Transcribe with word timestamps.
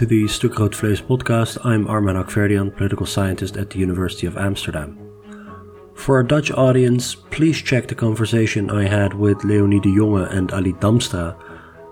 to 0.00 0.06
the 0.06 0.26
Stuk 0.26 0.58
Rood 0.58 0.72
Vlees 0.72 1.02
podcast. 1.02 1.58
I'm 1.62 1.86
Armen 1.86 2.16
Hakhverdian, 2.16 2.74
political 2.74 3.04
scientist 3.04 3.58
at 3.58 3.68
the 3.68 3.78
University 3.78 4.26
of 4.26 4.38
Amsterdam. 4.38 4.98
For 5.94 6.16
our 6.16 6.22
Dutch 6.22 6.50
audience, 6.50 7.14
please 7.14 7.60
check 7.60 7.86
the 7.86 7.94
conversation 7.94 8.70
I 8.70 8.84
had 8.84 9.12
with 9.12 9.44
Leonie 9.44 9.78
de 9.78 9.90
Jonge 9.90 10.32
and 10.34 10.50
Ali 10.52 10.72
Damstra. 10.72 11.36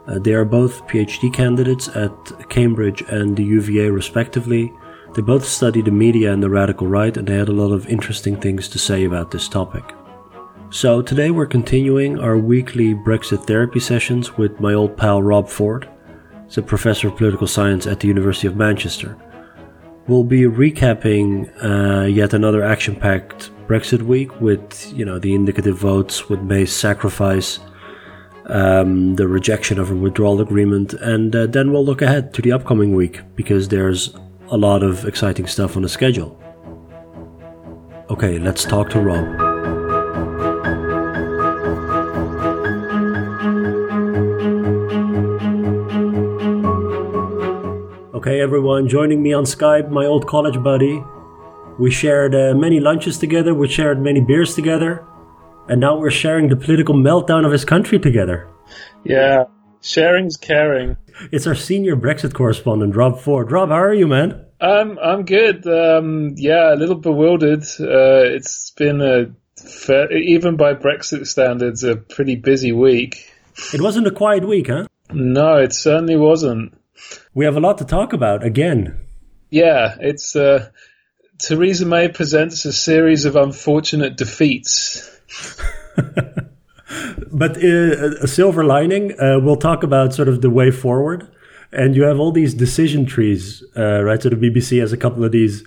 Uh, 0.06 0.18
they 0.20 0.32
are 0.32 0.46
both 0.46 0.86
PhD 0.86 1.30
candidates 1.30 1.88
at 1.88 2.48
Cambridge 2.48 3.02
and 3.10 3.36
the 3.36 3.44
UVA 3.44 3.90
respectively. 3.90 4.72
They 5.14 5.20
both 5.20 5.44
study 5.44 5.82
the 5.82 5.90
media 5.90 6.32
and 6.32 6.42
the 6.42 6.48
radical 6.48 6.86
right, 6.86 7.14
and 7.14 7.28
they 7.28 7.36
had 7.36 7.50
a 7.50 7.60
lot 7.62 7.74
of 7.74 7.88
interesting 7.88 8.40
things 8.40 8.68
to 8.68 8.78
say 8.78 9.04
about 9.04 9.32
this 9.32 9.48
topic. 9.48 9.84
So 10.70 11.02
today 11.02 11.30
we're 11.30 11.44
continuing 11.44 12.18
our 12.18 12.38
weekly 12.38 12.94
Brexit 12.94 13.46
therapy 13.46 13.80
sessions 13.80 14.38
with 14.38 14.60
my 14.60 14.72
old 14.72 14.96
pal 14.96 15.22
Rob 15.22 15.46
Ford. 15.46 15.86
He's 16.48 16.58
a 16.58 16.62
professor 16.62 17.08
of 17.08 17.16
political 17.16 17.46
science 17.46 17.86
at 17.86 18.00
the 18.00 18.08
University 18.08 18.46
of 18.46 18.56
Manchester. 18.56 19.16
We'll 20.06 20.24
be 20.24 20.42
recapping 20.42 21.52
uh, 21.62 22.06
yet 22.06 22.32
another 22.32 22.64
action-packed 22.64 23.50
Brexit 23.68 24.00
week 24.00 24.40
with, 24.40 24.90
you 24.96 25.04
know, 25.04 25.18
the 25.18 25.34
indicative 25.34 25.76
votes, 25.76 26.30
with 26.30 26.40
May's 26.40 26.72
sacrifice, 26.72 27.60
um, 28.46 29.16
the 29.16 29.28
rejection 29.28 29.78
of 29.78 29.90
a 29.90 29.94
withdrawal 29.94 30.40
agreement, 30.40 30.94
and 30.94 31.36
uh, 31.36 31.46
then 31.46 31.70
we'll 31.70 31.84
look 31.84 32.00
ahead 32.00 32.32
to 32.32 32.40
the 32.40 32.52
upcoming 32.52 32.94
week 32.94 33.20
because 33.36 33.68
there's 33.68 34.16
a 34.50 34.56
lot 34.56 34.82
of 34.82 35.04
exciting 35.04 35.46
stuff 35.46 35.76
on 35.76 35.82
the 35.82 35.88
schedule. 35.88 36.42
Okay, 38.08 38.38
let's 38.38 38.64
talk 38.64 38.88
to 38.88 39.00
Rob. 39.00 39.47
Everyone, 48.40 48.88
joining 48.88 49.22
me 49.22 49.32
on 49.32 49.44
Skype, 49.44 49.90
my 49.90 50.04
old 50.04 50.26
college 50.26 50.62
buddy. 50.62 51.02
We 51.78 51.90
shared 51.90 52.34
uh, 52.34 52.54
many 52.54 52.78
lunches 52.78 53.18
together, 53.18 53.52
we 53.52 53.68
shared 53.68 54.00
many 54.00 54.20
beers 54.20 54.54
together, 54.54 55.04
and 55.68 55.80
now 55.80 55.98
we're 55.98 56.10
sharing 56.10 56.48
the 56.48 56.56
political 56.56 56.94
meltdown 56.94 57.44
of 57.44 57.50
his 57.50 57.64
country 57.64 57.98
together. 57.98 58.48
Yeah, 59.04 59.44
sharing's 59.80 60.36
caring. 60.36 60.96
It's 61.32 61.46
our 61.46 61.54
senior 61.54 61.96
Brexit 61.96 62.32
correspondent, 62.32 62.94
Rob 62.94 63.20
Ford. 63.20 63.50
Rob, 63.50 63.70
how 63.70 63.76
are 63.76 63.94
you, 63.94 64.06
man? 64.06 64.44
Um, 64.60 64.98
I'm 65.02 65.24
good. 65.24 65.66
Um, 65.66 66.34
yeah, 66.36 66.72
a 66.72 66.76
little 66.76 66.96
bewildered. 66.96 67.62
Uh, 67.80 68.34
it's 68.34 68.70
been 68.72 69.00
a 69.00 69.30
fair, 69.60 70.12
even 70.12 70.56
by 70.56 70.74
Brexit 70.74 71.26
standards, 71.26 71.82
a 71.82 71.96
pretty 71.96 72.36
busy 72.36 72.72
week. 72.72 73.32
It 73.72 73.80
wasn't 73.80 74.06
a 74.06 74.12
quiet 74.12 74.46
week, 74.46 74.68
huh? 74.68 74.86
No, 75.12 75.56
it 75.56 75.72
certainly 75.72 76.16
wasn't. 76.16 76.74
We 77.34 77.44
have 77.44 77.56
a 77.56 77.60
lot 77.60 77.78
to 77.78 77.84
talk 77.84 78.12
about 78.12 78.44
again. 78.44 78.98
Yeah, 79.50 79.96
it's 80.00 80.36
uh, 80.36 80.70
Theresa 81.38 81.86
May 81.86 82.08
presents 82.08 82.64
a 82.64 82.72
series 82.72 83.24
of 83.24 83.36
unfortunate 83.36 84.16
defeats. 84.16 85.08
but 87.32 87.56
uh, 87.56 88.16
a 88.22 88.26
silver 88.26 88.64
lining, 88.64 89.18
uh, 89.20 89.38
we'll 89.40 89.56
talk 89.56 89.82
about 89.82 90.14
sort 90.14 90.28
of 90.28 90.42
the 90.42 90.50
way 90.50 90.70
forward. 90.70 91.28
And 91.72 91.94
you 91.94 92.02
have 92.04 92.18
all 92.18 92.32
these 92.32 92.54
decision 92.54 93.04
trees, 93.06 93.62
uh, 93.76 94.02
right? 94.02 94.22
So 94.22 94.30
the 94.30 94.36
BBC 94.36 94.80
has 94.80 94.92
a 94.92 94.96
couple 94.96 95.22
of 95.22 95.32
these, 95.32 95.64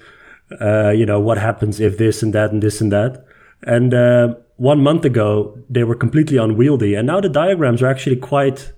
uh, 0.60 0.90
you 0.90 1.06
know, 1.06 1.20
what 1.20 1.38
happens 1.38 1.80
if 1.80 1.98
this 1.98 2.24
and 2.24 2.34
that 2.34 2.52
and 2.52 2.62
this 2.62 2.82
and 2.82 2.92
that. 2.92 3.24
And 3.64 3.94
uh, 3.94 4.36
one 4.58 4.82
month 4.82 5.06
ago, 5.06 5.58
they 5.70 5.84
were 5.84 5.96
completely 5.96 6.38
unwieldy. 6.38 6.96
And 6.96 7.06
now 7.08 7.22
the 7.22 7.30
diagrams 7.30 7.82
are 7.82 7.88
actually 7.88 8.16
quite 8.16 8.74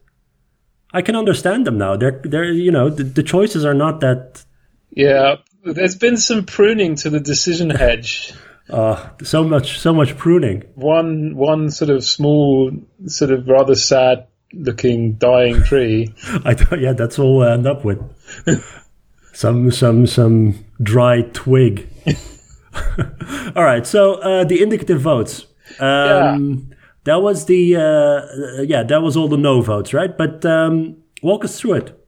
I 0.94 1.02
can 1.02 1.16
understand 1.16 1.66
them 1.66 1.78
now. 1.78 1.96
They're 1.96 2.22
they're 2.24 2.52
you 2.52 2.72
know 2.72 2.90
the, 2.90 3.04
the 3.04 3.24
choices 3.24 3.66
are 3.66 3.74
not 3.74 4.00
that. 4.02 4.44
Yeah, 4.92 5.38
there's 5.64 5.96
been 5.96 6.18
some 6.18 6.46
pruning 6.46 6.96
to 6.98 7.10
the 7.10 7.20
decision 7.20 7.70
hedge. 7.72 8.34
uh, 8.70 9.10
so 9.24 9.44
much 9.44 9.80
so 9.80 9.94
much 9.94 10.18
pruning. 10.18 10.64
One 10.76 11.36
one 11.36 11.72
sort 11.72 11.90
of 11.90 12.04
small, 12.04 12.72
sort 13.08 13.32
of 13.32 13.48
rather 13.48 13.76
sad 13.76 14.28
looking 14.54 15.14
dying 15.14 15.64
tree. 15.64 16.14
I 16.46 16.54
thought, 16.54 16.80
yeah, 16.80 16.94
that's 16.94 17.18
all 17.18 17.40
we'll 17.40 17.50
end 17.50 17.66
up 17.68 17.84
with. 17.84 18.00
some 19.34 19.72
some 19.72 20.06
some 20.06 20.64
dry 20.82 21.22
twig. 21.34 21.90
all 23.56 23.64
right, 23.64 23.86
so 23.86 24.16
uh, 24.16 24.44
the 24.44 24.62
indicative 24.62 25.02
votes. 25.02 25.48
Um, 25.80 26.68
yeah. 26.70 26.78
That 27.06 27.22
was 27.22 27.46
the 27.46 27.76
uh, 27.76 28.62
yeah, 28.64 28.84
that 28.84 29.02
was 29.02 29.18
all 29.18 29.28
the 29.28 29.38
no 29.38 29.62
votes, 29.62 29.94
right? 29.94 30.16
But 30.18 30.46
um, 30.46 30.98
walk 31.22 31.44
us 31.44 31.60
through 31.60 31.74
it. 31.74 32.00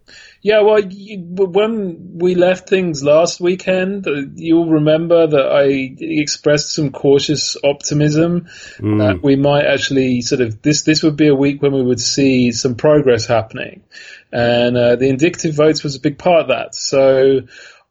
Yeah, 0.45 0.61
well, 0.61 0.83
when 0.83 2.19
we 2.19 2.35
left 2.35 2.69
things 2.69 3.03
last 3.03 3.41
weekend, 3.41 4.07
uh, 4.07 4.11
you'll 4.35 4.69
remember 4.69 5.25
that 5.25 5.47
I 5.51 5.95
expressed 5.99 6.71
some 6.71 6.91
cautious 6.91 7.57
optimism 7.63 8.45
mm. 8.77 8.99
that 8.99 9.23
we 9.23 9.37
might 9.37 9.65
actually 9.65 10.21
sort 10.21 10.41
of 10.41 10.61
this 10.61 10.83
this 10.83 11.01
would 11.01 11.15
be 11.17 11.29
a 11.29 11.33
week 11.33 11.63
when 11.63 11.73
we 11.73 11.81
would 11.81 11.99
see 11.99 12.51
some 12.51 12.75
progress 12.75 13.25
happening, 13.25 13.81
and 14.31 14.77
uh, 14.77 14.95
the 14.97 15.09
indicative 15.09 15.55
votes 15.55 15.83
was 15.83 15.95
a 15.95 15.99
big 15.99 16.19
part 16.19 16.41
of 16.41 16.47
that. 16.49 16.75
So 16.75 17.41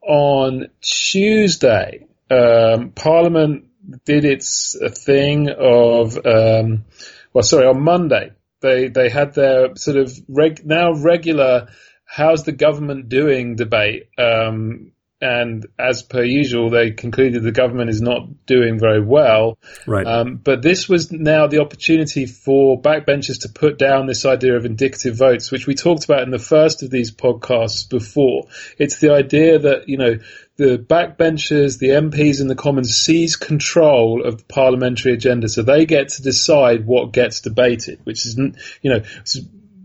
on 0.00 0.68
Tuesday, 0.80 2.06
um, 2.30 2.90
Parliament 2.90 3.64
did 4.04 4.24
its 4.24 4.76
thing 5.04 5.50
of, 5.50 6.16
um, 6.24 6.84
well, 7.32 7.42
sorry, 7.42 7.66
on 7.66 7.82
Monday 7.82 8.32
they 8.64 8.88
they 8.88 9.10
had 9.10 9.34
their 9.34 9.76
sort 9.76 9.96
of 9.96 10.12
reg, 10.28 10.64
now 10.64 10.92
regular 10.94 11.68
how's 12.04 12.44
the 12.44 12.52
government 12.52 13.08
doing 13.08 13.56
debate. 13.56 14.08
Um, 14.18 14.92
and 15.20 15.66
as 15.78 16.02
per 16.02 16.22
usual, 16.22 16.68
they 16.68 16.90
concluded 16.90 17.42
the 17.42 17.52
government 17.52 17.88
is 17.88 18.02
not 18.02 18.46
doing 18.46 18.78
very 18.78 19.00
well. 19.00 19.58
Right. 19.86 20.06
Um, 20.06 20.36
but 20.36 20.60
this 20.60 20.86
was 20.86 21.10
now 21.10 21.46
the 21.46 21.60
opportunity 21.60 22.26
for 22.26 22.80
backbenchers 22.80 23.40
to 23.42 23.48
put 23.48 23.78
down 23.78 24.06
this 24.06 24.26
idea 24.26 24.54
of 24.56 24.66
indicative 24.66 25.16
votes, 25.16 25.50
which 25.50 25.66
we 25.66 25.74
talked 25.74 26.04
about 26.04 26.24
in 26.24 26.30
the 26.30 26.38
first 26.38 26.82
of 26.82 26.90
these 26.90 27.10
podcasts 27.10 27.88
before. 27.88 28.48
It's 28.76 28.98
the 28.98 29.12
idea 29.12 29.60
that, 29.60 29.88
you 29.88 29.96
know, 29.96 30.18
the 30.56 30.78
backbenchers, 30.78 31.78
the 31.78 31.88
MPs 31.88 32.40
in 32.40 32.46
the 32.46 32.54
Commons 32.54 32.96
seize 32.96 33.36
control 33.36 34.24
of 34.24 34.38
the 34.38 34.44
parliamentary 34.44 35.12
agenda, 35.12 35.48
so 35.48 35.62
they 35.62 35.84
get 35.84 36.10
to 36.10 36.22
decide 36.22 36.86
what 36.86 37.12
gets 37.12 37.40
debated, 37.40 38.00
which 38.04 38.24
is, 38.24 38.36
you 38.36 38.90
know, 38.90 39.02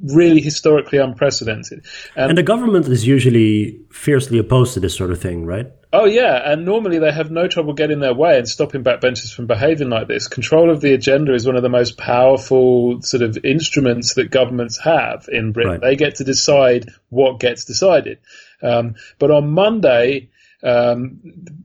really 0.04 0.42
historically 0.42 1.00
unprecedented. 1.00 1.86
And, 2.16 2.30
and, 2.30 2.38
the 2.38 2.44
government 2.44 2.88
is 2.88 3.06
usually 3.06 3.82
fiercely 3.92 4.38
opposed 4.38 4.76
to 4.76 4.80
this 4.80 4.96
sort 4.96 5.12
of 5.12 5.20
thing, 5.20 5.46
right? 5.46 5.72
Oh 5.92 6.06
yeah, 6.06 6.52
and 6.52 6.66
normally 6.66 7.00
they 7.00 7.12
have 7.12 7.32
no 7.32 7.48
trouble 7.48 7.74
getting 7.74 8.00
their 8.00 8.14
way 8.14 8.38
and 8.38 8.48
stopping 8.48 8.84
backbenchers 8.84 9.34
from 9.34 9.48
behaving 9.48 9.90
like 9.90 10.08
this. 10.08 10.28
Control 10.28 10.70
of 10.70 10.82
the 10.82 10.94
agenda 10.94 11.34
is 11.34 11.48
one 11.48 11.56
of 11.56 11.64
the 11.64 11.70
most 11.70 11.98
powerful 11.98 13.02
sort 13.02 13.24
of 13.24 13.44
instruments 13.44 14.14
that 14.14 14.30
governments 14.30 14.78
have 14.78 15.28
in 15.32 15.52
Britain. 15.52 15.74
Right. 15.74 15.82
They 15.82 15.96
get 15.96 16.16
to 16.16 16.24
decide 16.24 16.90
what 17.10 17.40
gets 17.40 17.66
decided. 17.66 18.20
Um, 18.62 18.96
but 19.18 19.32
on 19.32 19.50
Monday, 19.50 20.30
um, 20.62 21.20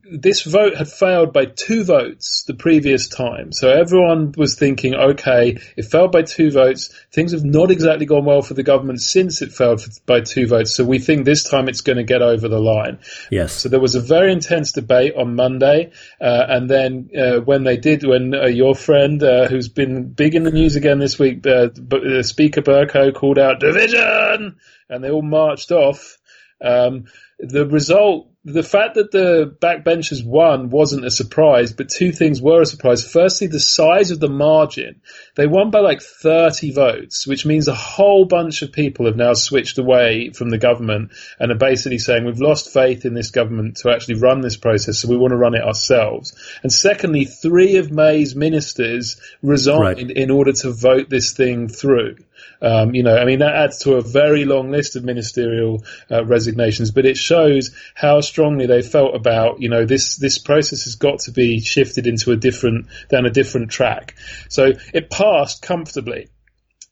this 0.04 0.42
vote 0.42 0.76
had 0.76 0.88
failed 0.88 1.32
by 1.32 1.46
two 1.46 1.82
votes 1.82 2.44
the 2.46 2.54
previous 2.54 3.08
time. 3.08 3.52
So 3.52 3.68
everyone 3.68 4.32
was 4.36 4.54
thinking, 4.54 4.94
okay, 4.94 5.58
it 5.76 5.84
failed 5.86 6.12
by 6.12 6.22
two 6.22 6.50
votes. 6.52 6.94
Things 7.10 7.32
have 7.32 7.44
not 7.44 7.70
exactly 7.70 8.06
gone 8.06 8.24
well 8.24 8.42
for 8.42 8.54
the 8.54 8.62
government 8.62 9.00
since 9.00 9.42
it 9.42 9.52
failed 9.52 9.82
by 10.06 10.20
two 10.20 10.46
votes. 10.46 10.74
So 10.74 10.84
we 10.84 10.98
think 10.98 11.24
this 11.24 11.42
time 11.42 11.68
it's 11.68 11.80
going 11.80 11.96
to 11.96 12.04
get 12.04 12.22
over 12.22 12.46
the 12.46 12.60
line. 12.60 12.98
Yes. 13.30 13.52
So 13.54 13.68
there 13.68 13.80
was 13.80 13.96
a 13.96 14.00
very 14.00 14.32
intense 14.32 14.72
debate 14.72 15.14
on 15.16 15.34
Monday. 15.34 15.90
Uh, 16.20 16.46
and 16.48 16.70
then 16.70 17.10
uh, 17.18 17.40
when 17.40 17.64
they 17.64 17.76
did, 17.76 18.04
when 18.04 18.34
uh, 18.34 18.46
your 18.46 18.74
friend, 18.76 19.22
uh, 19.22 19.48
who's 19.48 19.68
been 19.68 20.12
big 20.12 20.34
in 20.36 20.44
the 20.44 20.52
news 20.52 20.76
again 20.76 20.98
this 20.98 21.18
week, 21.18 21.44
uh, 21.46 21.68
uh, 21.92 22.22
Speaker 22.22 22.62
Bercow 22.62 23.12
called 23.12 23.38
out 23.38 23.58
division 23.58 24.56
and 24.88 25.02
they 25.02 25.10
all 25.10 25.22
marched 25.22 25.72
off. 25.72 26.18
Um, 26.64 27.04
the 27.38 27.66
result 27.66 28.30
the 28.46 28.62
fact 28.62 28.96
that 28.96 29.10
the 29.10 29.56
backbenchers 29.58 30.22
won 30.22 30.68
wasn't 30.68 31.06
a 31.06 31.10
surprise, 31.10 31.72
but 31.72 31.88
two 31.88 32.12
things 32.12 32.42
were 32.42 32.60
a 32.60 32.66
surprise. 32.66 33.10
Firstly, 33.10 33.46
the 33.46 33.58
size 33.58 34.10
of 34.10 34.20
the 34.20 34.28
margin. 34.28 35.00
They 35.34 35.46
won 35.46 35.70
by 35.70 35.80
like 35.80 36.02
30 36.02 36.72
votes, 36.72 37.26
which 37.26 37.46
means 37.46 37.68
a 37.68 37.74
whole 37.74 38.26
bunch 38.26 38.60
of 38.60 38.70
people 38.70 39.06
have 39.06 39.16
now 39.16 39.32
switched 39.32 39.78
away 39.78 40.30
from 40.30 40.50
the 40.50 40.58
government 40.58 41.12
and 41.40 41.52
are 41.52 41.56
basically 41.56 41.98
saying 41.98 42.26
we've 42.26 42.38
lost 42.38 42.70
faith 42.70 43.06
in 43.06 43.14
this 43.14 43.30
government 43.30 43.78
to 43.78 43.90
actually 43.90 44.16
run 44.16 44.42
this 44.42 44.58
process, 44.58 44.98
so 44.98 45.08
we 45.08 45.16
want 45.16 45.30
to 45.30 45.38
run 45.38 45.54
it 45.54 45.64
ourselves. 45.64 46.36
And 46.62 46.70
secondly, 46.70 47.24
three 47.24 47.76
of 47.76 47.90
May's 47.90 48.36
ministers 48.36 49.18
resigned 49.42 49.80
right. 49.80 50.10
in 50.10 50.30
order 50.30 50.52
to 50.52 50.70
vote 50.70 51.08
this 51.08 51.32
thing 51.32 51.68
through. 51.68 52.16
Um, 52.60 52.94
you 52.94 53.02
know, 53.02 53.16
I 53.16 53.24
mean, 53.24 53.40
that 53.40 53.54
adds 53.54 53.78
to 53.80 53.94
a 53.94 54.00
very 54.00 54.44
long 54.44 54.70
list 54.70 54.96
of 54.96 55.04
ministerial 55.04 55.84
uh, 56.10 56.24
resignations, 56.24 56.90
but 56.90 57.04
it 57.04 57.16
shows 57.16 57.74
how 57.94 58.20
strongly 58.20 58.66
they 58.66 58.82
felt 58.82 59.14
about, 59.14 59.60
you 59.60 59.68
know, 59.68 59.84
this, 59.84 60.16
this 60.16 60.38
process 60.38 60.84
has 60.84 60.94
got 60.94 61.20
to 61.20 61.30
be 61.30 61.60
shifted 61.60 62.06
into 62.06 62.32
a 62.32 62.36
different, 62.36 62.86
down 63.08 63.26
a 63.26 63.30
different 63.30 63.70
track. 63.70 64.14
So 64.48 64.72
it 64.92 65.10
passed 65.10 65.62
comfortably. 65.62 66.28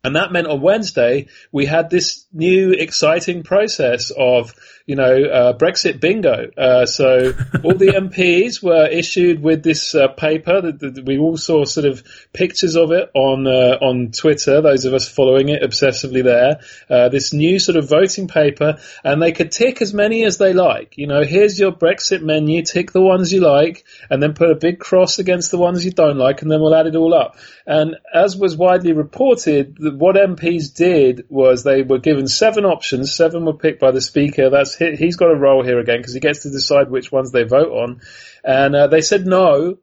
And 0.04 0.16
that 0.16 0.32
meant 0.32 0.48
on 0.48 0.60
Wednesday, 0.60 1.28
we 1.52 1.64
had 1.64 1.88
this 1.88 2.26
new 2.32 2.72
exciting 2.72 3.44
process 3.44 4.10
of, 4.10 4.52
you 4.84 4.96
know, 4.96 5.14
uh, 5.24 5.56
Brexit 5.56 6.00
bingo. 6.00 6.50
Uh, 6.58 6.86
so 6.86 7.32
all 7.62 7.74
the 7.74 7.92
MPs 7.94 8.60
were 8.60 8.88
issued 8.88 9.40
with 9.40 9.62
this 9.62 9.94
uh, 9.94 10.08
paper. 10.08 10.60
That, 10.60 10.80
that 10.80 11.04
we 11.06 11.18
all 11.18 11.36
saw 11.36 11.64
sort 11.64 11.86
of 11.86 12.02
pictures 12.32 12.74
of 12.74 12.90
it 12.90 13.12
on 13.14 13.46
uh, 13.46 13.78
on 13.80 14.10
Twitter. 14.10 14.60
Those 14.60 14.86
of 14.86 14.92
us 14.92 15.06
following 15.06 15.50
it 15.50 15.62
obsessively 15.62 16.24
there. 16.24 16.58
Uh, 16.90 17.08
this 17.08 17.32
new 17.32 17.60
sort 17.60 17.76
of 17.76 17.88
voting 17.88 18.26
paper, 18.26 18.80
and 19.04 19.22
they 19.22 19.30
could 19.30 19.52
tick 19.52 19.80
as 19.82 19.94
many 19.94 20.24
as 20.24 20.36
they 20.36 20.52
like. 20.52 20.98
You 20.98 21.06
know, 21.06 21.22
here's 21.22 21.60
your 21.60 21.70
Brexit 21.70 22.22
menu. 22.22 22.62
Tick 22.64 22.90
the 22.90 23.00
ones 23.00 23.32
you 23.32 23.40
like, 23.40 23.84
and 24.10 24.20
then 24.20 24.34
put 24.34 24.50
a 24.50 24.56
big 24.56 24.80
cross 24.80 25.20
against 25.20 25.52
the 25.52 25.58
ones 25.58 25.84
you 25.84 25.92
don't 25.92 26.18
like, 26.18 26.42
and 26.42 26.50
then 26.50 26.60
we'll 26.60 26.74
add 26.74 26.88
it 26.88 26.96
all 26.96 27.14
up. 27.14 27.36
And 27.64 27.94
as 28.12 28.36
was 28.36 28.56
widely 28.56 28.92
reported, 28.92 29.78
what 29.98 30.16
MPs 30.16 30.74
did 30.74 31.26
was 31.28 31.62
they 31.62 31.82
were 31.82 31.98
given 31.98 32.26
seven 32.26 32.64
options. 32.64 33.14
Seven 33.14 33.44
were 33.44 33.54
picked 33.54 33.80
by 33.80 33.90
the 33.90 34.00
Speaker. 34.00 34.50
That's 34.50 34.76
he's 34.76 35.16
got 35.16 35.30
a 35.30 35.36
role 35.36 35.64
here 35.64 35.78
again 35.78 35.98
because 35.98 36.14
he 36.14 36.20
gets 36.20 36.40
to 36.40 36.50
decide 36.50 36.90
which 36.90 37.12
ones 37.12 37.32
they 37.32 37.44
vote 37.44 37.70
on. 37.70 38.00
And 38.44 38.74
uh, 38.74 38.86
they 38.88 39.00
said 39.00 39.26
no 39.26 39.78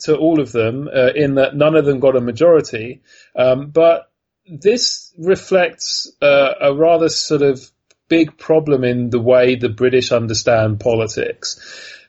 to 0.00 0.16
all 0.16 0.40
of 0.40 0.52
them, 0.52 0.88
uh, 0.88 1.12
in 1.14 1.34
that 1.34 1.54
none 1.54 1.76
of 1.76 1.84
them 1.84 2.00
got 2.00 2.16
a 2.16 2.20
majority. 2.20 3.02
Um, 3.36 3.70
but 3.70 4.10
this 4.46 5.12
reflects 5.18 6.10
uh, 6.20 6.54
a 6.60 6.74
rather 6.74 7.08
sort 7.08 7.42
of 7.42 7.70
big 8.08 8.36
problem 8.36 8.84
in 8.84 9.10
the 9.10 9.20
way 9.20 9.56
the 9.56 9.68
British 9.68 10.12
understand 10.12 10.80
politics. 10.80 11.58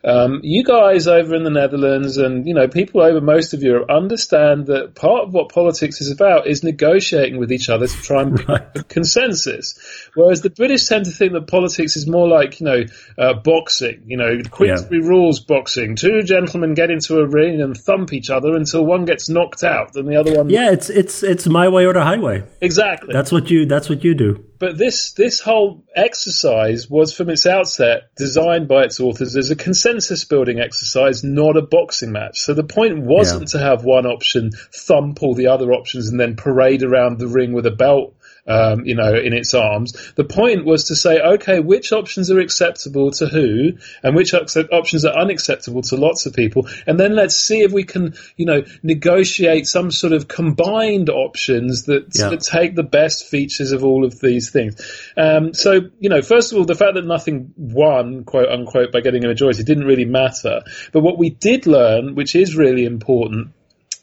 Um, 0.06 0.42
you 0.44 0.64
guys 0.64 1.08
over 1.08 1.34
in 1.34 1.44
the 1.44 1.50
Netherlands 1.50 2.18
and, 2.18 2.48
you 2.48 2.54
know, 2.54 2.68
people 2.68 3.02
over 3.02 3.20
most 3.20 3.56
of 3.56 3.64
Europe 3.64 3.90
understand 3.90 4.68
that 4.68 4.94
part 4.94 5.24
of 5.24 5.34
what 5.34 5.50
politics 5.50 6.00
is 6.00 6.12
about 6.12 6.46
is 6.46 6.64
negotiating 6.64 7.40
with 7.40 7.52
each 7.52 7.70
other 7.70 7.88
to 7.88 8.02
try 8.04 8.22
and 8.22 8.48
right. 8.50 8.62
a 8.76 8.84
consensus. 8.84 9.74
Whereas 10.14 10.42
the 10.42 10.52
British 10.52 10.88
tend 10.88 11.06
to 11.06 11.12
think 11.12 11.34
that 11.34 11.48
politics 11.48 11.98
is 11.98 12.08
more 12.08 12.28
like, 12.28 12.60
you 12.60 12.68
know, 12.68 12.84
uh, 13.18 13.34
boxing, 13.34 14.04
you 14.06 14.18
know, 14.18 14.42
Queensberry 14.52 15.02
yeah. 15.02 15.10
rules 15.10 15.40
boxing. 15.40 15.96
Two 15.96 16.22
gentlemen 16.22 16.76
get 16.76 16.92
into 16.92 17.18
a 17.18 17.28
ring 17.28 17.60
and 17.60 17.76
thump 17.76 18.14
each 18.14 18.30
other 18.30 18.56
until 18.56 18.86
one 18.86 19.06
gets 19.06 19.28
knocked 19.28 19.64
out 19.64 19.96
and 19.96 20.08
the 20.08 20.18
other 20.18 20.38
one. 20.38 20.52
Yeah, 20.52 20.72
it's, 20.72 20.92
it's, 20.92 21.24
it's 21.24 21.48
my 21.48 21.68
way 21.68 21.88
or 21.88 21.94
the 21.94 22.04
highway. 22.04 22.44
Exactly. 22.62 23.12
That's 23.12 23.32
what 23.32 23.50
you, 23.50 23.66
that's 23.66 23.90
what 23.90 24.04
you 24.04 24.14
do 24.14 24.46
but 24.58 24.78
this 24.78 25.14
this 25.14 25.40
whole 25.40 25.84
exercise 25.96 26.90
was 26.90 27.14
from 27.14 27.30
its 27.30 27.46
outset 27.46 28.10
designed 28.16 28.68
by 28.68 28.84
its 28.84 29.00
authors 29.00 29.36
as 29.36 29.52
a 29.52 29.56
consensus 29.56 30.26
building 30.26 30.60
exercise, 30.60 31.24
not 31.24 31.58
a 31.58 31.62
boxing 31.62 32.12
match. 32.12 32.40
So 32.40 32.54
the 32.54 32.64
point 32.64 33.00
wasn't 33.00 33.54
yeah. 33.54 33.60
to 33.60 33.66
have 33.66 33.84
one 33.84 34.06
option 34.06 34.52
thump 34.74 35.22
all 35.22 35.36
the 35.36 35.48
other 35.48 35.72
options 35.74 36.10
and 36.10 36.20
then 36.20 36.36
parade 36.36 36.84
around 36.84 37.20
the 37.20 37.28
ring 37.28 37.54
with 37.54 37.66
a 37.66 37.72
belt 37.72 38.16
um, 38.48 38.86
you 38.86 38.96
know, 38.96 39.14
in 39.14 39.34
its 39.34 39.54
arms. 39.54 39.94
The 40.16 40.24
point 40.24 40.66
was 40.66 40.86
to 40.86 40.96
say, 40.96 41.20
okay, 41.20 41.60
which 41.60 41.92
options 41.92 42.30
are 42.32 42.40
acceptable 42.40 43.12
to 43.12 43.28
who, 43.28 43.74
and 44.04 44.16
which 44.16 44.34
options 44.34 45.06
are 45.06 45.18
unacceptable 45.18 45.82
to 45.84 45.96
lots 45.96 46.26
of 46.26 46.34
people, 46.34 46.68
and 46.86 47.00
then 47.00 47.16
let's 47.16 47.36
see 47.36 47.62
if 47.62 47.72
we 47.72 47.84
can, 47.84 48.16
you 48.36 48.46
know, 48.46 48.64
negotiate 48.84 49.68
some 49.68 49.92
sort 49.92 50.14
of 50.14 50.28
combined 50.28 51.10
options 51.10 51.84
that, 51.84 52.08
yeah. 52.14 52.30
that 52.30 52.42
take 52.42 52.76
the 52.76 52.84
best 52.84 53.26
features 53.26 53.72
of 53.72 53.84
all 53.84 54.06
of 54.06 54.20
these 54.20 54.50
things. 54.50 54.76
Um, 55.18 55.54
so, 55.54 55.90
you 56.00 56.10
know, 56.10 56.22
first 56.22 56.52
of 56.52 56.58
all, 56.58 56.66
the 56.66 56.76
fact 56.76 56.96
that 56.96 57.06
nothing 57.06 57.54
won, 57.58 58.24
quote 58.24 58.50
unquote, 58.50 58.92
by 58.92 59.02
getting 59.02 59.26
a 59.26 59.28
majority 59.28 59.64
didn't 59.64 59.86
really 59.86 60.06
matter. 60.06 60.62
But 60.92 61.02
what 61.02 61.18
we 61.18 61.30
did 61.30 61.68
learn, 61.68 62.16
which 62.16 62.36
is 62.36 62.56
really 62.56 62.86
important, 62.86 63.55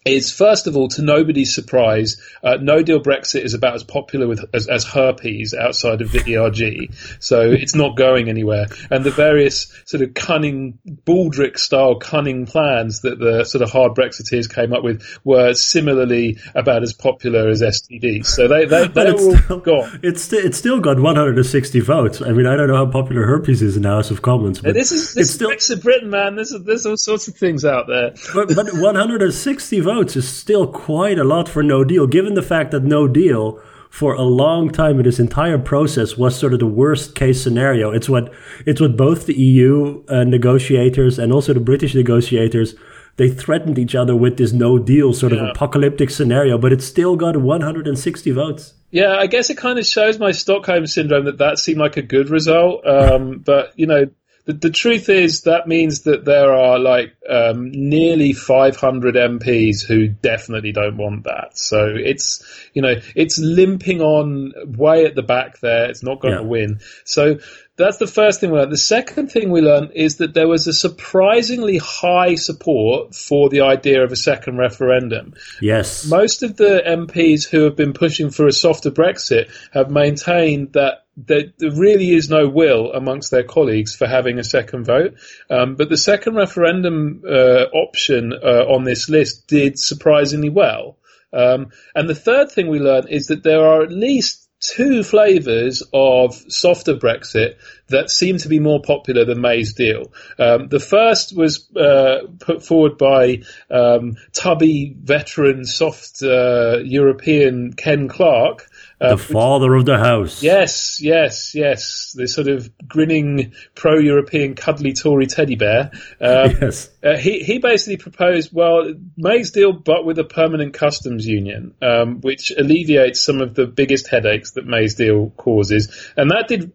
is 0.04 0.32
first 0.32 0.66
of 0.66 0.76
all, 0.76 0.88
to 0.88 1.02
nobody's 1.02 1.54
surprise, 1.54 2.20
uh, 2.42 2.56
no 2.60 2.82
deal 2.82 3.00
Brexit 3.00 3.44
is 3.44 3.54
about 3.54 3.74
as 3.74 3.84
popular 3.84 4.26
with, 4.26 4.44
as, 4.52 4.66
as, 4.66 4.84
herpes 4.84 5.54
outside 5.54 6.02
of 6.02 6.10
the 6.10 6.36
ERG. 6.36 6.92
So 7.20 7.42
it's 7.42 7.74
not 7.74 7.96
going 7.96 8.28
anywhere. 8.28 8.66
And 8.90 9.04
the 9.04 9.12
various 9.12 9.72
sort 9.84 10.02
of 10.02 10.14
cunning, 10.14 10.78
Baldrick 10.86 11.56
style 11.56 11.96
cunning 11.96 12.46
plans 12.46 13.02
that 13.02 13.18
the 13.18 13.44
sort 13.44 13.62
of 13.62 13.70
hard 13.70 13.92
Brexiteers 13.92 14.52
came 14.52 14.72
up 14.72 14.82
with 14.82 15.02
were 15.22 15.54
similarly 15.54 16.38
about 16.54 16.82
as 16.82 16.92
popular 16.92 17.48
as 17.48 17.62
STDs. 17.62 18.26
So 18.26 18.48
they, 18.48 18.64
they, 18.64 18.88
they're 18.88 19.12
all 19.12 19.36
still, 19.36 19.60
gone. 19.60 20.00
It's, 20.02 20.22
st- 20.22 20.44
it's 20.44 20.58
still 20.58 20.80
got 20.80 20.98
160 20.98 21.80
votes. 21.80 22.20
I 22.20 22.32
mean, 22.32 22.46
I 22.46 22.56
don't 22.56 22.66
know 22.66 22.76
how 22.76 22.90
popular 22.90 23.24
herpes 23.24 23.62
is 23.62 23.76
in 23.76 23.82
the 23.82 23.90
House 23.90 24.10
of 24.10 24.20
Commons. 24.20 24.60
But 24.60 24.74
this 24.74 24.90
is, 24.90 25.14
this 25.14 25.28
is 25.28 25.34
still, 25.34 25.50
Brexit 25.50 25.82
Britain, 25.82 26.10
man. 26.10 26.34
There's, 26.34 26.50
there's 26.64 26.86
all 26.86 26.96
sorts 26.96 27.28
of 27.28 27.36
things 27.36 27.64
out 27.64 27.86
there. 27.86 28.14
But, 28.34 28.48
but 28.48 28.66
160 28.72 29.80
votes 29.80 29.91
votes 29.94 30.16
is 30.16 30.28
still 30.28 30.66
quite 30.66 31.18
a 31.18 31.24
lot 31.24 31.48
for 31.48 31.62
no 31.62 31.84
deal, 31.84 32.06
given 32.06 32.34
the 32.34 32.42
fact 32.42 32.70
that 32.70 32.82
no 32.82 33.06
deal 33.06 33.60
for 33.90 34.14
a 34.14 34.22
long 34.22 34.70
time 34.70 34.98
in 34.98 35.04
this 35.04 35.20
entire 35.20 35.58
process 35.58 36.16
was 36.16 36.34
sort 36.34 36.54
of 36.54 36.60
the 36.60 36.66
worst 36.66 37.14
case 37.14 37.42
scenario. 37.42 37.90
It's 37.90 38.08
what 38.08 38.32
it's 38.64 38.80
what 38.80 38.96
both 38.96 39.26
the 39.26 39.34
EU 39.34 40.02
uh, 40.08 40.24
negotiators 40.24 41.18
and 41.18 41.30
also 41.30 41.52
the 41.52 41.60
British 41.60 41.94
negotiators 41.94 42.74
they 43.16 43.28
threatened 43.28 43.78
each 43.78 43.94
other 43.94 44.16
with 44.16 44.38
this 44.38 44.52
no 44.52 44.78
deal 44.78 45.12
sort 45.12 45.32
yeah. 45.32 45.40
of 45.40 45.48
apocalyptic 45.50 46.08
scenario, 46.08 46.56
but 46.56 46.72
it 46.72 46.82
still 46.82 47.16
got 47.16 47.36
160 47.36 48.30
votes. 48.30 48.72
Yeah, 48.90 49.16
I 49.16 49.26
guess 49.26 49.50
it 49.50 49.58
kind 49.58 49.78
of 49.78 49.86
shows 49.86 50.18
my 50.18 50.32
Stockholm 50.32 50.86
syndrome 50.86 51.26
that 51.26 51.38
that 51.38 51.58
seemed 51.58 51.78
like 51.78 51.98
a 51.98 52.02
good 52.02 52.30
result. 52.30 52.86
Um, 52.86 53.40
but 53.44 53.72
you 53.76 53.86
know, 53.86 54.06
the, 54.44 54.54
the 54.54 54.70
truth 54.70 55.08
is 55.08 55.42
that 55.42 55.68
means 55.68 56.02
that 56.02 56.24
there 56.24 56.52
are 56.52 56.78
like 56.78 57.14
um, 57.28 57.70
nearly 57.70 58.32
500 58.32 59.14
MPs 59.14 59.86
who 59.86 60.08
definitely 60.08 60.72
don't 60.72 60.96
want 60.96 61.24
that. 61.24 61.56
So 61.56 61.86
it's 61.94 62.44
you 62.74 62.82
know 62.82 62.94
it's 63.14 63.38
limping 63.38 64.00
on 64.00 64.52
way 64.66 65.06
at 65.06 65.14
the 65.14 65.22
back 65.22 65.60
there. 65.60 65.88
It's 65.88 66.02
not 66.02 66.20
going 66.20 66.34
yeah. 66.34 66.40
to 66.40 66.46
win. 66.46 66.80
So 67.04 67.38
that's 67.76 67.98
the 67.98 68.06
first 68.06 68.40
thing 68.40 68.50
we 68.50 68.58
learned. 68.58 68.72
The 68.72 68.76
second 68.76 69.28
thing 69.28 69.50
we 69.50 69.60
learned 69.60 69.92
is 69.94 70.16
that 70.16 70.34
there 70.34 70.48
was 70.48 70.66
a 70.66 70.72
surprisingly 70.72 71.78
high 71.78 72.34
support 72.34 73.14
for 73.14 73.48
the 73.48 73.62
idea 73.62 74.04
of 74.04 74.12
a 74.12 74.16
second 74.16 74.58
referendum. 74.58 75.34
Yes. 75.60 76.06
Most 76.06 76.42
of 76.42 76.56
the 76.56 76.82
MPs 76.86 77.48
who 77.48 77.62
have 77.62 77.76
been 77.76 77.92
pushing 77.92 78.30
for 78.30 78.46
a 78.46 78.52
softer 78.52 78.90
Brexit 78.90 79.50
have 79.72 79.90
maintained 79.90 80.74
that 80.74 81.01
there, 81.16 81.52
there 81.58 81.70
really 81.70 82.10
is 82.10 82.30
no 82.30 82.48
will 82.48 82.92
amongst 82.92 83.30
their 83.30 83.42
colleagues 83.44 83.94
for 83.94 84.06
having 84.06 84.38
a 84.38 84.44
second 84.44 84.84
vote. 84.84 85.14
Um, 85.50 85.76
but 85.76 85.88
the 85.88 85.96
second 85.96 86.36
referendum 86.36 87.22
uh, 87.26 87.64
option 87.74 88.32
uh, 88.32 88.64
on 88.68 88.84
this 88.84 89.08
list 89.08 89.46
did 89.46 89.78
surprisingly 89.78 90.48
well. 90.48 90.98
Um, 91.32 91.70
and 91.94 92.08
the 92.08 92.14
third 92.14 92.50
thing 92.50 92.68
we 92.68 92.78
learned 92.78 93.08
is 93.08 93.26
that 93.28 93.42
there 93.42 93.64
are 93.64 93.82
at 93.82 93.92
least 93.92 94.42
two 94.62 95.02
flavours 95.02 95.82
of 95.92 96.34
softer 96.48 96.94
Brexit 96.94 97.56
that 97.88 98.10
seem 98.10 98.38
to 98.38 98.48
be 98.48 98.60
more 98.60 98.80
popular 98.80 99.24
than 99.24 99.40
May's 99.40 99.74
deal. 99.74 100.12
Um, 100.38 100.68
the 100.68 100.78
first 100.78 101.36
was 101.36 101.68
uh, 101.74 102.28
put 102.38 102.64
forward 102.64 102.96
by 102.96 103.42
um, 103.70 104.16
tubby 104.32 104.94
veteran 104.96 105.64
soft 105.64 106.22
uh, 106.22 106.78
European 106.78 107.72
Ken 107.72 108.08
Clarke, 108.08 108.62
uh, 108.62 108.71
the 109.10 109.18
father 109.18 109.74
of 109.74 109.84
the 109.84 109.98
house. 109.98 110.42
Yes, 110.42 111.00
yes, 111.00 111.54
yes. 111.54 112.12
The 112.14 112.26
sort 112.26 112.48
of 112.48 112.70
grinning 112.86 113.52
pro-European 113.74 114.54
cuddly 114.54 114.92
Tory 114.92 115.26
teddy 115.26 115.56
bear. 115.56 115.90
Um, 116.20 116.56
yes. 116.60 116.90
Uh, 117.02 117.16
he 117.16 117.40
he 117.40 117.58
basically 117.58 117.96
proposed 117.96 118.50
well 118.52 118.92
May's 119.16 119.50
deal, 119.50 119.72
but 119.72 120.04
with 120.04 120.18
a 120.18 120.24
permanent 120.24 120.74
customs 120.74 121.26
union, 121.26 121.74
um, 121.82 122.20
which 122.20 122.52
alleviates 122.56 123.20
some 123.20 123.40
of 123.40 123.54
the 123.54 123.66
biggest 123.66 124.08
headaches 124.08 124.52
that 124.52 124.66
May's 124.66 124.94
deal 124.94 125.30
causes, 125.30 126.12
and 126.16 126.30
that 126.30 126.48
did 126.48 126.72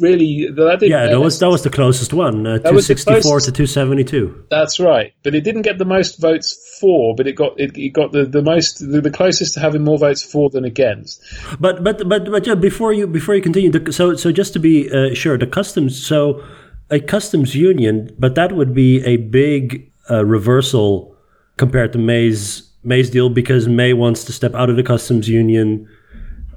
really 0.00 0.48
that. 0.50 0.78
Yeah, 0.82 1.08
that 1.08 1.20
was 1.20 1.38
that 1.38 1.48
was 1.48 1.62
the 1.62 1.70
closest 1.70 2.12
one, 2.12 2.46
uh, 2.46 2.58
two 2.58 2.80
sixty 2.80 3.20
four 3.20 3.40
to 3.40 3.52
two 3.52 3.66
seventy 3.66 4.04
two. 4.04 4.44
That's 4.50 4.80
right, 4.80 5.12
but 5.22 5.34
it 5.34 5.42
didn't 5.42 5.62
get 5.62 5.78
the 5.78 5.84
most 5.84 6.20
votes 6.20 6.78
for, 6.80 7.14
but 7.14 7.26
it 7.26 7.32
got 7.32 7.58
it, 7.60 7.76
it 7.76 7.90
got 7.90 8.12
the 8.12 8.24
the 8.24 8.42
most 8.42 8.78
the, 8.78 9.00
the, 9.00 9.10
closest 9.10 9.54
to 9.54 9.60
having 9.60 9.84
more 9.84 9.98
votes 9.98 10.22
for 10.22 10.50
than 10.50 10.64
against. 10.64 11.22
But 11.60 11.84
but 11.84 12.08
but 12.08 12.30
but 12.30 12.46
yeah, 12.46 12.54
before 12.54 12.92
you 12.92 13.06
before 13.06 13.34
you 13.34 13.42
continue, 13.42 13.70
the, 13.70 13.92
so 13.92 14.14
so 14.16 14.32
just 14.32 14.52
to 14.54 14.58
be 14.58 14.90
uh, 14.90 15.14
sure, 15.14 15.36
the 15.36 15.46
customs 15.46 16.04
so 16.04 16.42
a 16.90 17.00
customs 17.00 17.54
union, 17.54 18.14
but 18.18 18.34
that 18.34 18.52
would 18.52 18.74
be 18.74 19.04
a 19.04 19.16
big 19.16 19.90
uh, 20.10 20.24
reversal 20.24 21.14
compared 21.56 21.92
to 21.92 21.98
May's 21.98 22.70
May's 22.82 23.10
deal 23.10 23.28
because 23.28 23.68
May 23.68 23.92
wants 23.92 24.24
to 24.24 24.32
step 24.32 24.54
out 24.54 24.70
of 24.70 24.76
the 24.76 24.82
customs 24.82 25.28
union 25.28 25.88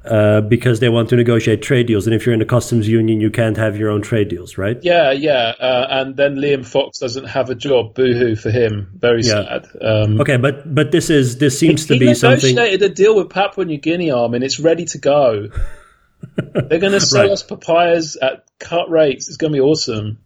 uh, 0.05 0.41
because 0.41 0.79
they 0.79 0.89
want 0.89 1.09
to 1.09 1.15
negotiate 1.15 1.61
trade 1.61 1.87
deals. 1.87 2.07
And 2.07 2.15
if 2.15 2.25
you're 2.25 2.33
in 2.33 2.39
the 2.39 2.45
customs 2.45 2.87
union, 2.87 3.21
you 3.21 3.29
can't 3.29 3.57
have 3.57 3.77
your 3.77 3.89
own 3.89 4.01
trade 4.01 4.29
deals, 4.29 4.57
right? 4.57 4.77
Yeah, 4.81 5.11
yeah. 5.11 5.53
Uh, 5.59 5.87
and 5.89 6.17
then 6.17 6.35
Liam 6.35 6.65
Fox 6.65 6.99
doesn't 6.99 7.25
have 7.25 7.49
a 7.49 7.55
job. 7.55 7.93
Boohoo 7.93 8.35
for 8.35 8.49
him. 8.49 8.91
Very 8.95 9.21
yeah. 9.21 9.43
sad. 9.43 9.67
Um, 9.81 10.21
okay, 10.21 10.37
but 10.37 10.73
but 10.73 10.91
this 10.91 11.09
is 11.09 11.37
this 11.37 11.59
seems 11.59 11.87
he, 11.87 11.93
to 11.93 11.99
be 11.99 12.07
he 12.07 12.15
something. 12.15 12.49
He 12.49 12.55
negotiated 12.55 12.91
a 12.91 12.93
deal 12.93 13.15
with 13.15 13.29
Papua 13.29 13.65
New 13.65 13.77
Guinea, 13.77 14.11
arm, 14.11 14.33
and 14.33 14.43
it's 14.43 14.59
ready 14.59 14.85
to 14.85 14.97
go. 14.97 15.49
They're 16.35 16.79
going 16.79 16.93
to 16.93 16.99
sell 16.99 17.23
right. 17.23 17.31
us 17.31 17.43
papayas 17.43 18.15
at 18.15 18.45
cut 18.59 18.89
rates. 18.89 19.27
It's 19.27 19.37
going 19.37 19.53
to 19.53 19.57
be 19.57 19.61
awesome. 19.61 20.19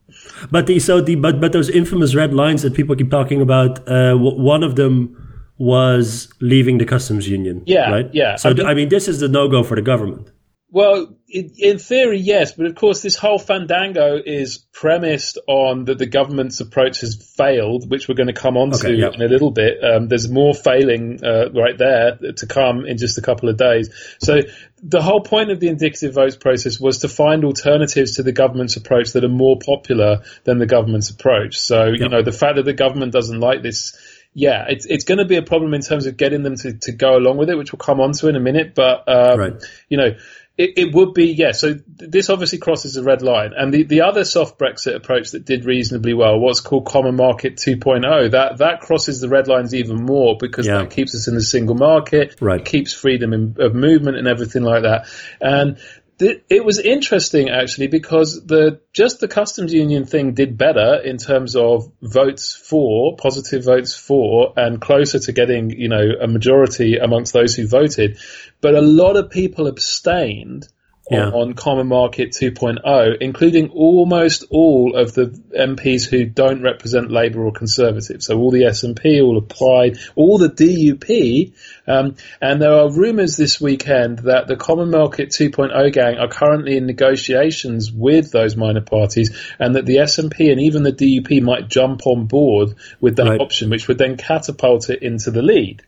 But 0.52 0.68
the 0.68 0.80
so 0.80 1.02
the 1.02 1.16
but 1.16 1.42
but 1.42 1.52
those 1.52 1.70
infamous 1.70 2.16
red 2.16 2.34
lines 2.34 2.62
that 2.62 2.74
people 2.74 2.96
keep 2.96 3.12
talking 3.12 3.42
about. 3.42 3.88
Uh, 3.88 4.16
one 4.16 4.64
of 4.64 4.76
them 4.76 5.25
was 5.58 6.32
leaving 6.42 6.78
the 6.78 6.86
customs 6.86 7.28
union. 7.28 7.64
Yeah, 7.66 7.90
right. 7.90 8.10
yeah. 8.14 8.36
So 8.36 8.50
I 8.50 8.54
mean- 8.54 8.66
I 8.66 8.74
mean, 8.74 8.90
this 8.90 9.08
is 9.08 9.20
the 9.20 9.28
no 9.28 9.48
go 9.48 9.64
for 9.64 9.76
the 9.76 9.82
government. 9.82 10.32
Well, 10.76 11.16
in, 11.30 11.52
in 11.58 11.78
theory, 11.78 12.18
yes, 12.18 12.52
but 12.52 12.66
of 12.66 12.76
course, 12.76 13.02
this 13.02 13.16
whole 13.16 13.40
fandango 13.40 14.20
is 14.26 14.58
premised 14.58 15.38
on 15.48 15.86
that 15.86 15.98
the 16.00 16.06
government's 16.06 16.60
approach 16.60 17.00
has 17.00 17.16
failed, 17.38 17.90
which 17.90 18.10
we're 18.10 18.16
going 18.16 18.28
to 18.28 18.34
come 18.34 18.58
on 18.58 18.74
Okay, 18.74 18.90
to 18.90 18.96
yeah. 18.98 19.12
in 19.14 19.22
a 19.22 19.28
little 19.28 19.52
bit. 19.52 19.82
Um, 19.82 20.10
there's 20.10 20.30
more 20.30 20.54
failing 20.54 21.24
uh, 21.24 21.50
right 21.54 21.78
there 21.78 22.18
to 22.36 22.46
come 22.46 22.86
in 22.86 22.98
just 22.98 23.18
a 23.18 23.22
couple 23.22 23.48
of 23.48 23.56
days. 23.56 23.90
So 24.20 24.42
the 24.84 25.02
whole 25.02 25.22
point 25.22 25.50
of 25.50 25.62
the 25.62 25.70
indicative 25.70 26.14
votes 26.14 26.36
process 26.36 26.78
was 26.78 27.00
to 27.00 27.08
find 27.08 27.46
alternatives 27.46 28.18
to 28.18 28.24
the 28.24 28.34
government's 28.34 28.76
approach 28.76 29.14
that 29.14 29.24
are 29.24 29.30
more 29.30 29.58
popular 29.66 30.24
than 30.44 30.58
the 30.58 30.66
government's 30.66 31.10
approach. 31.10 31.58
So 31.58 31.86
you 31.86 32.10
know, 32.10 32.22
the 32.22 32.34
fact 32.34 32.58
that 32.58 32.66
the 32.66 32.74
government 32.74 33.14
doesn't 33.14 33.40
like 33.40 33.64
this 33.64 33.96
yeah, 34.38 34.66
it's 34.68 34.86
it's 34.86 35.06
going 35.06 35.18
to 35.20 35.26
be 35.26 35.38
a 35.38 35.42
problem 35.42 35.74
in 35.74 35.82
terms 35.82 36.06
of 36.06 36.18
getting 36.18 36.44
them 36.44 36.58
to, 36.58 36.74
to 36.74 36.92
go 36.92 37.16
along 37.18 37.38
with 37.38 37.50
it, 37.50 37.58
which 37.58 37.72
we'll 37.72 37.78
come 37.78 38.02
on 38.02 38.12
to 38.12 38.28
in 38.28 38.36
a 38.36 38.40
minute. 38.42 38.76
But 38.76 39.08
um, 39.08 39.40
Right. 39.40 39.54
you 39.88 39.98
know, 39.98 40.18
it, 40.58 40.74
it 40.78 40.94
would 40.94 41.14
be 41.14 41.28
yeah. 41.34 41.54
So 41.54 41.74
th- 41.76 41.82
this 42.12 42.30
obviously 42.30 42.60
crosses 42.60 42.98
a 42.98 43.04
red 43.04 43.22
line, 43.22 43.54
and 43.56 43.74
the, 43.74 43.84
the 43.84 44.02
other 44.02 44.26
soft 44.26 44.60
Brexit 44.60 44.94
approach 44.94 45.32
that 45.32 45.46
did 45.46 45.64
reasonably 45.64 46.14
well, 46.14 46.38
what's 46.38 46.60
called 46.60 46.86
Common 46.86 47.16
Market 47.16 47.56
2.0, 47.56 48.32
that 48.32 48.58
that 48.58 48.82
crosses 48.82 49.22
the 49.22 49.30
red 49.30 49.48
lines 49.48 49.74
even 49.74 50.04
more 50.04 50.36
because 50.38 50.68
Yeah. 50.68 50.80
that 50.80 50.92
keeps 50.92 51.16
us 51.16 51.30
in 51.30 51.36
the 51.36 51.42
single 51.42 51.76
market, 51.76 52.36
Right. 52.42 52.60
it 52.60 52.66
keeps 52.66 52.92
freedom 52.92 53.32
in, 53.32 53.56
of 53.60 53.74
movement 53.74 54.18
and 54.18 54.28
everything 54.28 54.64
like 54.64 54.84
that, 54.84 55.08
and. 55.40 55.78
It 56.18 56.64
was 56.64 56.80
interesting 56.80 57.50
actually 57.50 57.88
because 57.88 58.46
the 58.46 58.80
just 58.94 59.20
the 59.20 59.28
customs 59.28 59.74
union 59.74 60.06
thing 60.06 60.34
did 60.34 60.58
better 60.58 61.02
in 61.04 61.18
terms 61.18 61.58
of 61.58 61.92
votes 62.02 62.56
for 62.56 63.18
positive 63.18 63.66
votes 63.66 63.94
for 63.94 64.54
and 64.56 64.80
closer 64.80 65.20
to 65.20 65.32
getting 65.34 65.72
you 65.72 65.90
know 65.90 66.12
a 66.22 66.28
majority 66.28 66.98
amongst 66.98 67.34
those 67.34 67.54
who 67.56 67.68
voted, 67.68 68.18
but 68.62 68.76
a 68.76 68.82
lot 68.82 69.18
of 69.18 69.30
people 69.30 69.68
abstained 69.68 70.70
Yeah. 71.10 71.28
on, 71.28 71.34
on 71.34 71.54
Common 71.54 71.88
Market 71.88 72.32
2.0, 72.32 73.18
including 73.22 73.70
almost 73.70 74.46
all 74.50 74.96
of 74.96 75.14
the 75.14 75.28
MPs 75.56 76.10
who 76.10 76.26
don't 76.26 76.64
represent 76.64 77.12
Labour 77.12 77.46
or 77.46 77.52
Conservative. 77.52 78.24
So 78.24 78.40
all 78.40 78.50
the 78.50 78.64
SNP, 78.64 79.22
all 79.24 79.40
Plaid, 79.42 80.00
all 80.16 80.40
the 80.40 80.50
DUP, 80.50 81.54
um, 81.88 82.16
and 82.42 82.60
there 82.60 82.74
are 82.74 82.92
rumours 82.92 83.38
this 83.38 83.62
weekend 83.62 84.20
that 84.20 84.48
the 84.48 84.56
Common 84.56 84.90
Market 84.90 85.30
2.0 85.30 85.94
gang 85.94 86.18
are 86.18 86.28
currently 86.28 86.78
in 86.78 86.88
negotiations 86.88 87.92
with 87.92 88.32
those 88.32 88.56
minor 88.56 88.82
parties, 88.82 89.38
and 89.60 89.76
that 89.76 89.86
the 89.86 89.98
SNP 89.98 90.52
and 90.52 90.60
even 90.62 90.82
the 90.84 90.92
DUP 90.92 91.42
might 91.44 91.68
jump 91.68 92.08
on 92.08 92.26
board 92.26 92.76
with 93.00 93.18
that 93.18 93.28
Right. 93.28 93.42
option, 93.42 93.70
which 93.70 93.88
would 93.88 93.98
then 93.98 94.18
catapult 94.18 94.90
it 94.90 95.02
into 95.04 95.32
the 95.32 95.42
lead. 95.42 95.84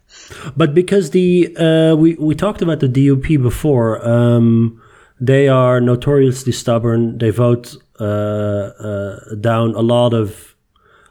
But 0.55 0.73
because 0.73 1.09
the 1.11 1.55
uh, 1.57 1.95
we 1.95 2.15
we 2.15 2.35
talked 2.35 2.61
about 2.61 2.79
the 2.79 2.87
DUP 2.87 3.41
before, 3.41 4.07
um, 4.07 4.81
they 5.19 5.47
are 5.47 5.81
notoriously 5.81 6.51
stubborn. 6.51 7.17
They 7.17 7.31
vote 7.31 7.75
uh, 7.99 8.03
uh, 8.03 9.35
down 9.35 9.75
a 9.75 9.81
lot 9.81 10.13
of 10.13 10.55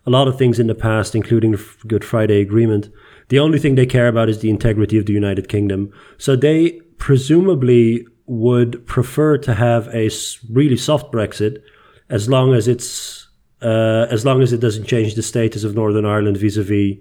a 0.06 0.10
lot 0.10 0.28
of 0.28 0.38
things 0.38 0.58
in 0.58 0.68
the 0.68 0.74
past, 0.74 1.14
including 1.14 1.52
the 1.52 1.64
Good 1.86 2.04
Friday 2.04 2.40
Agreement. 2.40 2.88
The 3.28 3.40
only 3.40 3.58
thing 3.58 3.74
they 3.74 3.86
care 3.86 4.06
about 4.06 4.28
is 4.28 4.38
the 4.38 4.50
integrity 4.50 4.98
of 4.98 5.06
the 5.06 5.12
United 5.12 5.48
Kingdom. 5.48 5.92
So 6.16 6.36
they 6.36 6.80
presumably 6.98 8.06
would 8.26 8.86
prefer 8.86 9.38
to 9.38 9.54
have 9.54 9.88
a 9.88 10.10
really 10.50 10.76
soft 10.76 11.12
Brexit, 11.12 11.62
as 12.08 12.28
long 12.28 12.54
as 12.54 12.68
it's 12.68 13.26
uh, 13.62 14.06
as 14.10 14.24
long 14.24 14.42
as 14.42 14.52
it 14.52 14.60
doesn't 14.60 14.86
change 14.86 15.14
the 15.14 15.22
status 15.22 15.64
of 15.64 15.74
Northern 15.74 16.04
Ireland 16.04 16.36
vis-a-vis 16.36 16.98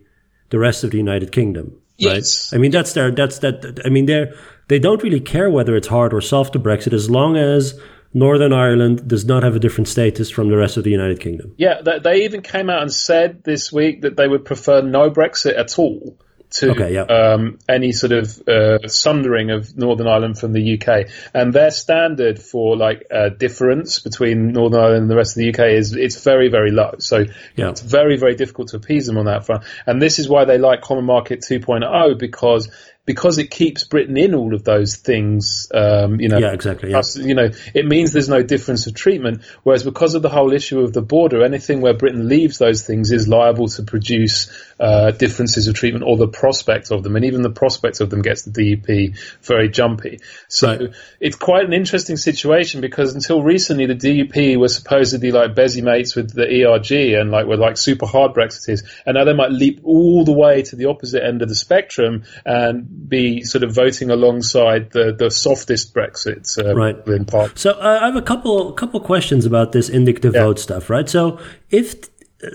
the 0.49 0.59
rest 0.59 0.83
of 0.83 0.91
the 0.91 0.97
United 0.97 1.31
Kingdom. 1.31 1.79
Yes. 1.97 2.51
Right? 2.51 2.57
I 2.57 2.61
mean, 2.61 2.71
that's 2.71 2.93
their, 2.93 3.11
that's 3.11 3.39
that, 3.39 3.81
I 3.85 3.89
mean, 3.89 4.05
they're, 4.05 4.33
they 4.67 4.79
don't 4.79 5.03
really 5.03 5.19
care 5.19 5.49
whether 5.49 5.75
it's 5.75 5.87
hard 5.87 6.13
or 6.13 6.21
soft 6.21 6.53
to 6.53 6.59
Brexit 6.59 6.93
as 6.93 7.09
long 7.09 7.37
as 7.37 7.79
Northern 8.13 8.53
Ireland 8.53 9.07
does 9.07 9.25
not 9.25 9.43
have 9.43 9.55
a 9.55 9.59
different 9.59 9.87
status 9.89 10.29
from 10.29 10.49
the 10.49 10.57
rest 10.57 10.77
of 10.77 10.83
the 10.85 10.89
United 10.89 11.19
Kingdom. 11.19 11.53
Yeah, 11.57 11.81
they, 11.83 11.99
they 11.99 12.23
even 12.25 12.41
came 12.41 12.69
out 12.69 12.81
and 12.81 12.91
said 12.91 13.43
this 13.43 13.71
week 13.73 14.01
that 14.01 14.15
they 14.15 14.27
would 14.27 14.45
prefer 14.45 14.81
no 14.81 15.09
Brexit 15.11 15.57
at 15.57 15.77
all 15.77 16.17
to 16.51 16.71
Okay, 16.71 16.93
yeah. 16.93 17.01
um, 17.01 17.57
any 17.67 17.91
sort 17.91 18.13
of 18.13 18.41
uh, 18.47 18.87
sundering 18.87 19.51
of 19.51 19.75
Northern 19.75 20.07
Ireland 20.07 20.39
from 20.39 20.53
the 20.53 20.79
UK. 20.79 21.09
And 21.33 21.51
their 21.51 21.71
standard 21.71 22.39
for 22.41 22.77
like 22.77 23.05
uh, 23.13 23.29
difference 23.29 23.99
between 23.99 24.53
Northern 24.53 24.79
Ireland 24.79 25.01
and 25.01 25.09
the 25.11 25.15
rest 25.17 25.35
of 25.35 25.41
the 25.41 25.49
UK 25.49 25.71
is 25.73 25.93
it's 25.93 26.23
very 26.23 26.47
very 26.47 26.71
low. 26.71 26.93
So 26.99 27.25
Yeah. 27.55 27.69
it's 27.71 27.81
very 27.81 28.15
very 28.17 28.35
difficult 28.35 28.69
to 28.69 28.77
appease 28.77 29.07
them 29.07 29.17
on 29.17 29.25
that 29.25 29.45
front. 29.45 29.63
And 29.85 30.01
this 30.01 30.19
is 30.19 30.29
why 30.29 30.45
they 30.45 30.57
like 30.57 30.81
Common 30.81 31.03
Market 31.05 31.41
2.0 31.41 32.17
because 32.17 32.69
because 33.05 33.37
it 33.37 33.51
keeps 33.51 33.83
Britain 33.83 34.17
in 34.17 34.33
all 34.33 34.55
of 34.55 34.63
those 34.63 34.95
things. 34.95 35.67
Um, 35.73 36.19
you 36.19 36.27
know, 36.27 36.39
Yeah, 36.39 36.53
exactly, 36.53 36.91
yeah. 36.91 36.99
us- 36.99 37.15
you 37.17 37.35
know, 37.35 37.49
it 37.73 37.85
means 37.85 38.11
there's 38.13 38.29
no 38.29 38.41
difference 38.41 38.87
of 38.87 38.95
treatment. 38.95 39.41
Whereas 39.63 39.83
because 39.83 40.15
of 40.15 40.21
the 40.23 40.29
whole 40.29 40.51
issue 40.53 40.79
of 40.79 40.91
the 40.93 41.01
border, 41.01 41.43
anything 41.43 41.81
where 41.81 41.93
Britain 41.93 42.27
leaves 42.27 42.57
those 42.57 42.83
things 42.83 43.11
is 43.11 43.27
liable 43.27 43.67
to 43.69 43.83
produce 43.83 44.49
uh, 44.79 45.11
differences 45.11 45.67
of 45.67 45.75
treatment 45.75 46.03
or 46.05 46.17
the 46.17 46.27
prospect 46.27 46.91
of 46.91 47.03
them, 47.03 47.15
and 47.15 47.25
even 47.25 47.41
the 47.43 47.49
prospect 47.49 48.01
of 48.01 48.09
them 48.09 48.21
gets 48.21 48.41
the 48.43 48.51
DUP 48.51 49.15
very 49.43 49.69
jumpy. 49.69 50.19
So 50.49 50.67
Right. 50.67 50.89
it's 51.21 51.35
quite 51.35 51.63
an 51.65 51.73
interesting 51.73 52.17
situation 52.17 52.81
because 52.81 53.13
until 53.15 53.41
recently 53.43 53.85
the 53.85 53.95
DUP 53.95 54.57
were 54.57 54.67
supposedly 54.67 55.31
like 55.31 55.55
busy 55.55 55.81
mates 55.81 56.15
with 56.15 56.33
the 56.33 56.43
ERG 56.65 57.13
and 57.13 57.31
like 57.31 57.45
were 57.45 57.55
like 57.57 57.77
super 57.77 58.05
hard 58.05 58.33
Brexiteers, 58.33 58.83
and 59.05 59.15
now 59.15 59.23
they 59.23 59.33
might 59.33 59.51
leap 59.51 59.79
all 59.83 60.25
the 60.25 60.33
way 60.33 60.63
to 60.63 60.75
the 60.75 60.85
opposite 60.85 61.23
end 61.23 61.41
of 61.41 61.47
the 61.49 61.55
spectrum 61.55 62.23
and 62.45 62.87
be 63.07 63.41
sort 63.43 63.63
of 63.63 63.71
voting 63.73 64.09
alongside 64.11 64.91
the 64.91 65.11
the 65.17 65.29
softest 65.29 65.93
Brexit 65.93 66.57
uh, 66.57 66.73
Right. 66.75 66.97
in 67.07 67.25
part. 67.25 67.57
So 67.59 67.71
uh, 67.71 67.99
I 68.01 68.05
have 68.05 68.15
a 68.15 68.21
couple 68.21 68.73
couple 68.73 68.99
questions 68.99 69.45
about 69.45 69.71
this 69.71 69.89
indicative 69.89 70.33
Yeah. 70.35 70.43
vote 70.45 70.59
stuff, 70.59 70.89
right? 70.89 71.09
So 71.09 71.37
if 71.69 71.95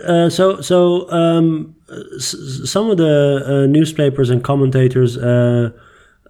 uh, 0.06 0.28
so 0.30 0.61
so 0.61 1.11
um, 1.11 1.75
some 2.18 2.90
of 2.90 2.97
the 2.97 3.42
uh, 3.47 3.66
newspapers 3.66 4.30
and 4.30 4.42
commentators 4.42 5.16
uh, 5.16 5.70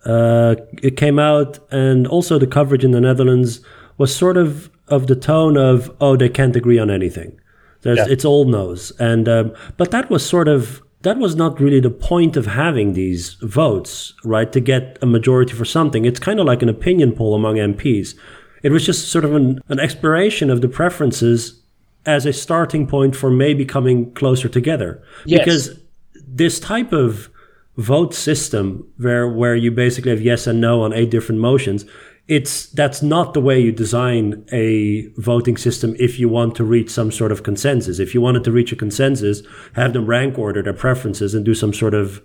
uh, 0.04 0.54
it 0.82 0.96
came 0.96 1.18
out, 1.18 1.58
and 1.70 2.06
also 2.06 2.38
the 2.38 2.46
coverage 2.46 2.84
in 2.84 2.90
the 2.92 3.00
Netherlands 3.00 3.60
was 3.98 4.14
sort 4.14 4.36
of 4.36 4.70
of 4.88 5.06
the 5.06 5.14
tone 5.16 5.56
of 5.56 5.90
oh 6.00 6.16
they 6.16 6.28
can't 6.28 6.56
agree 6.56 6.78
on 6.78 6.90
anything. 6.90 7.38
There's, 7.82 7.98
Yeah. 7.98 8.06
It's 8.12 8.24
all 8.24 8.44
no's, 8.44 8.92
and 8.98 9.28
um, 9.28 9.52
but 9.76 9.90
that 9.90 10.10
was 10.10 10.24
sort 10.26 10.48
of 10.48 10.82
that 11.02 11.18
was 11.18 11.34
not 11.34 11.60
really 11.60 11.80
the 11.80 11.90
point 11.90 12.36
of 12.36 12.46
having 12.46 12.92
these 12.92 13.34
votes, 13.34 14.14
right? 14.22 14.52
To 14.52 14.60
get 14.60 14.98
a 15.00 15.06
majority 15.06 15.54
for 15.54 15.64
something. 15.64 16.04
It's 16.04 16.20
kind 16.20 16.38
of 16.38 16.46
like 16.46 16.62
an 16.62 16.68
opinion 16.68 17.12
poll 17.12 17.34
among 17.34 17.56
MPs. 17.56 18.14
It 18.62 18.70
was 18.70 18.84
just 18.84 19.08
sort 19.08 19.24
of 19.24 19.34
an, 19.34 19.60
an 19.68 19.80
exploration 19.80 20.50
of 20.50 20.60
the 20.60 20.68
preferences 20.68 21.62
as 22.04 22.26
a 22.26 22.32
starting 22.32 22.86
point 22.86 23.16
for 23.16 23.30
maybe 23.30 23.64
coming 23.64 24.12
closer 24.12 24.48
together. 24.48 25.02
Yes. 25.24 25.40
Because 25.40 25.80
this 26.14 26.60
type 26.60 26.92
of 26.92 27.30
vote 27.76 28.12
system 28.12 28.86
where 28.98 29.26
where 29.28 29.56
you 29.56 29.70
basically 29.70 30.10
have 30.10 30.20
yes 30.20 30.46
and 30.46 30.60
no 30.60 30.82
on 30.82 30.92
eight 30.92 31.10
different 31.10 31.40
motions 31.40 31.86
it's 32.30 32.66
that's 32.66 33.02
not 33.02 33.34
the 33.34 33.40
way 33.40 33.58
you 33.58 33.72
design 33.72 34.44
a 34.52 35.08
voting 35.16 35.56
system 35.56 35.96
if 35.98 36.16
you 36.20 36.28
want 36.28 36.54
to 36.54 36.62
reach 36.62 36.88
some 36.88 37.10
sort 37.10 37.32
of 37.32 37.42
consensus. 37.42 37.98
If 37.98 38.14
you 38.14 38.20
wanted 38.20 38.44
to 38.44 38.52
reach 38.52 38.70
a 38.70 38.76
consensus 38.76 39.42
have 39.74 39.92
them 39.92 40.06
rank 40.06 40.38
order 40.38 40.62
their 40.62 40.72
preferences 40.72 41.34
and 41.34 41.44
do 41.44 41.54
some 41.54 41.74
sort 41.74 41.92
of 41.92 42.22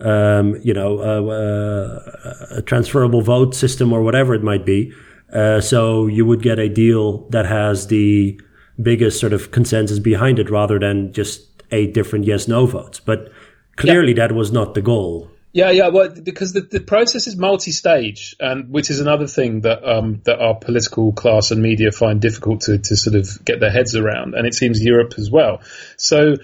um, 0.00 0.60
you 0.62 0.74
know 0.74 0.98
uh, 0.98 1.22
uh, 1.32 2.46
a 2.58 2.62
transferable 2.62 3.22
vote 3.22 3.54
system 3.54 3.94
or 3.94 4.02
whatever 4.02 4.34
it 4.34 4.42
might 4.42 4.66
be 4.66 4.92
uh, 5.32 5.58
so 5.62 6.06
you 6.06 6.26
would 6.26 6.42
get 6.42 6.58
a 6.58 6.68
deal 6.68 7.26
that 7.30 7.46
has 7.46 7.86
the 7.86 8.38
biggest 8.82 9.18
sort 9.18 9.32
of 9.32 9.52
consensus 9.52 9.98
behind 9.98 10.38
it 10.38 10.50
rather 10.50 10.78
than 10.78 11.14
just 11.14 11.62
eight 11.70 11.94
different 11.94 12.26
yes 12.26 12.46
no 12.46 12.66
votes. 12.66 13.00
But 13.00 13.32
clearly 13.76 14.12
that 14.12 14.32
was 14.32 14.52
not 14.52 14.74
the 14.74 14.82
goal 14.82 15.30
Yeah, 15.56 15.70
yeah. 15.70 15.88
Well, 15.88 16.10
because 16.10 16.52
the, 16.52 16.60
the 16.60 16.80
process 16.80 17.26
is 17.26 17.34
multi-stage, 17.34 18.36
and 18.38 18.68
which 18.68 18.90
is 18.90 19.00
another 19.00 19.26
thing 19.26 19.62
that 19.62 19.82
um, 19.88 20.20
that 20.24 20.38
our 20.38 20.54
political 20.54 21.14
class 21.14 21.50
and 21.50 21.62
media 21.62 21.92
find 21.92 22.20
difficult 22.20 22.60
to, 22.62 22.76
to 22.76 22.94
sort 22.94 23.16
of 23.16 23.42
get 23.42 23.58
their 23.58 23.70
heads 23.70 23.96
around, 23.96 24.34
and 24.34 24.46
it 24.46 24.52
seems 24.52 24.84
Europe 24.84 25.14
as 25.16 25.30
well. 25.30 25.62
So. 25.96 26.36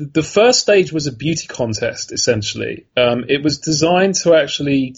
The 0.00 0.22
first 0.22 0.60
stage 0.60 0.92
was 0.92 1.06
a 1.06 1.12
beauty 1.12 1.46
contest, 1.46 2.10
essentially. 2.10 2.86
Um, 2.96 3.26
it 3.28 3.42
was 3.42 3.58
designed 3.58 4.14
to 4.22 4.34
actually, 4.34 4.94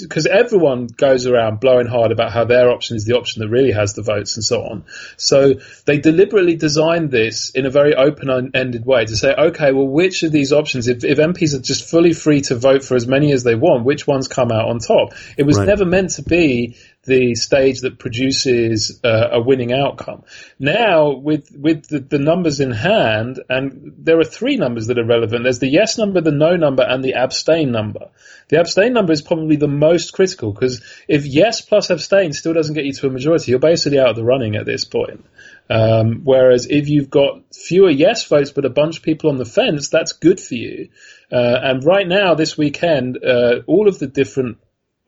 because 0.00 0.24
everyone 0.24 0.86
goes 0.86 1.26
around 1.26 1.60
blowing 1.60 1.86
hard 1.86 2.10
about 2.10 2.32
how 2.32 2.44
their 2.46 2.70
option 2.70 2.96
is 2.96 3.04
the 3.04 3.16
option 3.18 3.42
that 3.42 3.50
really 3.50 3.72
has 3.72 3.92
the 3.92 4.02
votes 4.02 4.36
and 4.36 4.42
so 4.42 4.62
on. 4.62 4.84
So 5.18 5.56
they 5.84 5.98
deliberately 5.98 6.56
designed 6.56 7.10
this 7.10 7.50
in 7.50 7.66
a 7.66 7.70
very 7.70 7.94
open-ended 7.94 8.86
way 8.86 9.04
to 9.04 9.14
say, 9.16 9.34
okay, 9.34 9.72
well, 9.72 9.88
which 9.88 10.22
of 10.22 10.32
these 10.32 10.54
options, 10.54 10.88
if, 10.88 11.04
if 11.04 11.18
MPs 11.18 11.54
are 11.54 11.60
just 11.60 11.86
fully 11.88 12.14
free 12.14 12.40
to 12.42 12.56
vote 12.56 12.82
for 12.82 12.94
as 12.94 13.06
many 13.06 13.32
as 13.32 13.42
they 13.44 13.54
want, 13.54 13.84
which 13.84 14.06
ones 14.06 14.26
come 14.26 14.50
out 14.50 14.68
on 14.70 14.78
top? 14.78 15.12
It 15.36 15.42
was 15.42 15.58
Right. 15.58 15.66
never 15.68 15.84
meant 15.84 16.10
to 16.12 16.22
be 16.22 16.76
the 17.06 17.34
stage 17.34 17.80
that 17.80 17.98
produces 17.98 19.00
uh, 19.02 19.28
a 19.32 19.40
winning 19.40 19.72
outcome. 19.72 20.24
Now, 20.58 21.10
with 21.12 21.50
with 21.56 21.88
the, 21.88 22.00
the, 22.00 22.18
numbers 22.18 22.60
in 22.60 22.72
hand, 22.72 23.40
and 23.48 23.94
there 23.98 24.18
are 24.20 24.24
three 24.24 24.56
numbers 24.56 24.88
that 24.88 24.98
are 24.98 25.04
relevant. 25.04 25.44
There's 25.44 25.60
the 25.60 25.68
yes 25.68 25.96
number, 25.96 26.20
the 26.20 26.32
no 26.32 26.56
number, 26.56 26.82
and 26.82 27.02
the 27.02 27.14
abstain 27.14 27.72
number. 27.72 28.10
The 28.48 28.60
abstain 28.60 28.92
number 28.92 29.12
is 29.12 29.22
probably 29.22 29.56
the 29.56 29.68
most 29.68 30.12
critical 30.12 30.52
because 30.52 30.82
if 31.08 31.26
yes 31.26 31.60
plus 31.60 31.90
abstain 31.90 32.32
still 32.32 32.52
doesn't 32.52 32.74
get 32.74 32.84
you 32.84 32.92
to 32.92 33.06
a 33.06 33.10
majority, 33.10 33.50
you're 33.50 33.60
basically 33.60 33.98
out 33.98 34.10
of 34.10 34.16
the 34.16 34.24
running 34.24 34.56
at 34.56 34.66
this 34.66 34.84
point. 34.84 35.24
Um, 35.68 36.20
whereas 36.22 36.66
if 36.66 36.88
you've 36.88 37.10
got 37.10 37.42
fewer 37.52 37.90
yes 37.90 38.24
votes 38.26 38.52
but 38.52 38.64
a 38.64 38.70
bunch 38.70 38.98
of 38.98 39.02
people 39.02 39.30
on 39.30 39.36
the 39.36 39.44
fence, 39.44 39.88
that's 39.88 40.12
good 40.12 40.40
for 40.40 40.54
you. 40.54 40.90
Uh, 41.30 41.58
and 41.62 41.84
right 41.84 42.06
now, 42.06 42.34
this 42.34 42.56
weekend, 42.56 43.18
uh, 43.24 43.60
all 43.66 43.88
of 43.88 43.98
the 43.98 44.06
different 44.06 44.58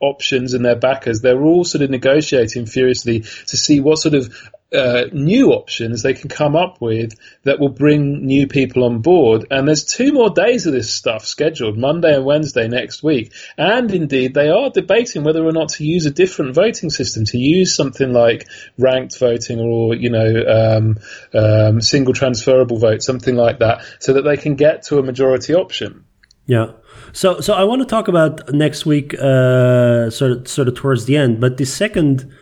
options 0.01 0.55
and 0.55 0.65
their 0.65 0.77
backers, 0.77 1.21
they're 1.21 1.43
all 1.43 1.65
sort 1.65 1.83
of 1.83 1.91
negotiating 1.91 2.67
furiously 2.67 3.21
to 3.21 3.57
see 3.57 3.81
what 3.81 3.99
sort 3.99 4.15
of 4.15 4.33
uh, 4.73 5.05
new 5.13 5.53
options 5.53 6.03
they 6.03 6.13
can 6.13 6.29
come 6.29 6.55
up 6.55 6.81
with 6.81 7.15
that 7.45 7.59
will 7.59 7.71
bring 7.71 8.27
new 8.27 8.47
people 8.47 8.85
on 8.85 9.01
board. 9.01 9.47
And 9.51 9.67
there's 9.67 9.85
two 9.85 10.13
more 10.13 10.31
days 10.31 10.67
of 10.67 10.73
this 10.73 10.93
stuff 10.93 11.25
scheduled, 11.25 11.79
Monday 11.79 12.15
and 12.15 12.25
Wednesday 12.25 12.69
next 12.69 13.03
week. 13.03 13.33
And 13.57 13.91
indeed, 13.91 14.35
they 14.35 14.51
are 14.51 14.71
debating 14.71 15.25
whether 15.25 15.45
or 15.45 15.53
not 15.53 15.71
to 15.71 15.85
use 15.85 16.05
a 16.05 16.11
different 16.11 16.55
voting 16.55 16.91
system, 16.91 17.25
to 17.27 17.39
use 17.39 17.75
something 17.75 18.13
like 18.13 18.47
ranked 18.77 19.19
voting 19.19 19.59
or, 19.59 19.95
you 19.95 20.11
know, 20.11 20.45
um, 20.47 20.99
um, 21.33 21.81
single 21.81 22.13
transferable 22.13 22.79
vote, 22.79 23.03
something 23.03 23.37
like 23.37 23.61
that, 23.61 23.85
so 24.01 24.13
that 24.15 24.23
they 24.23 24.37
can 24.37 24.57
get 24.57 24.83
to 24.85 24.99
a 24.99 25.03
majority 25.03 25.55
option. 25.55 26.05
Yeah. 26.49 26.73
So, 27.13 27.41
so 27.41 27.53
I 27.53 27.63
want 27.63 27.83
to 27.83 27.87
talk 27.87 28.09
about 28.09 28.53
next 28.53 28.87
week, 28.87 29.15
uh, 29.15 30.09
sort 30.11 30.33
of, 30.33 30.49
sort 30.49 30.67
of 30.67 30.75
towards 30.75 31.05
the 31.05 31.17
end. 31.17 31.41
But 31.41 31.59
the 31.59 31.67
second 31.67 32.33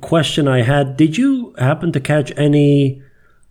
question 0.00 0.46
I 0.46 0.62
had: 0.62 0.96
Did 0.96 1.18
you 1.18 1.52
happen 1.58 1.90
to 1.92 2.00
catch 2.00 2.32
any 2.36 3.02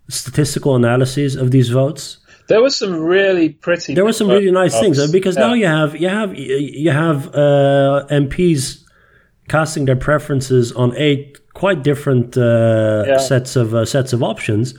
statistical 0.08 0.74
analyses 0.74 1.36
of 1.36 1.50
these 1.50 1.68
votes? 1.68 2.18
There 2.48 2.62
was 2.62 2.76
some 2.76 2.94
really 2.94 3.50
pretty. 3.50 3.94
There 3.94 4.04
were 4.04 4.14
some 4.14 4.28
really 4.28 4.50
nice 4.50 4.72
votes. 4.72 4.98
things 4.98 5.12
because 5.12 5.36
yeah. 5.36 5.46
now 5.46 5.52
you 5.52 5.66
have 5.66 6.00
you 6.00 6.08
have 6.08 6.34
you 6.34 6.90
have 6.90 7.28
uh, 7.34 8.06
MPs 8.10 8.84
casting 9.48 9.84
their 9.84 9.96
preferences 9.96 10.72
on 10.72 10.96
eight 10.96 11.38
quite 11.52 11.82
different 11.82 12.38
uh, 12.38 13.04
yeah. 13.06 13.18
sets 13.18 13.54
of 13.54 13.74
uh, 13.74 13.84
sets 13.84 14.14
of 14.14 14.22
options, 14.22 14.74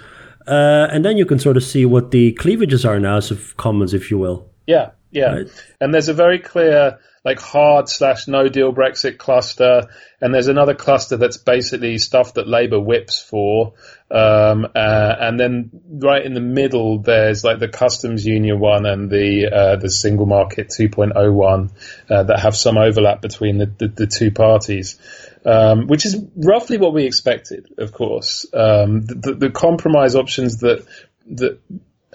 uh, 0.47 0.87
and 0.91 1.05
then 1.05 1.15
you 1.15 1.27
can 1.27 1.37
sort 1.37 1.57
of 1.57 1.63
see 1.63 1.85
what 1.85 2.09
the 2.09 2.33
cleavages 2.33 2.85
are 2.85 2.99
now 2.99 3.17
of 3.17 3.55
commons, 3.57 3.93
if 3.93 4.09
you 4.09 4.17
will. 4.17 4.49
Yeah, 4.67 4.91
yeah. 5.11 5.33
Right. 5.33 5.63
And 5.79 5.93
there's 5.93 6.09
a 6.09 6.13
very 6.13 6.39
clear 6.39 6.99
like 7.25 7.39
hard 7.39 7.89
slash 7.89 8.27
no 8.27 8.47
deal 8.47 8.71
Brexit 8.71 9.17
cluster, 9.17 9.89
and 10.21 10.33
there's 10.33 10.47
another 10.47 10.75
cluster 10.75 11.17
that's 11.17 11.37
basically 11.37 11.97
stuff 11.97 12.35
that 12.35 12.47
Labour 12.47 12.79
whips 12.79 13.19
for, 13.19 13.73
um, 14.11 14.65
uh, 14.75 15.15
and 15.19 15.39
then 15.39 15.71
right 15.89 16.23
in 16.23 16.35
the 16.35 16.39
middle 16.39 16.99
there's 16.99 17.43
like 17.43 17.57
the 17.57 17.67
customs 17.67 18.25
union 18.25 18.59
one 18.59 18.85
and 18.85 19.09
the 19.09 19.51
uh, 19.51 19.75
the 19.77 19.89
single 19.89 20.27
market 20.27 20.67
2.0 20.67 21.33
one 21.33 21.71
uh, 22.11 22.23
that 22.23 22.39
have 22.41 22.55
some 22.55 22.77
overlap 22.77 23.21
between 23.21 23.57
the, 23.57 23.65
the, 23.65 23.87
the 23.87 24.07
two 24.07 24.31
parties. 24.31 24.99
Um, 25.47 25.85
which 25.85 26.07
is 26.07 26.17
roughly 26.35 26.79
what 26.79 26.91
we 26.91 27.05
expected, 27.05 27.67
of 27.77 27.91
course. 27.91 28.47
Um, 28.51 29.05
the, 29.05 29.35
the, 29.37 29.51
compromise 29.51 30.15
options 30.15 30.57
that 30.61 30.83
that 31.27 31.59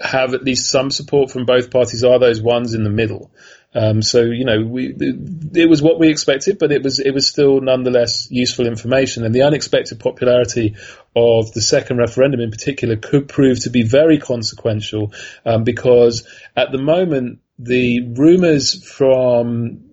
have 0.03 0.33
at 0.33 0.43
least 0.43 0.71
some 0.71 0.91
support 0.91 1.31
from 1.31 1.45
both 1.45 1.71
parties 1.71 2.03
are 2.03 2.19
those 2.19 2.41
ones 2.41 2.73
in 2.73 2.83
the 2.83 2.89
middle. 2.89 3.31
Um, 3.73 4.01
so 4.01 4.23
you 4.23 4.43
know, 4.43 4.61
we, 4.61 4.93
it 5.53 5.69
was 5.69 5.81
what 5.81 5.99
we 5.99 6.09
expected, 6.09 6.59
but 6.59 6.71
it 6.71 6.83
was 6.83 6.99
it 6.99 7.13
was 7.13 7.27
still 7.27 7.61
nonetheless 7.61 8.29
useful 8.29 8.67
information. 8.67 9.23
And 9.23 9.33
the 9.33 9.43
unexpected 9.43 9.99
popularity 9.99 10.75
of 11.15 11.53
the 11.53 11.61
second 11.61 11.97
referendum, 11.97 12.41
in 12.41 12.51
particular, 12.51 12.97
could 12.97 13.29
prove 13.29 13.61
to 13.61 13.69
be 13.69 13.83
very 13.83 14.19
consequential 14.19 15.13
um, 15.45 15.63
because 15.63 16.27
at 16.55 16.71
the 16.71 16.81
moment 16.81 17.39
the 17.57 18.13
rumours 18.13 18.83
from 18.83 19.83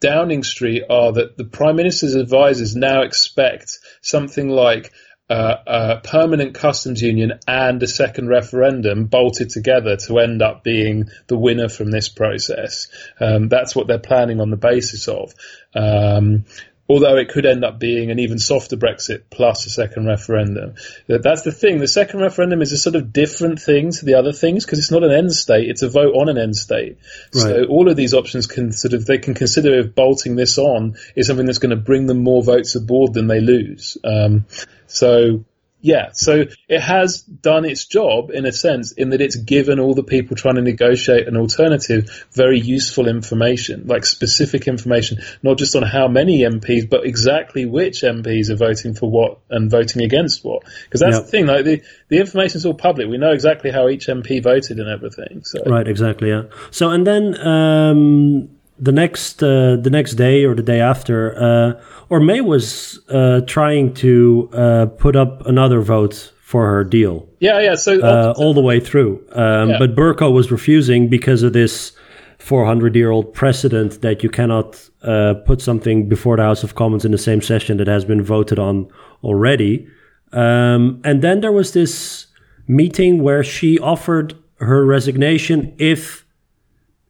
Downing 0.00 0.42
Street 0.42 0.84
are 0.88 1.12
that 1.12 1.36
the 1.36 1.44
Prime 1.44 1.76
Minister's 1.76 2.14
advisors 2.14 2.76
now 2.76 3.02
expect 3.02 3.78
something 4.00 4.48
like 4.48 4.92
uh, 5.28 5.56
a 5.66 6.00
permanent 6.02 6.54
customs 6.54 7.02
union 7.02 7.40
and 7.48 7.82
a 7.82 7.88
second 7.88 8.28
referendum 8.28 9.06
bolted 9.06 9.50
together 9.50 9.96
to 9.96 10.18
end 10.18 10.40
up 10.42 10.62
being 10.62 11.10
the 11.26 11.36
winner 11.36 11.68
from 11.68 11.90
this 11.90 12.08
process. 12.08 12.88
Um, 13.18 13.48
that's 13.48 13.74
what 13.74 13.86
they're 13.88 13.98
planning 13.98 14.40
on 14.40 14.50
the 14.50 14.56
basis 14.56 15.08
of. 15.08 15.34
Um, 15.74 16.44
although 16.88 17.16
it 17.16 17.28
could 17.28 17.46
end 17.46 17.64
up 17.64 17.78
being 17.78 18.10
an 18.10 18.18
even 18.18 18.38
softer 18.38 18.76
Brexit 18.76 19.24
plus 19.30 19.66
a 19.66 19.70
second 19.70 20.06
referendum. 20.06 20.74
That's 21.08 21.42
the 21.42 21.52
thing. 21.52 21.78
The 21.78 21.88
second 21.88 22.20
referendum 22.20 22.62
is 22.62 22.72
a 22.72 22.78
sort 22.78 22.96
of 22.96 23.12
different 23.12 23.60
thing 23.60 23.90
to 23.92 24.04
the 24.04 24.14
other 24.14 24.32
things 24.32 24.64
because 24.64 24.78
it's 24.78 24.90
not 24.90 25.02
an 25.02 25.10
end 25.10 25.32
state; 25.32 25.68
it's 25.68 25.82
a 25.82 25.88
vote 25.88 26.14
on 26.14 26.28
an 26.28 26.38
end 26.38 26.56
state. 26.56 26.98
Right. 27.34 27.42
So 27.42 27.64
all 27.64 27.90
of 27.90 27.96
these 27.96 28.14
options 28.14 28.46
can 28.46 28.72
sort 28.72 28.94
of 28.94 29.06
they 29.06 29.18
can 29.18 29.34
consider 29.34 29.78
if 29.80 29.94
bolting 29.94 30.36
this 30.36 30.58
on 30.58 30.96
is 31.14 31.26
something 31.26 31.46
that's 31.46 31.58
going 31.58 31.70
to 31.70 31.76
bring 31.76 32.06
them 32.06 32.22
more 32.22 32.42
votes 32.42 32.74
aboard 32.74 33.14
than 33.14 33.26
they 33.26 33.40
lose. 33.40 33.98
Um, 34.04 34.46
so 34.86 35.44
yeah, 35.86 36.08
so 36.14 36.46
it 36.68 36.80
has 36.80 37.20
done 37.20 37.64
its 37.64 37.84
job 37.84 38.30
in 38.30 38.44
a 38.44 38.50
sense 38.50 38.90
in 38.90 39.10
that 39.10 39.20
it's 39.20 39.36
given 39.36 39.78
all 39.78 39.94
the 39.94 40.02
people 40.02 40.36
trying 40.36 40.56
to 40.56 40.60
negotiate 40.60 41.28
an 41.28 41.36
alternative 41.36 42.26
very 42.32 42.58
useful 42.58 43.06
information, 43.06 43.86
like 43.86 44.04
specific 44.04 44.66
information, 44.66 45.18
not 45.44 45.58
just 45.58 45.76
on 45.76 45.84
how 45.84 46.08
many 46.08 46.40
MPs, 46.40 46.90
but 46.90 47.06
exactly 47.06 47.66
which 47.66 48.00
MPs 48.02 48.50
are 48.50 48.56
voting 48.56 48.94
for 48.94 49.08
what 49.08 49.38
and 49.48 49.70
voting 49.70 50.02
against 50.02 50.44
what. 50.44 50.64
Because 50.84 51.00
that's 51.00 51.16
yep. 51.18 51.24
the 51.24 51.30
thing, 51.30 51.46
like 51.46 51.64
the, 51.64 51.82
the 52.08 52.18
information 52.18 52.56
is 52.56 52.66
all 52.66 52.74
public. 52.74 53.08
We 53.08 53.18
know 53.18 53.30
exactly 53.30 53.70
how 53.70 53.88
each 53.88 54.08
MP 54.08 54.42
voted 54.42 54.78
and 54.80 54.88
everything. 54.88 55.44
So. 55.44 55.62
Right, 55.64 55.86
exactly, 55.86 56.30
yeah. 56.30 56.44
So, 56.72 56.90
and 56.90 57.06
then 57.06 57.38
um, 57.46 58.55
the 58.78 58.92
next 58.92 59.42
uh, 59.42 59.76
the 59.76 59.90
next 59.90 60.14
day 60.14 60.44
or 60.44 60.54
the 60.54 60.62
day 60.62 60.80
after, 60.80 61.36
uh, 61.40 61.82
or 62.08 62.20
May 62.20 62.40
was 62.40 63.00
uh, 63.08 63.40
trying 63.46 63.94
to 63.94 64.50
uh, 64.52 64.86
put 64.86 65.16
up 65.16 65.46
another 65.46 65.80
vote 65.80 66.32
for 66.42 66.66
her 66.66 66.84
deal. 66.84 67.28
Yeah, 67.40 67.60
yeah. 67.60 67.74
So 67.74 68.00
uh, 68.00 68.34
all 68.36 68.54
the 68.54 68.60
way 68.60 68.80
through, 68.80 69.24
um, 69.32 69.70
yeah. 69.70 69.78
but 69.78 69.94
Bercow 69.94 70.32
was 70.32 70.50
refusing 70.50 71.08
because 71.08 71.42
of 71.42 71.52
this 71.52 71.92
400 72.38 72.94
year 72.94 73.10
old 73.10 73.32
precedent 73.32 74.02
that 74.02 74.22
you 74.22 74.30
cannot 74.30 74.88
uh, 75.02 75.34
put 75.46 75.60
something 75.60 76.08
before 76.08 76.36
the 76.36 76.42
House 76.42 76.62
of 76.62 76.74
Commons 76.74 77.04
in 77.04 77.12
the 77.12 77.18
same 77.18 77.40
session 77.40 77.78
that 77.78 77.86
has 77.86 78.04
been 78.04 78.22
voted 78.22 78.58
on 78.58 78.88
already. 79.24 79.88
Um, 80.32 81.00
and 81.04 81.22
then 81.22 81.40
there 81.40 81.52
was 81.52 81.72
this 81.72 82.26
meeting 82.68 83.22
where 83.22 83.42
she 83.42 83.78
offered 83.78 84.34
her 84.58 84.84
resignation 84.84 85.74
if 85.78 86.25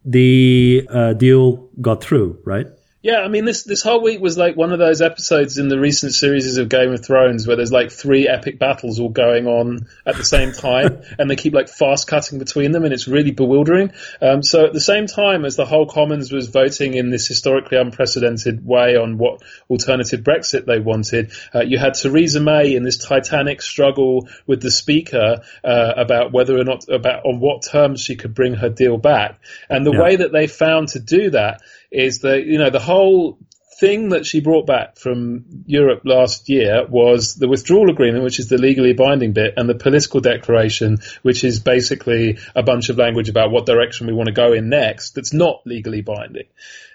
the 0.07 0.87
uh, 0.88 1.12
deal 1.14 1.69
got 1.81 2.03
through, 2.03 2.38
right? 2.45 2.66
Yeah, 3.07 3.21
I 3.21 3.29
mean 3.29 3.45
this 3.45 3.62
this 3.62 3.85
whole 3.85 4.03
week 4.03 4.21
was 4.21 4.37
like 4.37 4.57
one 4.57 4.73
of 4.73 4.81
those 4.81 5.01
episodes 5.01 5.59
in 5.59 5.69
the 5.69 5.79
recent 5.79 6.12
series 6.12 6.57
of 6.57 6.69
Game 6.69 6.92
of 6.92 7.05
Thrones 7.05 7.47
where 7.47 7.55
there's 7.55 7.71
like 7.71 7.92
three 7.92 8.27
epic 8.27 8.59
battles 8.59 8.99
all 8.99 9.11
going 9.11 9.47
on 9.47 9.87
at 10.05 10.16
the 10.16 10.25
same 10.25 10.51
time, 10.51 11.03
and 11.19 11.31
they 11.31 11.37
keep 11.37 11.55
like 11.55 11.69
fast 11.69 12.09
cutting 12.09 12.40
between 12.40 12.73
them, 12.73 12.83
and 12.83 12.92
it's 12.92 13.07
really 13.07 13.31
bewildering. 13.31 13.92
Um, 14.21 14.42
so 14.42 14.66
at 14.66 14.73
the 14.73 14.81
same 14.81 15.07
time 15.07 15.45
as 15.45 15.55
the 15.55 15.64
whole 15.64 15.87
Commons 15.87 16.33
was 16.33 16.49
voting 16.49 16.95
in 16.95 17.11
this 17.11 17.29
historically 17.29 17.79
unprecedented 17.79 18.66
way 18.66 18.97
on 18.97 19.19
what 19.19 19.40
alternative 19.71 20.23
Brexit 20.23 20.66
they 20.66 20.81
wanted, 20.81 21.31
uh, 21.55 21.61
you 21.61 21.79
had 21.79 21.95
Theresa 21.95 22.40
May 22.40 22.75
in 22.75 22.83
this 22.83 22.99
titanic 22.99 23.62
struggle 23.62 24.29
with 24.49 24.61
the 24.61 24.71
Speaker 24.73 25.42
uh, 25.62 25.92
about 25.97 26.33
whether 26.33 26.59
or 26.59 26.64
not 26.64 26.88
about 26.88 27.25
on 27.25 27.38
what 27.38 27.62
terms 27.62 28.01
she 28.01 28.16
could 28.16 28.35
bring 28.35 28.55
her 28.55 28.69
deal 28.69 28.99
back, 28.99 29.38
and 29.69 29.87
the 29.87 29.92
yeah. 29.92 30.03
way 30.03 30.16
that 30.16 30.33
they 30.33 30.49
found 30.49 30.88
to 30.88 30.99
do 30.99 31.31
that 31.31 31.62
is 31.97 32.21
that 32.21 32.45
you 32.47 32.59
know 32.59 32.71
the 32.71 32.79
whole 32.79 33.39
thing 33.81 34.11
that 34.11 34.25
she 34.25 34.41
brought 34.41 34.67
back 34.67 34.99
from 34.99 35.45
Europe 35.67 36.03
last 36.05 36.49
year 36.49 36.87
was 36.89 37.35
the 37.35 37.49
withdrawal 37.49 37.91
agreement, 37.91 38.25
which 38.25 38.39
is 38.39 38.49
the 38.49 38.59
legally 38.59 38.93
binding 38.93 39.33
bit, 39.33 39.55
and 39.57 39.69
the 39.69 39.75
political 39.75 40.21
declaration, 40.21 40.99
which 41.23 41.45
is 41.45 41.61
basically 41.61 42.39
a 42.55 42.63
bunch 42.63 42.89
of 42.89 42.97
language 42.97 43.29
about 43.29 43.51
what 43.51 43.67
direction 43.67 44.07
we 44.07 44.15
want 44.15 44.29
to 44.29 44.33
go 44.33 44.53
in 44.53 44.69
next 44.69 45.15
that's 45.15 45.33
not 45.33 45.61
legally 45.67 46.01
binding. 46.01 46.47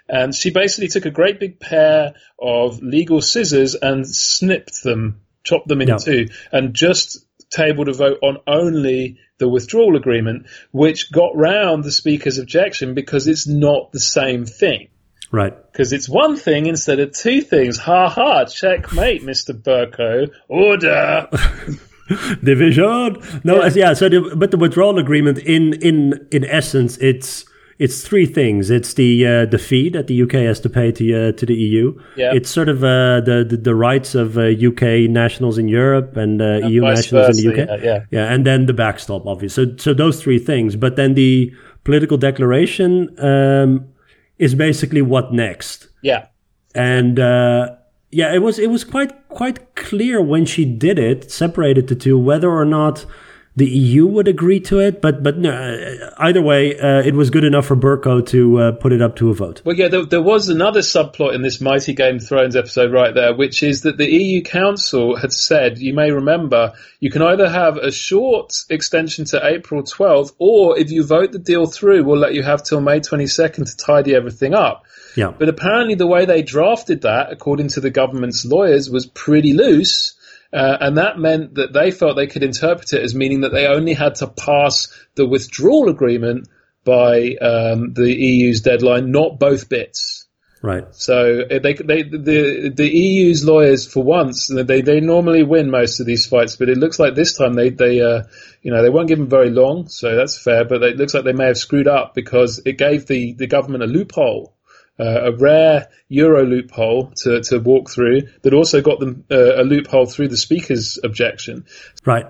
And 0.08 0.34
she 0.34 0.50
basically 0.50 0.88
took 0.88 1.06
a 1.06 1.10
great 1.10 1.38
big 1.38 1.60
pair 1.60 2.14
of 2.40 2.82
legal 2.82 3.20
scissors 3.20 3.74
and 3.74 4.06
snipped 4.06 4.82
them, 4.82 5.20
chopped 5.44 5.68
them 5.68 5.80
in 5.80 5.88
yep. 5.88 6.00
two, 6.00 6.28
and 6.50 6.74
just 6.74 7.24
tabled 7.50 7.88
a 7.88 7.92
vote 7.92 8.18
on 8.22 8.38
only 8.46 9.18
the 9.38 9.48
withdrawal 9.48 9.96
agreement, 9.96 10.46
which 10.72 11.12
got 11.12 11.36
round 11.36 11.84
the 11.84 11.92
Speaker's 11.92 12.38
objection 12.38 12.94
because 12.94 13.28
it's 13.28 13.46
not 13.46 13.92
the 13.92 14.00
same 14.00 14.46
thing. 14.46 14.88
Right. 15.32 15.54
Because 15.72 15.92
it's 15.92 16.08
one 16.08 16.36
thing 16.36 16.66
instead 16.66 17.00
of 17.00 17.12
two 17.12 17.40
things. 17.40 17.78
Ha 17.78 18.08
ha, 18.08 18.44
checkmate, 18.44 19.22
Mr. 19.22 19.52
Bercow. 19.54 20.30
Order. 20.48 21.28
Division. 22.44 23.16
No, 23.42 23.64
yeah. 23.64 23.70
yeah 23.74 23.92
so, 23.94 24.08
the, 24.10 24.34
but 24.36 24.50
the 24.50 24.58
withdrawal 24.58 24.98
agreement, 24.98 25.38
in 25.38 25.72
in 25.74 26.28
in 26.30 26.44
essence, 26.44 26.98
it's 26.98 27.46
it's 27.78 28.02
three 28.02 28.26
things. 28.26 28.70
It's 28.70 28.94
the 28.94 29.26
uh, 29.26 29.46
the 29.46 29.58
fee 29.58 29.88
that 29.90 30.06
the 30.06 30.22
UK 30.22 30.32
has 30.32 30.60
to 30.60 30.68
pay 30.68 30.92
to 30.92 31.28
uh, 31.28 31.32
to 31.32 31.46
the 31.46 31.54
EU. 31.54 31.98
Yeah. 32.16 32.34
It's 32.34 32.50
sort 32.50 32.68
of 32.68 32.84
uh, 32.84 33.22
the, 33.22 33.46
the 33.48 33.56
the 33.56 33.74
rights 33.74 34.14
of 34.14 34.36
uh, 34.36 34.42
UK 34.42 35.08
nationals 35.10 35.56
in 35.56 35.68
Europe 35.68 36.16
and 36.16 36.42
uh, 36.42 36.60
And 36.62 36.70
EU 36.70 36.82
nationals 36.82 37.38
in 37.38 37.50
the 37.50 37.56
versa, 37.56 37.72
UK. 37.74 37.82
yeah, 37.82 38.04
yeah. 38.10 38.32
and 38.32 38.44
then 38.44 38.66
the 38.66 38.74
backstop, 38.74 39.26
obviously. 39.26 39.66
So 39.68 39.76
so 39.78 39.94
those 39.94 40.22
three 40.22 40.38
things. 40.38 40.76
But 40.76 40.96
then 40.96 41.14
the 41.14 41.52
political 41.84 42.18
declaration 42.18 43.08
um, 43.18 43.91
is 44.38 44.54
basically 44.54 45.02
what 45.02 45.32
next 45.32 45.88
Yeah. 46.02 46.26
and 46.74 47.18
uh, 47.18 47.76
yeah, 48.10 48.34
it 48.34 48.42
was 48.42 48.58
it 48.58 48.68
was 48.70 48.84
quite 48.84 49.12
quite 49.28 49.74
clear 49.74 50.20
when 50.20 50.44
she 50.44 50.64
did 50.66 50.98
it, 50.98 51.30
separated 51.30 51.88
the 51.88 51.94
two, 51.94 52.18
whether 52.18 52.50
or 52.50 52.64
not 52.66 53.06
the 53.54 53.68
EU 53.68 54.06
would 54.06 54.28
agree 54.28 54.60
to 54.60 54.78
it. 54.80 55.00
But 55.00 55.22
but 55.22 55.38
no, 55.38 55.50
uh, 55.50 56.10
either 56.18 56.40
way, 56.40 56.78
uh, 56.78 57.02
it 57.02 57.14
was 57.14 57.30
good 57.30 57.44
enough 57.44 57.66
for 57.66 57.76
Bercow 57.76 58.26
to 58.28 58.58
uh, 58.58 58.72
put 58.72 58.92
it 58.92 59.02
up 59.02 59.16
to 59.16 59.30
a 59.30 59.34
vote. 59.34 59.62
Well, 59.64 59.76
yeah, 59.76 59.88
there, 59.88 60.04
there 60.04 60.22
was 60.22 60.48
another 60.48 60.80
subplot 60.80 61.34
in 61.34 61.42
this 61.42 61.60
Mighty 61.60 61.92
Game 61.92 62.16
of 62.16 62.26
Thrones 62.26 62.56
episode 62.56 62.92
right 62.92 63.14
there, 63.14 63.34
which 63.34 63.62
is 63.62 63.82
that 63.82 63.98
the 63.98 64.10
EU 64.10 64.42
Council 64.42 65.16
had 65.16 65.32
said, 65.32 65.78
you 65.78 65.94
may 65.94 66.10
remember, 66.10 66.72
you 67.00 67.10
can 67.10 67.22
either 67.22 67.48
have 67.48 67.76
a 67.76 67.90
short 67.90 68.54
extension 68.70 69.24
to 69.26 69.46
April 69.46 69.82
12th, 69.82 70.32
or 70.38 70.78
if 70.78 70.90
you 70.90 71.04
vote 71.04 71.32
the 71.32 71.38
deal 71.38 71.66
through, 71.66 72.04
we'll 72.04 72.18
let 72.18 72.34
you 72.34 72.42
have 72.42 72.62
till 72.62 72.80
May 72.80 73.00
22nd 73.00 73.70
to 73.70 73.76
tidy 73.76 74.14
everything 74.14 74.54
up. 74.54 74.86
Yeah, 75.14 75.32
But 75.38 75.50
apparently, 75.50 75.94
the 75.94 76.06
way 76.06 76.24
they 76.24 76.42
drafted 76.42 77.02
that, 77.02 77.30
according 77.30 77.68
to 77.68 77.80
the 77.80 77.90
government's 77.90 78.46
lawyers, 78.46 78.88
was 78.88 79.04
pretty 79.04 79.52
loose. 79.52 80.14
Uh, 80.52 80.76
and 80.80 80.98
that 80.98 81.18
meant 81.18 81.54
that 81.54 81.72
they 81.72 81.90
felt 81.90 82.16
they 82.16 82.26
could 82.26 82.42
interpret 82.42 82.92
it 82.92 83.02
as 83.02 83.14
meaning 83.14 83.40
that 83.40 83.52
they 83.52 83.66
only 83.66 83.94
had 83.94 84.16
to 84.16 84.26
pass 84.26 84.88
the 85.14 85.26
withdrawal 85.26 85.88
agreement 85.88 86.46
by 86.84 87.34
um, 87.40 87.94
the 87.94 88.12
EU's 88.12 88.60
deadline, 88.60 89.10
not 89.10 89.38
both 89.38 89.68
bits. 89.68 90.26
right. 90.60 90.84
So 90.92 91.42
uh, 91.42 91.58
they, 91.58 91.74
they, 91.74 92.02
the 92.02 92.72
the 92.74 92.88
EU's 92.88 93.44
lawyers, 93.44 93.86
for 93.86 94.02
once, 94.02 94.48
they 94.48 94.82
they 94.82 95.00
normally 95.00 95.42
win 95.42 95.70
most 95.70 96.00
of 96.00 96.06
these 96.06 96.26
fights, 96.26 96.56
but 96.56 96.68
it 96.68 96.76
looks 96.76 96.98
like 96.98 97.14
this 97.14 97.36
time 97.36 97.54
they 97.54 97.70
they 97.70 98.00
uh, 98.00 98.24
you 98.62 98.72
know 98.72 98.82
they 98.82 98.90
weren't 98.90 99.08
given 99.08 99.28
very 99.28 99.50
long, 99.50 99.88
so 99.88 100.16
that's 100.16 100.38
fair. 100.38 100.64
But 100.64 100.82
it 100.82 100.96
looks 100.96 101.14
like 101.14 101.24
they 101.24 101.32
may 101.32 101.46
have 101.46 101.58
screwed 101.58 101.88
up 101.88 102.14
because 102.14 102.60
it 102.66 102.78
gave 102.78 103.06
the 103.06 103.32
the 103.32 103.46
government 103.46 103.84
a 103.84 103.86
loophole. 103.86 104.54
Uh, 105.02 105.30
a 105.30 105.32
rare 105.32 105.88
Euro 106.08 106.44
loophole 106.44 107.12
to, 107.22 107.40
to 107.42 107.58
walk 107.58 107.90
through 107.90 108.22
that 108.42 108.52
also 108.54 108.80
got 108.80 109.00
them 109.00 109.24
uh, 109.30 109.60
a 109.60 109.64
loophole 109.64 110.06
through 110.06 110.28
the 110.28 110.36
Speaker's 110.36 110.98
objection. 111.02 111.64
Right. 112.04 112.26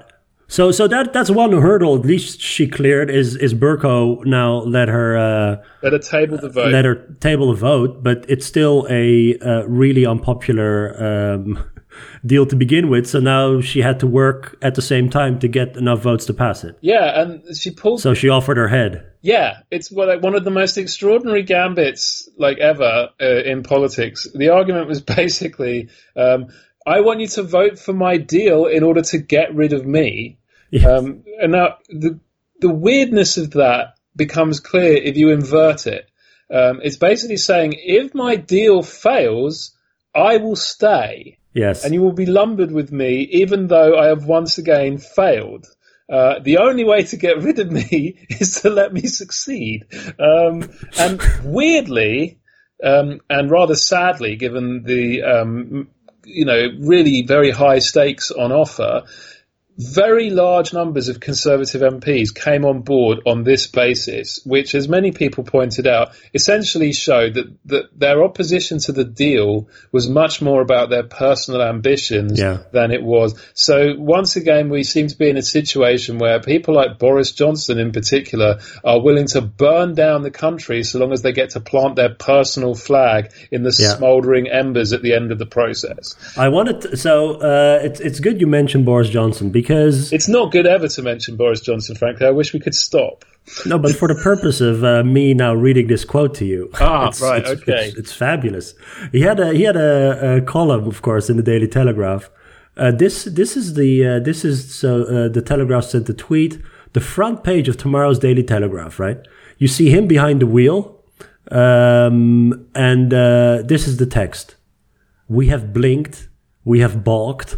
So 0.49 0.71
so 0.71 0.87
that 0.89 1.13
that's 1.13 1.31
one 1.31 1.53
hurdle 1.53 1.97
at 1.97 2.05
least 2.05 2.41
she 2.41 2.67
cleared 2.67 3.11
is 3.11 3.37
is 3.37 3.55
Bercow 3.55 4.25
now 4.27 4.63
let 4.65 4.89
her 4.89 5.17
uh, 5.17 5.87
At 5.87 5.95
a 5.95 5.99
table 5.99 6.37
the 6.39 6.51
vote. 6.51 6.73
let 6.73 6.85
her 6.85 6.97
table 7.21 7.49
the 7.49 7.59
vote, 7.59 8.03
but 8.03 8.27
it's 8.29 8.47
still 8.47 8.87
a 8.91 9.39
uh, 9.39 9.65
really 9.67 10.05
unpopular 10.05 10.75
um, 11.03 11.65
deal 12.25 12.47
to 12.47 12.57
begin 12.57 12.89
with. 12.89 13.07
So 13.07 13.21
now 13.21 13.61
she 13.61 13.81
had 13.81 14.01
to 14.01 14.07
work 14.07 14.57
at 14.63 14.75
the 14.75 14.83
same 14.83 15.11
time 15.11 15.39
to 15.41 15.49
get 15.49 15.77
enough 15.77 16.01
votes 16.01 16.27
to 16.27 16.35
pass 16.35 16.65
it. 16.65 16.77
yeah, 16.81 17.21
and 17.21 17.57
she 17.57 17.71
pulled 17.71 18.01
So 18.01 18.15
she 18.15 18.29
offered 18.29 18.57
her 18.57 18.69
head. 18.69 19.07
Yeah, 19.21 19.61
it's 19.71 19.93
like 19.93 20.23
one 20.23 20.35
of 20.35 20.45
the 20.45 20.51
most 20.51 20.77
extraordinary 20.79 21.43
gambits 21.45 22.29
like 22.37 22.59
ever 22.59 23.11
uh, 23.21 23.43
in 23.45 23.63
politics. 23.63 24.27
The 24.35 24.51
argument 24.51 24.89
was 24.89 25.01
basically, 25.17 25.89
um, 26.17 26.49
I 26.87 27.01
want 27.01 27.21
you 27.21 27.29
to 27.29 27.43
vote 27.43 27.79
for 27.79 27.93
my 27.93 28.17
deal 28.17 28.67
in 28.67 28.83
order 28.83 29.03
to 29.03 29.19
get 29.19 29.55
rid 29.55 29.73
of 29.73 29.87
me. 29.87 30.39
Yes. 30.71 30.87
Um, 30.87 31.25
and 31.41 31.53
now 31.53 31.77
the 31.89 32.19
the 32.61 32.73
weirdness 32.73 33.37
of 33.37 33.51
that 33.53 33.99
becomes 34.17 34.61
clear 34.61 34.95
if 34.95 35.17
you 35.17 35.31
invert 35.31 35.87
it. 35.87 36.09
Um, 36.51 36.81
it's 36.83 36.97
basically 36.97 37.37
saying 37.37 37.75
if 37.77 38.15
my 38.15 38.37
deal 38.37 38.83
fails, 38.83 39.77
I 40.15 40.37
will 40.37 40.57
stay, 40.57 41.39
yes. 41.53 41.85
and 41.85 41.95
you 41.95 42.03
will 42.03 42.13
be 42.13 42.27
lumbered 42.27 42.73
with 42.73 42.93
me, 42.93 43.29
even 43.33 43.69
though 43.69 43.99
I 43.99 44.07
have 44.07 44.25
once 44.27 44.59
again 44.59 44.99
failed. 44.99 45.67
Uh, 46.11 46.41
the 46.41 46.59
only 46.59 46.85
way 46.85 47.05
to 47.05 47.17
get 47.17 47.43
rid 47.43 47.59
of 47.59 47.71
me 47.71 48.19
is 48.29 48.63
to 48.63 48.71
let 48.71 48.93
me 48.93 49.07
succeed. 49.07 49.87
Um, 50.19 50.71
and 50.99 51.23
weirdly, 51.45 52.39
um, 52.83 53.21
and 53.31 53.51
rather 53.51 53.77
sadly, 53.77 54.37
given 54.37 54.83
the 54.83 55.23
um, 55.23 55.89
you 56.25 56.45
know 56.45 56.69
really 56.81 57.23
very 57.23 57.51
high 57.51 57.79
stakes 57.79 58.31
on 58.31 58.53
offer, 58.53 59.05
very 59.79 60.31
large 60.31 60.73
numbers 60.73 61.09
of 61.09 61.19
Conservative 61.21 61.81
MPs 61.81 62.35
came 62.35 62.65
on 62.65 62.83
board 62.83 63.21
on 63.27 63.43
this 63.43 63.67
basis, 63.67 64.41
which, 64.45 64.75
as 64.75 64.89
many 64.89 65.13
people 65.13 65.45
pointed 65.45 65.87
out, 65.87 66.11
essentially 66.35 66.93
showed 66.93 67.35
that, 67.35 67.47
that 67.67 67.85
their 67.99 68.23
opposition 68.23 68.79
to 68.81 68.93
the 68.93 69.05
deal 69.05 69.69
was 69.91 70.09
much 70.09 70.43
more 70.43 70.61
about 70.61 70.91
their 70.91 71.03
personal 71.05 71.63
ambitions 71.63 72.39
Yeah. 72.39 72.59
than 72.73 72.91
it 72.91 73.03
was. 73.03 73.35
So, 73.55 73.95
once 73.97 74.37
again, 74.37 74.69
we 74.69 74.85
seem 74.85 75.07
to 75.09 75.17
be 75.17 75.31
in 75.31 75.37
a 75.37 75.43
situation 75.43 76.19
where 76.19 76.39
people 76.41 76.75
like 76.75 76.99
Boris 76.99 77.33
Johnson, 77.33 77.79
in 77.79 77.93
particular, 77.93 78.59
are 78.85 79.01
willing 79.01 79.27
to 79.29 79.41
burn 79.41 79.95
down 79.95 80.23
the 80.23 80.31
country 80.31 80.83
so 80.85 80.99
long 80.99 81.13
as 81.13 81.23
they 81.23 81.33
get 81.33 81.51
to 81.51 81.61
plant 81.61 81.97
their 81.97 82.11
personal 82.15 82.75
flag 82.75 83.31
in 83.51 83.63
the 83.63 83.75
Yeah. 83.79 83.97
smouldering 83.97 84.49
embers 84.49 84.93
at 84.93 85.03
the 85.03 85.15
end 85.15 85.33
of 85.33 85.39
the 85.39 85.47
process. 85.47 86.15
I 86.37 86.49
wanted 86.49 86.83
to, 86.83 86.97
so 86.97 87.37
uh, 87.41 87.81
it's 87.83 88.01
it's 88.01 88.21
good 88.21 88.41
you 88.41 88.47
mentioned 88.47 88.85
Boris 88.85 89.09
Johnson 89.09 89.51
because 89.63 90.13
It's 90.13 90.29
not 90.29 90.53
good 90.53 90.67
ever 90.67 90.89
to 90.89 91.03
mention 91.03 91.37
Boris 91.37 91.61
Johnson, 91.61 91.95
frankly. 91.97 92.27
I 92.27 92.31
wish 92.31 92.53
we 92.53 92.61
could 92.61 92.75
stop. 92.75 93.25
no, 93.67 93.77
but 93.79 93.95
for 94.01 94.09
the 94.09 94.21
purpose 94.31 94.61
of 94.61 94.85
uh, 94.85 95.03
me 95.17 95.35
now 95.35 95.53
reading 95.67 95.87
this 95.89 96.05
quote 96.05 96.35
to 96.41 96.45
you, 96.45 96.71
Ah, 96.81 97.09
it's- 97.09 97.21
right, 97.21 97.43
it's- 97.43 97.57
okay. 97.63 97.87
it's, 97.89 97.97
it's 98.01 98.13
fabulous. 98.13 98.75
He 99.13 99.21
had 99.29 99.39
a 99.41 99.49
he 99.59 99.63
had 99.71 99.77
a, 99.77 100.37
a 100.37 100.41
column, 100.43 100.85
of 100.87 100.99
course, 101.03 101.27
in 101.31 101.37
the 101.37 101.43
Daily 101.53 101.69
Telegraph. 101.69 102.25
Uh, 102.77 102.91
this 103.03 103.25
this 103.41 103.57
is 103.57 103.67
the 103.75 103.91
uh, 104.11 104.19
this 104.29 104.45
is 104.45 104.57
so 104.81 104.91
uh, 105.03 105.29
the 105.37 105.43
Telegraph 105.43 105.85
sent 105.85 106.09
a 106.09 106.15
tweet. 106.15 106.53
The 106.93 107.01
front 107.01 107.43
page 107.43 107.67
of 107.71 107.77
tomorrow's 107.77 108.19
Daily 108.19 108.45
Telegraph, 108.55 108.95
right? 109.07 109.19
You 109.59 109.69
see 109.69 109.89
him 109.97 110.07
behind 110.07 110.41
the 110.41 110.47
wheel, 110.57 110.79
um, 111.51 112.67
and 112.75 113.13
uh, 113.13 113.63
this 113.65 113.87
is 113.89 113.97
the 113.97 114.07
text. 114.07 114.57
We 115.29 115.49
have 115.49 115.73
blinked, 115.73 116.29
we 116.65 116.81
have 116.81 117.03
balked, 117.05 117.57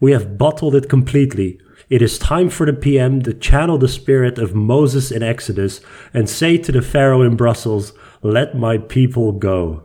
we 0.00 0.12
have 0.12 0.38
bottled 0.38 0.74
it 0.74 0.88
completely. 0.88 1.60
It 1.88 2.02
is 2.02 2.18
time 2.18 2.48
for 2.48 2.66
the 2.66 2.72
PM 2.72 3.22
to 3.22 3.34
channel 3.34 3.78
the 3.78 3.88
spirit 3.88 4.38
of 4.38 4.54
Moses 4.54 5.10
in 5.10 5.22
Exodus 5.22 5.80
and 6.14 6.28
say 6.28 6.56
to 6.56 6.72
the 6.72 6.82
Pharaoh 6.82 7.22
in 7.22 7.36
Brussels, 7.36 7.92
"Let 8.22 8.56
my 8.56 8.78
people 8.78 9.32
go." 9.32 9.84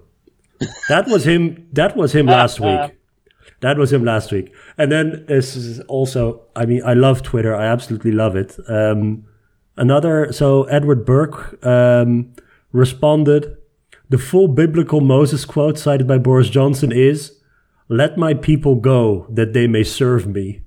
That 0.89 1.07
was 1.07 1.25
him. 1.25 1.67
That 1.73 1.95
was 1.97 2.13
him 2.13 2.27
last 2.27 2.59
week. 2.59 2.91
That 3.61 3.77
was 3.77 3.91
him 3.91 4.03
last 4.03 4.31
week. 4.31 4.53
And 4.77 4.91
then 4.91 5.25
this 5.27 5.55
is 5.55 5.79
also. 5.81 6.41
I 6.55 6.65
mean, 6.65 6.81
I 6.85 6.93
love 6.93 7.23
Twitter. 7.23 7.55
I 7.55 7.65
absolutely 7.65 8.11
love 8.11 8.35
it. 8.35 8.57
Um, 8.67 9.25
another. 9.77 10.31
So 10.31 10.63
Edward 10.65 11.05
Burke 11.05 11.65
um, 11.65 12.33
responded. 12.71 13.57
The 14.09 14.19
full 14.19 14.47
biblical 14.47 15.01
Moses 15.01 15.45
quote 15.45 15.79
cited 15.79 16.07
by 16.07 16.19
Boris 16.19 16.49
Johnson 16.49 16.91
is, 16.91 17.39
"Let 17.87 18.17
my 18.17 18.33
people 18.33 18.75
go, 18.75 19.27
that 19.29 19.53
they 19.53 19.67
may 19.67 19.83
serve 19.83 20.27
me." 20.27 20.61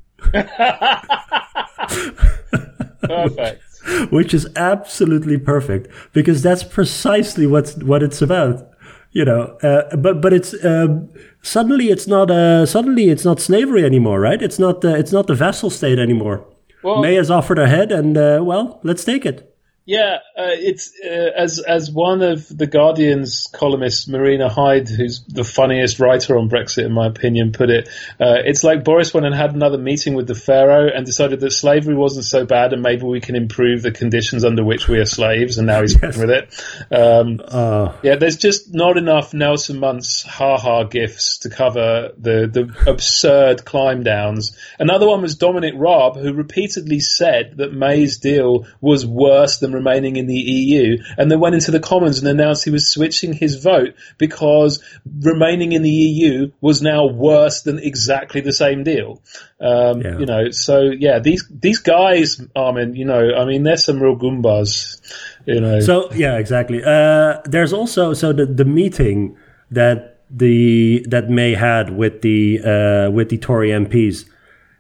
Perfect. 3.03 3.63
which 4.11 4.35
is 4.35 4.47
absolutely 4.57 5.39
perfect 5.39 5.89
because 6.13 6.43
that's 6.43 6.63
precisely 6.63 7.47
what's 7.47 7.75
what 7.77 8.03
it's 8.03 8.21
about 8.21 8.71
you 9.13 9.25
know 9.25 9.57
uh, 9.63 9.97
but 9.97 10.21
but 10.21 10.33
it's 10.33 10.53
um, 10.65 11.09
suddenly 11.43 11.89
it's 11.89 12.07
not 12.07 12.31
uh, 12.31 12.67
suddenly 12.67 13.09
it's 13.09 13.25
not 13.25 13.41
slavery 13.41 13.85
anymore 13.85 14.21
right 14.21 14.43
it's 14.43 14.59
not 14.59 14.85
uh, 14.85 14.89
it's 14.89 15.13
not 15.13 15.27
the 15.27 15.35
vassal 15.35 15.71
state 15.71 15.99
anymore 15.99 16.47
Well- 16.83 17.01
may 17.01 17.15
has 17.15 17.31
offered 17.31 17.59
her 17.59 17.67
head 17.67 17.91
and 17.93 18.19
uh, 18.19 18.41
well 18.43 18.81
let's 18.83 19.05
take 19.05 19.25
it 19.25 19.55
Yeah, 19.89 20.17
uh, 20.37 20.53
it's 20.53 20.93
uh, 21.03 21.31
as 21.35 21.61
as 21.61 21.91
one 21.91 22.21
of 22.21 22.47
the 22.55 22.67
Guardian's 22.67 23.47
columnists, 23.51 24.07
Marina 24.07 24.51
Hyde, 24.51 24.87
who's 24.87 25.25
the 25.27 25.45
funniest 25.45 25.99
writer 25.99 26.37
on 26.37 26.51
Brexit, 26.51 26.85
in 26.85 26.93
my 26.93 27.07
opinion, 27.07 27.53
put 27.53 27.71
it. 27.71 27.89
Uh, 28.21 28.37
it's 28.45 28.63
like 28.63 28.85
Boris 28.85 29.15
went 29.15 29.25
and 29.25 29.35
had 29.35 29.55
another 29.55 29.79
meeting 29.79 30.13
with 30.13 30.27
the 30.27 30.35
Pharaoh 30.35 30.91
and 30.95 31.07
decided 31.07 31.41
that 31.41 31.53
slavery 31.53 31.95
wasn't 31.95 32.27
so 32.27 32.45
bad, 32.45 32.75
and 32.75 32.83
maybe 32.83 33.07
we 33.07 33.23
can 33.23 33.35
improve 33.35 33.81
the 33.81 33.91
conditions 33.91 34.45
under 34.45 34.63
which 34.63 34.89
we 34.89 34.99
are 34.99 35.07
slaves. 35.07 35.57
And 35.57 35.67
now 35.67 35.81
he's 35.81 35.97
yes. 36.03 36.19
with 36.19 36.29
it. 36.29 36.65
Um, 36.95 37.41
uh, 37.43 37.97
yeah, 38.03 38.17
there's 38.17 38.37
just 38.37 38.75
not 38.75 38.99
enough 38.99 39.33
Nelson 39.33 39.81
Muntz 39.81 40.23
ha 40.23 40.59
ha 40.59 40.83
gifts 40.83 41.39
to 41.39 41.49
cover 41.49 42.13
the 42.19 42.47
the 42.47 42.91
absurd 42.91 43.65
climb 43.65 44.03
downs. 44.03 44.55
Another 44.79 45.09
one 45.09 45.23
was 45.23 45.37
Dominic 45.37 45.73
Raab, 45.79 46.17
who 46.17 46.35
repeatedly 46.35 47.01
said 47.01 47.57
that 47.57 47.73
May's 47.73 48.19
deal 48.19 48.67
was 48.83 49.07
worse 49.07 49.57
than 49.57 49.78
remaining 49.79 50.17
in 50.17 50.27
the 50.27 50.35
EU, 50.35 50.99
and 51.17 51.31
then 51.31 51.41
went 51.41 51.55
into 51.55 51.71
the 51.71 51.81
Commons 51.81 52.19
and 52.19 52.29
announced 52.29 52.65
he 52.65 52.71
was 52.71 52.89
switching 52.89 53.33
his 53.33 53.57
vote 53.57 53.95
because 54.19 54.83
remaining 55.21 55.73
in 55.73 55.83
the 55.83 55.91
EU 55.91 56.51
was 56.61 56.83
now 56.83 57.07
worse 57.07 57.63
than 57.63 57.79
exactly 57.79 58.41
the 58.41 58.53
same 58.53 58.85
deal. 58.85 59.23
Um, 59.61 60.03
Yeah. 60.03 60.19
You 60.19 60.27
know, 60.27 60.51
so 60.51 60.91
yeah, 61.07 61.19
these 61.19 61.45
these 61.51 61.79
guys, 61.79 62.41
Armin, 62.55 62.95
you 62.95 63.05
know, 63.05 63.35
I 63.37 63.45
mean, 63.45 63.63
they're 63.63 63.77
some 63.77 64.01
real 64.01 64.17
goombas. 64.17 65.01
You 65.47 65.61
know, 65.61 65.81
So 65.81 66.13
yeah, 66.15 66.37
exactly. 66.37 66.83
Uh, 66.85 67.41
there's 67.45 67.73
also 67.73 68.15
so 68.15 68.33
the 68.33 68.47
the 68.47 68.65
meeting 68.65 69.37
that 69.71 70.21
the 70.31 71.05
that 71.09 71.31
May 71.31 71.55
had 71.55 71.91
with 71.91 72.23
the 72.23 72.61
uh, 72.61 73.11
with 73.11 73.29
the 73.31 73.39
Tory 73.39 73.71
MPs. 73.71 74.29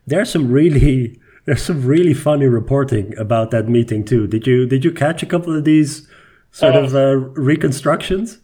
There's 0.07 0.31
some 0.31 0.51
really 0.51 1.21
there's 1.49 1.63
some 1.63 1.87
really 1.87 2.13
funny 2.13 2.45
reporting 2.45 3.17
about 3.17 3.51
that 3.53 3.69
meeting 3.71 4.05
too. 4.05 4.27
Did 4.27 4.47
you 4.47 4.67
did 4.67 4.85
you 4.85 4.93
catch 4.93 5.23
a 5.23 5.27
couple 5.27 5.57
of 5.57 5.65
these 5.65 6.07
sort 6.51 6.75
Oh. 6.75 6.85
of 6.85 6.95
uh, 6.95 7.17
reconstructions? 7.41 8.39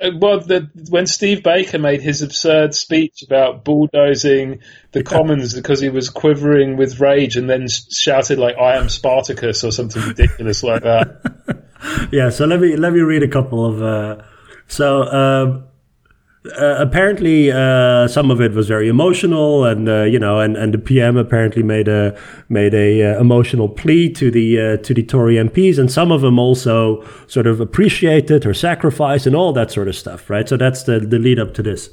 Uh, 0.00 0.10
well, 0.20 0.38
the, 0.38 0.70
when 0.90 1.06
Steve 1.06 1.42
Baker 1.42 1.80
made 1.80 2.00
his 2.00 2.22
absurd 2.22 2.72
speech 2.74 3.24
about 3.26 3.64
bulldozing 3.64 4.60
the 4.92 5.02
Commons 5.02 5.52
because 5.52 5.80
he 5.80 5.88
was 5.88 6.10
quivering 6.10 6.76
with 6.76 7.00
rage 7.00 7.36
and 7.36 7.50
then 7.50 7.66
shouted 7.66 8.38
like 8.38 8.56
"I 8.56 8.76
am 8.76 8.88
Spartacus" 8.88 9.64
or 9.64 9.72
something 9.72 10.00
ridiculous 10.00 10.62
like 10.62 10.82
that. 10.84 11.66
yeah, 12.12 12.30
so 12.30 12.46
let 12.46 12.60
me 12.60 12.76
let 12.76 12.92
me 12.92 13.00
read 13.00 13.24
a 13.24 13.28
couple 13.28 13.66
of. 13.66 13.82
Uh, 13.82 14.22
so 14.68 15.02
um, 15.02 15.64
uh, 16.46 16.76
apparently, 16.78 17.50
uh, 17.50 18.06
some 18.06 18.30
of 18.30 18.40
it 18.40 18.52
was 18.52 18.68
very 18.68 18.88
emotional, 18.88 19.64
and 19.64 19.88
uh, 19.88 20.02
you 20.02 20.20
know, 20.20 20.38
and, 20.38 20.56
and 20.56 20.72
the 20.72 20.78
PM 20.78 21.16
apparently 21.16 21.64
made 21.64 21.88
a 21.88 22.18
made 22.48 22.74
a 22.74 23.02
uh, 23.02 23.20
emotional 23.20 23.68
plea 23.68 24.08
to 24.12 24.30
the 24.30 24.60
uh, 24.60 24.76
to 24.78 24.94
the 24.94 25.02
Tory 25.02 25.34
MPs, 25.34 25.78
and 25.78 25.90
some 25.90 26.12
of 26.12 26.20
them 26.20 26.38
also 26.38 27.04
sort 27.26 27.48
of 27.48 27.60
appreciated 27.60 28.44
her 28.44 28.54
sacrifice 28.54 29.26
and 29.26 29.34
all 29.34 29.52
that 29.52 29.72
sort 29.72 29.88
of 29.88 29.96
stuff, 29.96 30.30
right? 30.30 30.48
So 30.48 30.56
that's 30.56 30.84
the 30.84 31.00
the 31.00 31.18
lead 31.18 31.40
up 31.40 31.54
to 31.54 31.62
this. 31.62 31.90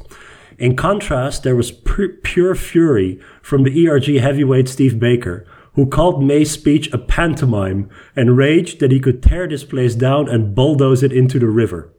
In 0.59 0.75
contrast, 0.75 1.43
there 1.43 1.55
was 1.55 1.71
pu- 1.71 2.17
pure 2.23 2.55
fury 2.55 3.19
from 3.41 3.63
the 3.63 3.87
ERG 3.87 4.19
heavyweight 4.21 4.69
Steve 4.69 4.99
Baker, 4.99 5.45
who 5.73 5.87
called 5.87 6.23
May's 6.23 6.51
speech 6.51 6.91
a 6.93 6.97
pantomime 6.97 7.89
and 8.15 8.37
raged 8.37 8.79
that 8.79 8.91
he 8.91 8.99
could 8.99 9.21
tear 9.23 9.47
this 9.47 9.65
place 9.65 9.95
down 9.95 10.29
and 10.29 10.55
bulldoze 10.55 11.03
it 11.03 11.11
into 11.11 11.39
the 11.39 11.49
river. 11.49 11.91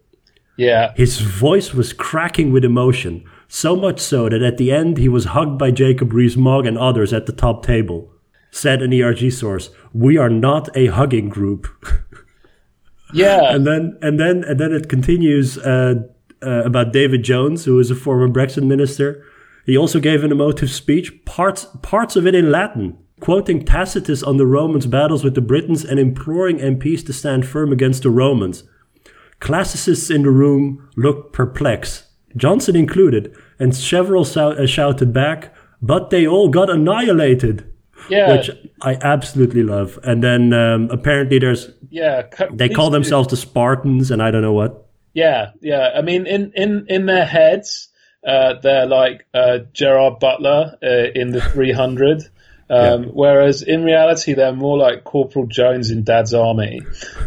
Yeah, 0.56 0.92
His 0.96 1.20
voice 1.20 1.74
was 1.74 1.92
cracking 1.92 2.50
with 2.50 2.64
emotion, 2.64 3.24
so 3.46 3.76
much 3.76 4.00
so 4.00 4.28
that 4.28 4.42
at 4.42 4.56
the 4.56 4.72
end 4.72 4.96
he 4.96 5.08
was 5.08 5.26
hugged 5.26 5.58
by 5.58 5.70
Jacob 5.70 6.12
Rees-Mogg 6.12 6.66
and 6.66 6.78
others 6.78 7.12
at 7.12 7.26
the 7.26 7.32
top 7.32 7.64
table. 7.64 8.10
Said 8.50 8.80
an 8.80 8.92
ERG 8.92 9.30
source, 9.30 9.70
"We 9.92 10.16
are 10.16 10.30
not 10.30 10.74
a 10.74 10.86
hugging 10.86 11.28
group." 11.28 11.66
yeah, 13.12 13.54
and 13.54 13.66
then 13.66 13.98
and 14.00 14.18
then 14.18 14.44
and 14.44 14.58
then 14.58 14.72
it 14.72 14.88
continues 14.88 15.58
uh, 15.58 15.94
uh, 16.42 16.62
about 16.64 16.92
David 16.92 17.22
Jones, 17.22 17.66
who 17.66 17.78
is 17.78 17.90
a 17.90 17.94
former 17.94 18.28
Brexit 18.28 18.64
minister. 18.64 19.22
He 19.66 19.76
also 19.76 20.00
gave 20.00 20.24
an 20.24 20.32
emotive 20.32 20.70
speech, 20.70 21.24
parts 21.26 21.66
parts 21.82 22.16
of 22.16 22.26
it 22.26 22.34
in 22.34 22.50
Latin, 22.50 22.96
quoting 23.20 23.64
Tacitus 23.64 24.22
on 24.22 24.38
the 24.38 24.46
Romans' 24.46 24.86
battles 24.86 25.22
with 25.22 25.34
the 25.34 25.40
Britons 25.40 25.84
and 25.84 25.98
imploring 25.98 26.58
MPs 26.58 27.04
to 27.06 27.12
stand 27.12 27.46
firm 27.46 27.72
against 27.72 28.04
the 28.04 28.10
Romans. 28.10 28.64
Classicists 29.40 30.10
in 30.10 30.22
the 30.22 30.30
room 30.30 30.88
looked 30.96 31.32
perplexed, 31.32 32.04
Johnson 32.36 32.76
included, 32.76 33.34
and 33.58 33.74
several 33.74 34.24
sou- 34.24 34.56
uh, 34.56 34.66
shouted 34.66 35.12
back, 35.12 35.54
"But 35.82 36.10
they 36.10 36.26
all 36.26 36.48
got 36.48 36.70
annihilated." 36.70 37.64
yeah, 38.08 38.36
Which 38.36 38.50
I 38.82 38.98
absolutely 39.02 39.62
love. 39.62 39.98
And 40.04 40.22
then 40.22 40.52
um, 40.52 40.88
apparently 40.90 41.38
there's 41.38 41.70
yeah. 41.90 42.22
Co- 42.22 42.50
they 42.52 42.68
call 42.68 42.90
themselves 42.90 43.28
the 43.28 43.36
Spartans, 43.36 44.10
and 44.10 44.22
I 44.22 44.30
don't 44.30 44.42
know 44.42 44.52
what. 44.52 44.86
Yeah, 45.14 45.50
yeah. 45.60 45.90
I 45.94 46.02
mean, 46.02 46.26
in 46.26 46.52
in 46.54 46.86
in 46.88 47.06
their 47.06 47.24
heads, 47.24 47.88
uh, 48.26 48.54
they're 48.62 48.86
like 48.86 49.26
uh, 49.34 49.58
Gerard 49.72 50.18
Butler 50.20 50.76
uh, 50.82 51.10
in 51.14 51.30
the 51.30 51.40
300. 51.40 52.22
Um, 52.68 53.04
Whereas 53.12 53.62
in 53.62 53.84
reality, 53.84 54.34
they're 54.34 54.52
more 54.52 54.76
like 54.76 55.04
Corporal 55.04 55.46
Jones 55.46 55.90
in 55.90 56.02
Dad's 56.02 56.34
Army. 56.34 56.80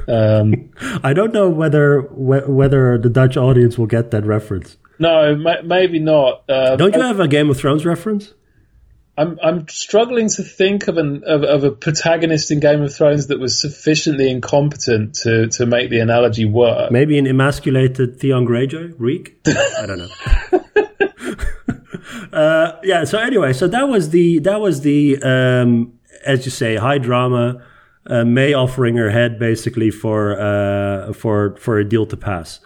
Um, 0.08 0.71
I 1.04 1.13
don't 1.13 1.34
know 1.34 1.49
whether 1.49 2.02
whe- 2.02 2.47
whether 2.49 2.97
the 2.97 3.10
Dutch 3.10 3.38
audience 3.38 3.78
will 3.78 3.88
get 3.88 4.12
that 4.12 4.25
reference. 4.25 4.75
no, 4.99 5.36
ma- 5.36 5.62
maybe 5.63 5.99
not. 5.99 6.43
Uh, 6.49 6.75
Don't 6.75 6.93
you 6.93 7.02
have 7.02 7.19
a 7.21 7.28
Game 7.28 7.49
of 7.49 7.58
Thrones 7.58 7.86
reference? 7.86 8.34
I'm 9.17 9.38
I'm 9.43 9.67
struggling 9.67 10.30
to 10.30 10.43
think 10.43 10.88
of 10.88 10.97
an 10.97 11.23
of, 11.25 11.43
of 11.43 11.63
a 11.65 11.71
protagonist 11.71 12.52
in 12.52 12.60
Game 12.62 12.82
of 12.82 12.93
Thrones 12.95 13.28
that 13.28 13.38
was 13.39 13.60
sufficiently 13.60 14.30
incompetent 14.32 15.15
to, 15.23 15.47
to 15.47 15.65
make 15.65 15.89
the 15.89 15.99
analogy 15.99 16.45
work. 16.45 16.89
Maybe 16.91 17.17
an 17.17 17.28
emasculated 17.28 18.19
Theon 18.19 18.45
Greyjoy, 18.45 18.93
Reek. 18.97 19.41
I 19.45 19.86
don't 19.86 19.99
know. 19.99 20.08
uh, 22.34 22.74
yeah. 22.84 23.04
So 23.04 23.17
anyway, 23.19 23.54
so 23.54 23.67
that 23.67 23.88
was 23.89 24.10
the 24.10 24.39
that 24.39 24.60
was 24.62 24.82
the 24.82 25.22
um, 25.24 25.93
as 26.26 26.45
you 26.45 26.52
say 26.52 26.76
high 26.76 26.98
drama. 26.98 27.63
Uh, 28.10 28.26
May 28.26 28.54
offering 28.54 28.95
her 28.95 29.12
head 29.12 29.38
basically 29.38 29.91
for 29.91 30.39
uh, 30.39 31.13
for 31.13 31.56
for 31.58 31.78
a 31.78 31.86
deal 31.88 32.06
to 32.08 32.17
pass. 32.17 32.60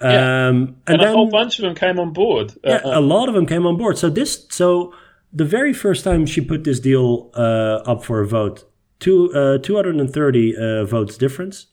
Um, 0.00 0.10
Yeah. 0.10 0.48
and, 0.48 0.76
And, 0.86 1.00
then 1.00 1.08
a 1.08 1.12
whole 1.12 1.30
bunch 1.30 1.58
of 1.58 1.64
them 1.64 1.74
came 1.74 1.98
on 1.98 2.12
board. 2.12 2.52
Uh, 2.64 2.70
yeah, 2.70 2.80
a 2.84 3.00
lot 3.00 3.28
of 3.28 3.34
them 3.34 3.46
came 3.46 3.66
on 3.66 3.76
board. 3.76 3.98
So 3.98 4.08
this, 4.08 4.46
so 4.50 4.94
the 5.32 5.44
very 5.44 5.72
first 5.72 6.04
time 6.04 6.24
she 6.26 6.40
put 6.40 6.64
this 6.64 6.80
deal 6.80 7.30
uh, 7.34 7.82
up 7.84 8.04
for 8.04 8.20
a 8.20 8.26
vote, 8.26 8.64
two 9.00 9.30
uh, 9.34 9.58
230 9.58 10.56
uh, 10.56 10.84
votes 10.84 11.18
difference. 11.18 11.66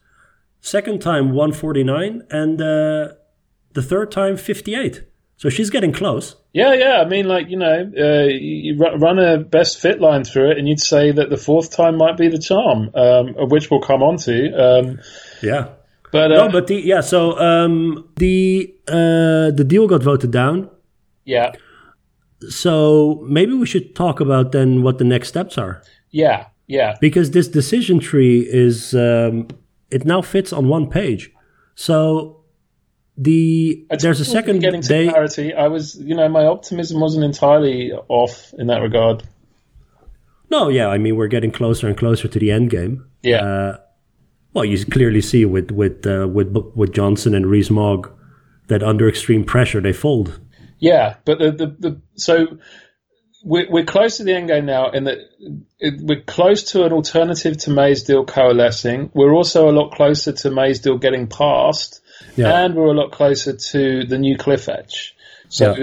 Second 0.59 0.99
time 1.01 1.31
149, 1.31 2.23
and 2.31 2.59
uh, 2.59 3.09
the 3.73 3.81
third 3.83 4.11
time 4.11 4.35
58. 4.35 5.03
So 5.37 5.49
she's 5.49 5.69
getting 5.69 5.91
close. 5.91 6.35
Yeah, 6.53 6.73
yeah. 6.73 7.01
I 7.01 7.05
mean, 7.09 7.27
like 7.27 7.49
you 7.49 7.57
know, 7.57 7.91
uh, 7.97 8.27
you 8.29 8.77
run 8.77 9.19
a 9.19 9.37
best 9.39 9.79
fit 9.81 9.99
line 9.99 10.23
through 10.23 10.51
it, 10.51 10.57
and 10.57 10.67
you'd 10.67 10.79
say 10.79 11.11
that 11.11 11.29
the 11.29 11.37
fourth 11.37 11.75
time 11.75 11.97
might 11.97 12.17
be 12.17 12.29
the 12.29 12.39
charm, 12.39 12.89
um, 12.95 13.35
which 13.49 13.69
we'll 13.69 13.81
come 13.81 14.01
on 14.01 14.17
to. 14.17 14.51
Um, 14.53 14.99
Yeah. 15.41 15.67
but 16.13 16.31
uh, 16.31 16.35
No, 16.45 16.49
but 16.49 16.67
the 16.67 16.75
yeah. 16.75 17.01
So 17.01 17.37
um, 17.37 18.07
the 18.15 18.73
uh, 18.87 19.51
the 19.51 19.65
deal 19.67 19.87
got 19.87 20.01
voted 20.03 20.31
down. 20.31 20.69
yeah, 21.25 21.51
So 22.49 23.21
maybe 23.27 23.53
we 23.53 23.65
should 23.65 23.95
talk 23.95 24.19
about 24.19 24.51
then 24.51 24.83
what 24.83 24.97
the 24.97 25.03
next 25.05 25.27
steps 25.29 25.57
are. 25.57 25.81
yeah, 26.11 26.45
yeah, 26.67 26.95
because 27.01 27.31
this 27.31 27.47
decision 27.47 27.99
tree 27.99 28.39
is 28.49 28.93
um, 28.93 29.47
it 29.91 30.05
now 30.05 30.21
fits 30.21 30.53
on 30.53 30.67
one 30.67 30.87
page. 30.89 31.31
So 31.75 32.34
the 33.17 33.85
I 33.91 33.95
there's 33.97 34.19
a 34.19 34.25
second 34.25 34.59
getting 34.59 34.81
to 34.81 34.87
day. 34.87 35.07
clarity. 35.09 35.53
I 35.53 35.67
was, 35.67 35.95
you 35.95 36.15
know, 36.15 36.27
my 36.29 36.45
optimism 36.45 36.99
wasn't 36.99 37.23
entirely 37.25 37.91
off 38.07 38.53
in 38.57 38.67
that 38.67 38.81
regard. 38.81 39.23
No, 40.49 40.69
yeah, 40.69 40.87
I 40.87 40.97
mean 40.97 41.15
we're 41.15 41.27
getting 41.27 41.51
closer 41.51 41.87
and 41.87 41.97
closer 41.97 42.27
to 42.27 42.39
the 42.39 42.51
end 42.51 42.69
game. 42.69 43.05
Yeah, 43.23 43.41
Uh, 43.43 43.77
well, 44.53 44.65
you 44.65 44.85
clearly 44.85 45.21
see 45.21 45.45
with 45.45 45.71
with 45.71 46.05
uh, 46.05 46.27
with 46.27 46.55
with 46.75 46.93
Johnson 46.93 47.33
and 47.35 47.47
Rees 47.47 47.69
Mogg 47.71 48.11
that 48.67 48.83
under 48.83 49.07
extreme 49.09 49.43
pressure 49.43 49.81
they 49.81 49.93
fold. 49.93 50.39
yeah. 50.79 51.15
But 51.25 51.39
the 51.39 51.51
the, 51.51 51.67
the 51.79 52.01
so. 52.15 52.57
We're, 53.47 53.69
we're 53.69 53.85
close 53.85 54.17
to 54.17 54.23
the 54.23 54.33
end 54.33 54.47
game 54.47 54.65
now, 54.65 54.89
in 54.89 55.03
that 55.03 55.19
it, 55.77 56.01
we're 56.01 56.23
close 56.23 56.63
to 56.71 56.83
an 56.83 56.91
alternative 56.91 57.55
to 57.57 57.69
May's 57.69 58.01
deal 58.01 58.25
coalescing. 58.25 59.11
We're 59.13 59.33
also 59.33 59.69
a 59.69 59.71
lot 59.71 59.91
closer 59.91 60.31
to 60.31 60.49
May's 60.49 60.79
deal 60.79 60.97
getting 60.97 61.27
passed, 61.27 62.01
Yeah. 62.35 62.65
and 62.65 62.75
we're 62.75 62.87
a 62.87 62.93
lot 62.93 63.11
closer 63.11 63.53
to 63.53 64.05
the 64.05 64.17
new 64.17 64.37
cliff 64.37 64.67
edge. 64.69 65.15
So 65.49 65.75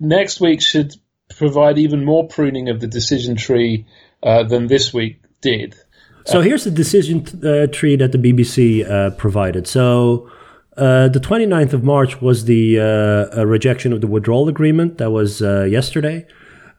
next 0.00 0.40
week 0.40 0.62
should 0.62 0.94
provide 1.36 1.78
even 1.78 2.04
more 2.04 2.26
pruning 2.26 2.68
of 2.68 2.80
the 2.80 2.86
decision 2.86 3.36
tree 3.36 3.86
uh, 4.22 4.44
than 4.44 4.66
this 4.66 4.92
week 4.92 5.20
did. 5.40 5.76
So 6.24 6.40
here's 6.40 6.64
the 6.64 6.70
decision 6.70 7.24
uh, 7.44 7.66
tree 7.66 7.96
that 7.96 8.12
the 8.12 8.18
BBC 8.18 8.88
uh, 8.88 9.10
provided. 9.10 9.66
So 9.66 10.30
uh, 10.76 11.08
the 11.08 11.20
29th 11.20 11.72
of 11.72 11.82
March 11.82 12.20
was 12.22 12.44
the 12.44 12.78
uh, 12.78 12.84
uh, 13.40 13.46
rejection 13.46 13.92
of 13.92 14.00
the 14.00 14.06
withdrawal 14.06 14.48
agreement. 14.48 14.98
That 14.98 15.10
was 15.10 15.42
uh, 15.42 15.64
yesterday. 15.64 16.26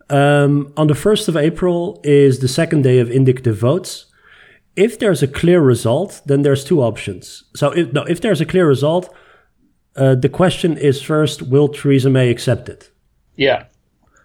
Um, 0.09 0.73
on 0.77 0.87
the 0.87 0.93
1st 0.93 1.27
of 1.27 1.37
April 1.37 1.99
is 2.03 2.39
the 2.39 2.47
second 2.47 2.83
day 2.83 2.99
of 2.99 3.11
indicative 3.11 3.57
votes. 3.57 4.05
If 4.75 4.97
there's 4.99 5.21
a 5.21 5.27
clear 5.27 5.61
result, 5.61 6.21
then 6.25 6.41
there's 6.41 6.63
two 6.63 6.81
options. 6.81 7.43
So 7.55 7.71
if, 7.71 7.93
no, 7.93 8.03
if 8.03 8.21
there's 8.21 8.41
a 8.41 8.45
clear 8.45 8.67
result, 8.67 9.13
uh, 9.95 10.15
the 10.15 10.29
question 10.29 10.77
is 10.77 11.01
first, 11.01 11.41
will 11.43 11.67
Theresa 11.67 12.09
May 12.09 12.29
accept 12.29 12.69
it? 12.69 12.91
Yeah, 13.35 13.65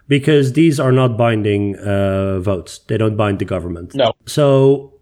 Because 0.06 0.52
these 0.54 0.80
are 0.80 0.92
not 0.92 1.16
binding 1.18 1.76
uh, 1.76 2.40
votes. 2.40 2.78
They 2.88 2.96
don't 2.98 3.16
bind 3.16 3.38
the 3.38 3.44
government. 3.44 3.94
no, 3.94 4.12
So 4.26 4.94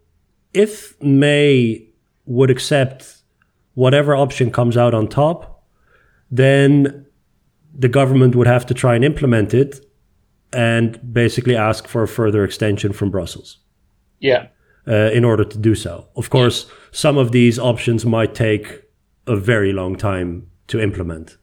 if 0.53 1.01
May 1.03 1.89
would 2.25 2.51
accept 2.51 3.19
whatever 3.75 4.17
option 4.17 4.51
comes 4.51 4.77
out 4.77 4.95
on 4.95 5.07
top, 5.09 5.65
then 6.31 7.07
the 7.79 7.89
government 7.89 8.35
would 8.35 8.47
have 8.49 8.67
to 8.67 8.75
try 8.75 8.95
and 8.97 9.05
implement 9.05 9.55
it 9.55 9.85
and 10.53 10.99
basically 11.13 11.55
ask 11.57 11.87
for 11.87 12.03
a 12.03 12.09
further 12.09 12.43
extension 12.43 12.93
from 12.93 13.11
Brussels. 13.11 13.59
yeah, 14.21 14.47
uh, 14.89 15.11
in 15.13 15.25
order 15.25 15.45
to 15.45 15.59
do 15.59 15.75
so. 15.75 16.07
Of 16.17 16.31
course, 16.31 16.71
some 16.93 17.19
of 17.19 17.33
these 17.33 17.59
options 17.59 18.07
might 18.07 18.35
take 18.35 18.83
a 19.27 19.37
very 19.37 19.73
long 19.73 19.97
time 19.97 20.51
to 20.69 20.81
implement. 20.81 21.37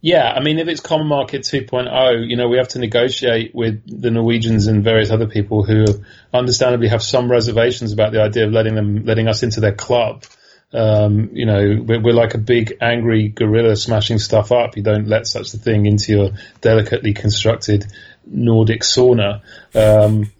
Yeah, 0.00 0.30
I 0.30 0.40
mean, 0.40 0.58
if 0.58 0.68
it's 0.68 0.80
Common 0.80 1.08
Market 1.08 1.42
2.0, 1.42 2.28
you 2.28 2.36
know, 2.36 2.48
we 2.48 2.58
have 2.58 2.68
to 2.68 2.78
negotiate 2.78 3.54
with 3.54 3.82
the 3.86 4.10
Norwegians 4.10 4.66
and 4.66 4.84
various 4.84 5.10
other 5.10 5.26
people 5.26 5.64
who 5.64 5.84
understandably 6.32 6.88
have 6.88 7.02
some 7.02 7.30
reservations 7.30 7.92
about 7.92 8.12
the 8.12 8.22
idea 8.22 8.46
of 8.46 8.52
letting 8.52 8.74
them, 8.74 9.04
letting 9.04 9.26
us 9.26 9.42
into 9.42 9.60
their 9.60 9.74
club. 9.74 10.24
Um, 10.72 11.30
you 11.32 11.46
know, 11.46 11.82
we're, 11.82 12.00
we're, 12.00 12.12
like 12.12 12.34
a 12.34 12.38
big 12.38 12.76
angry 12.80 13.28
gorilla 13.28 13.74
smashing 13.76 14.18
stuff 14.18 14.52
up. 14.52 14.76
You 14.76 14.82
don't 14.82 15.08
let 15.08 15.26
such 15.26 15.54
a 15.54 15.58
thing 15.58 15.86
into 15.86 16.12
your 16.12 16.30
delicately 16.60 17.14
constructed 17.14 17.86
Nordic 18.26 18.82
sauna. 18.82 19.40
Um, 19.74 20.30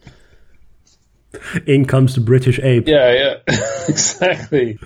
In 1.66 1.84
comes 1.84 2.14
the 2.14 2.20
British 2.20 2.58
ape. 2.60 2.88
Yeah, 2.88 3.12
yeah, 3.12 3.54
exactly. 3.88 4.78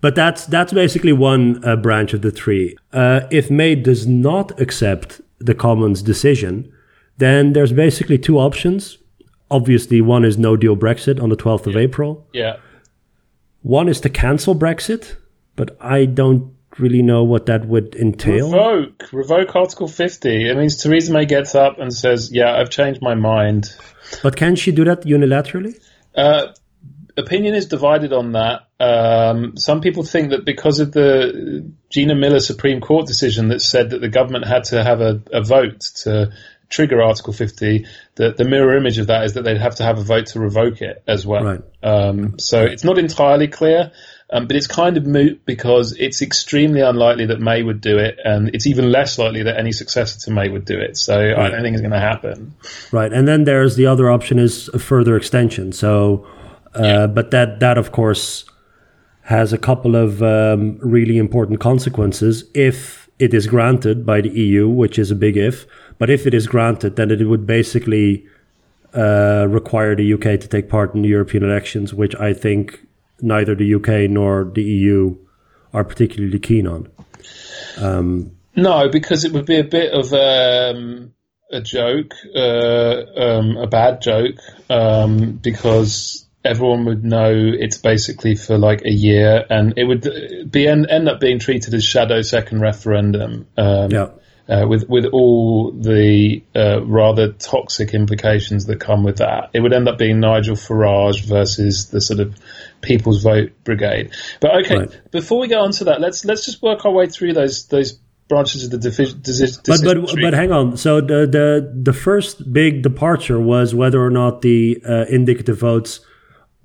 But 0.00 0.16
that's 0.16 0.46
that's 0.46 0.72
basically 0.72 1.12
one 1.12 1.64
uh, 1.64 1.76
branch 1.76 2.12
of 2.12 2.22
the 2.22 2.32
tree. 2.32 2.76
Uh, 2.92 3.20
if 3.30 3.50
May 3.50 3.74
does 3.76 4.06
not 4.06 4.60
accept 4.60 5.20
the 5.38 5.54
Commons 5.54 6.02
decision, 6.02 6.72
then 7.18 7.52
there's 7.52 7.72
basically 7.72 8.18
two 8.18 8.38
options. 8.38 8.98
Obviously, 9.50 10.00
one 10.00 10.24
is 10.24 10.38
no 10.38 10.56
deal 10.56 10.76
Brexit 10.76 11.22
on 11.22 11.28
the 11.28 11.36
12th 11.36 11.66
of 11.66 11.76
April. 11.76 12.26
Yeah. 12.32 12.56
One 13.62 13.88
is 13.88 14.00
to 14.00 14.08
cancel 14.08 14.56
Brexit, 14.56 15.16
but 15.56 15.76
I 15.80 16.06
don't 16.06 16.52
really 16.78 17.02
know 17.02 17.22
what 17.22 17.46
that 17.46 17.66
would 17.66 17.94
entail. 17.94 18.50
Revoke, 18.50 19.12
revoke 19.12 19.54
Article 19.54 19.88
50. 19.88 20.48
It 20.48 20.56
means 20.56 20.82
Theresa 20.82 21.12
May 21.12 21.26
gets 21.26 21.54
up 21.54 21.78
and 21.78 21.92
says, 21.92 22.32
"Yeah, 22.32 22.56
I've 22.56 22.70
changed 22.70 23.02
my 23.02 23.14
mind." 23.14 23.76
But 24.22 24.36
can 24.36 24.56
she 24.56 24.72
do 24.72 24.84
that 24.84 25.02
unilaterally? 25.02 25.78
Uh, 26.14 26.52
opinion 27.16 27.54
is 27.54 27.66
divided 27.66 28.12
on 28.12 28.32
that. 28.32 28.68
Um, 28.80 29.56
some 29.56 29.80
people 29.80 30.02
think 30.02 30.30
that 30.30 30.44
because 30.44 30.80
of 30.80 30.92
the 30.92 31.70
Gina 31.90 32.14
Miller 32.14 32.40
Supreme 32.40 32.80
Court 32.80 33.06
decision 33.06 33.48
that 33.48 33.60
said 33.60 33.90
that 33.90 34.00
the 34.00 34.08
government 34.08 34.46
had 34.46 34.64
to 34.64 34.82
have 34.82 35.00
a, 35.00 35.22
a 35.32 35.42
vote 35.42 35.80
to 36.02 36.32
trigger 36.68 37.02
Article 37.02 37.32
50, 37.32 37.86
that 38.16 38.36
the 38.36 38.44
mirror 38.44 38.76
image 38.76 38.98
of 38.98 39.08
that 39.08 39.24
is 39.24 39.34
that 39.34 39.44
they'd 39.44 39.60
have 39.60 39.76
to 39.76 39.84
have 39.84 39.98
a 39.98 40.02
vote 40.02 40.26
to 40.26 40.40
revoke 40.40 40.80
it 40.80 41.02
as 41.06 41.26
well. 41.26 41.44
Right. 41.44 41.60
Um, 41.82 42.38
so 42.38 42.62
it's 42.64 42.84
not 42.84 42.98
entirely 42.98 43.48
clear. 43.48 43.92
Um, 44.32 44.46
but 44.46 44.56
it's 44.56 44.66
kind 44.66 44.96
of 44.96 45.06
moot 45.06 45.44
because 45.44 45.92
it's 45.98 46.22
extremely 46.22 46.80
unlikely 46.80 47.26
that 47.26 47.38
May 47.38 47.62
would 47.62 47.82
do 47.82 47.98
it, 47.98 48.18
and 48.24 48.48
it's 48.54 48.66
even 48.66 48.90
less 48.90 49.18
likely 49.18 49.42
that 49.42 49.58
any 49.58 49.72
successor 49.72 50.18
to 50.20 50.30
May 50.30 50.48
would 50.48 50.64
do 50.64 50.78
it. 50.78 50.96
So 50.96 51.16
right. 51.16 51.38
I 51.38 51.48
don't 51.50 51.62
think 51.62 51.74
it's 51.74 51.82
going 51.82 51.92
to 51.92 52.00
happen. 52.00 52.54
Right, 52.90 53.12
and 53.12 53.28
then 53.28 53.44
there's 53.44 53.76
the 53.76 53.86
other 53.86 54.10
option 54.10 54.38
is 54.38 54.68
a 54.68 54.78
further 54.78 55.16
extension. 55.16 55.70
So 55.72 56.26
uh, 56.74 56.82
yeah. 56.82 57.06
But 57.06 57.30
that 57.30 57.60
that 57.60 57.78
of 57.78 57.92
course 57.92 58.44
has 59.22 59.52
a 59.52 59.58
couple 59.58 59.94
of 59.94 60.22
um, 60.22 60.78
really 60.78 61.16
important 61.18 61.60
consequences 61.60 62.44
if 62.54 63.08
it 63.18 63.32
is 63.32 63.46
granted 63.46 64.04
by 64.04 64.20
the 64.20 64.30
EU, 64.30 64.68
which 64.68 64.98
is 64.98 65.10
a 65.10 65.14
big 65.14 65.36
if. 65.36 65.66
But 65.98 66.10
if 66.10 66.26
it 66.26 66.34
is 66.34 66.46
granted, 66.46 66.96
then 66.96 67.10
it 67.10 67.22
would 67.24 67.46
basically 67.46 68.26
uh, 68.94 69.46
require 69.48 69.94
the 69.94 70.12
UK 70.14 70.40
to 70.40 70.48
take 70.48 70.68
part 70.68 70.94
in 70.94 71.02
the 71.02 71.08
European 71.08 71.44
elections, 71.44 71.94
which 71.94 72.16
I 72.16 72.32
think 72.32 72.84
neither 73.22 73.54
the 73.54 73.74
UK 73.76 74.10
nor 74.10 74.44
the 74.44 74.62
EU 74.62 75.16
are 75.72 75.84
particularly 75.84 76.38
keen 76.38 76.66
on. 76.66 76.88
Um, 77.78 78.32
no, 78.54 78.88
because 78.88 79.24
it 79.24 79.32
would 79.32 79.46
be 79.46 79.58
a 79.58 79.64
bit 79.64 79.92
of 79.94 80.12
um, 80.12 81.14
a 81.50 81.60
joke, 81.60 82.14
uh, 82.34 83.02
um, 83.16 83.56
a 83.56 83.66
bad 83.66 84.02
joke, 84.02 84.36
um, 84.68 85.32
because 85.32 86.26
everyone 86.44 86.84
would 86.84 87.04
know 87.04 87.32
it's 87.32 87.78
basically 87.78 88.34
for 88.34 88.58
like 88.58 88.82
a 88.84 88.90
year, 88.90 89.44
and 89.48 89.74
it 89.76 89.84
would 89.84 90.50
be 90.50 90.66
end, 90.66 90.88
end 90.90 91.08
up 91.08 91.20
being 91.20 91.38
treated 91.38 91.72
as 91.74 91.84
shadow 91.84 92.22
second 92.22 92.60
referendum. 92.60 93.46
Um, 93.56 93.90
yeah. 93.90 94.08
Uh, 94.48 94.66
with 94.66 94.88
with 94.88 95.06
all 95.06 95.70
the 95.70 96.42
uh, 96.54 96.84
rather 96.84 97.32
toxic 97.32 97.94
implications 97.94 98.66
that 98.66 98.80
come 98.80 99.04
with 99.04 99.18
that, 99.18 99.50
it 99.54 99.60
would 99.60 99.72
end 99.72 99.88
up 99.88 99.98
being 99.98 100.18
Nigel 100.18 100.56
Farage 100.56 101.24
versus 101.24 101.86
the 101.86 102.00
sort 102.00 102.18
of 102.18 102.36
People's 102.82 103.22
Vote 103.22 103.52
Brigade. 103.64 104.10
But 104.40 104.64
okay, 104.64 104.78
right. 104.78 105.10
before 105.10 105.38
we 105.38 105.48
go 105.48 105.60
on 105.60 105.72
to 105.72 105.84
that, 105.84 106.00
let's 106.00 106.24
let's 106.24 106.44
just 106.44 106.62
work 106.62 106.84
our 106.84 106.92
way 106.92 107.06
through 107.06 107.32
those 107.32 107.66
those 107.68 107.98
branches 108.28 108.64
of 108.64 108.70
the 108.70 108.78
division. 108.78 109.20
But 109.66 109.80
but 109.84 110.14
but 110.20 110.34
hang 110.34 110.52
on. 110.52 110.76
So 110.76 111.00
the 111.00 111.26
the 111.26 111.72
the 111.82 111.92
first 111.92 112.52
big 112.52 112.82
departure 112.82 113.40
was 113.40 113.74
whether 113.74 114.04
or 114.04 114.10
not 114.10 114.42
the 114.42 114.82
uh, 114.86 115.04
indicative 115.08 115.58
votes 115.58 116.00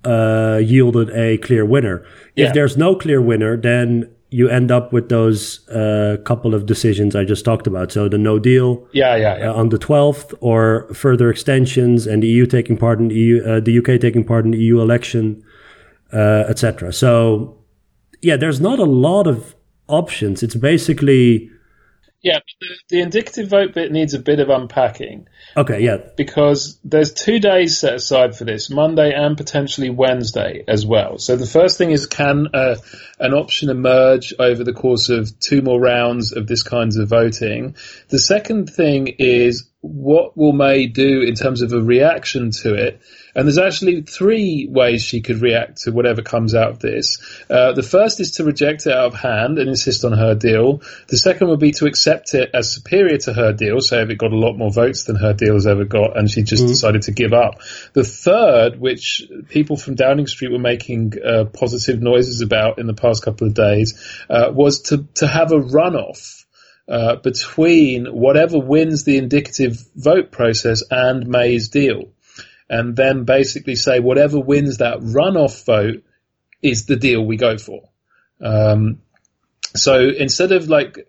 uh, 0.04 0.60
yielded 0.64 1.10
a 1.12 1.38
clear 1.38 1.66
winner. 1.66 2.06
Yeah. 2.36 2.48
If 2.48 2.54
there's 2.54 2.78
no 2.78 2.96
clear 2.96 3.22
winner, 3.22 3.58
then 3.58 4.10
you 4.30 4.50
end 4.50 4.72
up 4.72 4.92
with 4.92 5.10
those 5.10 5.68
uh, 5.70 6.18
couple 6.26 6.54
of 6.54 6.66
decisions 6.66 7.16
I 7.16 7.24
just 7.24 7.46
talked 7.46 7.66
about. 7.66 7.92
So 7.92 8.10
the 8.10 8.18
no 8.18 8.40
deal, 8.40 8.86
yeah, 8.92 9.16
yeah, 9.16 9.38
yeah. 9.38 9.50
Uh, 9.50 9.54
on 9.54 9.70
the 9.70 9.78
12th, 9.78 10.34
or 10.42 10.94
further 10.94 11.30
extensions, 11.30 12.06
and 12.06 12.22
the 12.22 12.28
EU 12.28 12.46
taking 12.46 12.78
part 12.78 13.00
in 13.00 13.08
the 13.08 13.16
EU, 13.16 13.44
uh, 13.44 13.60
the 13.62 13.78
UK 13.78 14.02
taking 14.02 14.26
part 14.26 14.46
in 14.46 14.52
the 14.52 14.58
EU 14.58 14.82
election, 14.82 15.44
uh, 16.14 16.46
etc. 16.48 16.94
So 16.94 17.58
yeah, 18.22 18.38
there's 18.38 18.60
not 18.60 18.80
a 18.80 18.86
lot 18.86 19.28
of 19.28 19.56
options. 19.88 20.44
It's 20.44 20.56
basically 20.56 21.52
yeah, 22.24 22.40
the, 22.60 22.68
the, 22.90 23.02
indicative 23.02 23.48
vote 23.48 23.74
bit 23.74 23.92
needs 23.92 24.14
a 24.16 24.20
bit 24.20 24.40
of 24.40 24.50
unpacking. 24.50 25.28
Okay, 25.56 25.82
yeah. 25.82 25.98
Because 26.18 26.80
there's 26.84 27.14
two 27.14 27.40
days 27.40 27.78
set 27.78 27.94
aside 27.94 28.36
for 28.36 28.44
this, 28.44 28.72
Monday 28.72 29.14
and 29.14 29.38
potentially 29.38 29.92
Wednesday 29.92 30.64
as 30.68 30.86
well. 30.86 31.20
So 31.20 31.36
the 31.36 31.46
first 31.46 31.78
thing 31.78 31.92
is 31.92 32.08
can 32.08 32.48
uh, 32.54 32.78
an 33.20 33.34
option 33.34 33.70
emerge 33.70 34.34
over 34.40 34.64
the 34.64 34.74
course 34.74 35.10
of 35.10 35.40
two 35.40 35.62
more 35.62 35.80
rounds 35.80 36.34
of 36.34 36.48
this 36.48 36.64
kinds 36.64 36.98
of 36.98 37.08
voting? 37.08 37.76
The 38.10 38.20
second 38.20 38.72
thing 38.72 39.08
is 39.20 39.70
what 39.82 40.36
will 40.36 40.54
May 40.54 40.88
do 40.88 41.22
in 41.22 41.36
terms 41.36 41.62
of 41.62 41.72
a 41.72 41.82
reaction 41.82 42.52
to 42.64 42.74
it? 42.74 43.00
And 43.38 43.48
there's 43.48 43.60
actually 43.60 44.02
three 44.02 44.68
ways 44.68 45.04
she 45.04 45.22
could 45.22 45.44
react 45.44 45.84
to 45.84 45.92
whatever 45.92 46.24
comes 46.24 46.56
out 46.56 46.72
of 46.72 46.80
this. 46.80 47.20
Uh, 47.48 47.72
the 47.74 47.84
first 47.84 48.20
is 48.20 48.32
to 48.32 48.44
reject 48.44 48.88
it 48.88 48.94
out 48.94 49.06
of 49.06 49.14
hand 49.14 49.60
and 49.60 49.70
insist 49.70 50.04
on 50.04 50.12
her 50.12 50.34
deal. 50.34 50.82
The 51.08 51.18
second 51.18 51.50
would 51.50 51.60
be 51.60 51.72
to 51.74 51.86
accept 51.86 52.34
it 52.34 52.50
as 52.56 52.74
superior 52.74 53.20
to 53.20 53.34
her 53.34 53.54
deal, 53.54 53.80
say 53.80 54.02
if 54.02 54.10
it 54.10 54.18
got 54.18 54.34
a 54.34 54.36
lot 54.36 54.58
more 54.58 54.72
votes 54.72 55.04
than 55.04 55.18
her 55.18 55.34
deal 55.34 55.54
has 55.54 55.68
ever 55.68 55.86
got, 55.86 56.18
and 56.18 56.32
she 56.32 56.42
just 56.42 56.64
mm. 56.64 56.70
decided 56.70 57.04
to 57.04 57.12
give 57.12 57.32
up. 57.32 57.62
The 57.94 58.04
third, 58.04 58.80
which 58.80 59.22
people 59.50 59.78
from 59.78 59.94
Downing 59.94 60.26
Street 60.26 60.52
were 60.52 60.58
making 60.58 61.14
uh, 61.24 61.46
positive 61.46 62.02
noises 62.02 62.42
about 62.42 62.80
in 62.80 62.88
the 62.88 62.96
past 62.96 63.24
couple 63.24 63.46
of 63.46 63.54
days, 63.54 64.04
uh, 64.32 64.52
was 64.52 64.82
to, 64.90 65.06
to 65.16 65.28
have 65.28 65.52
a 65.52 65.60
runoff. 65.60 66.44
Uh, 66.90 67.18
between 67.18 68.06
whatever 68.06 68.58
wins 68.58 69.04
the 69.04 69.18
indicative 69.18 69.78
vote 69.94 70.32
process 70.32 70.84
and 70.90 71.28
May's 71.28 71.68
deal 71.68 72.14
and 72.70 72.96
then 72.96 73.24
basically 73.24 73.76
say 73.76 74.00
whatever 74.00 74.40
wins 74.40 74.78
that 74.78 75.00
runoff 75.00 75.66
vote 75.66 76.04
is 76.62 76.86
the 76.86 76.96
deal 76.96 77.26
we 77.26 77.38
go 77.38 77.58
for. 77.58 77.90
Um, 78.42 79.02
so 79.76 80.00
instead 80.00 80.52
of 80.52 80.70
like 80.70 81.08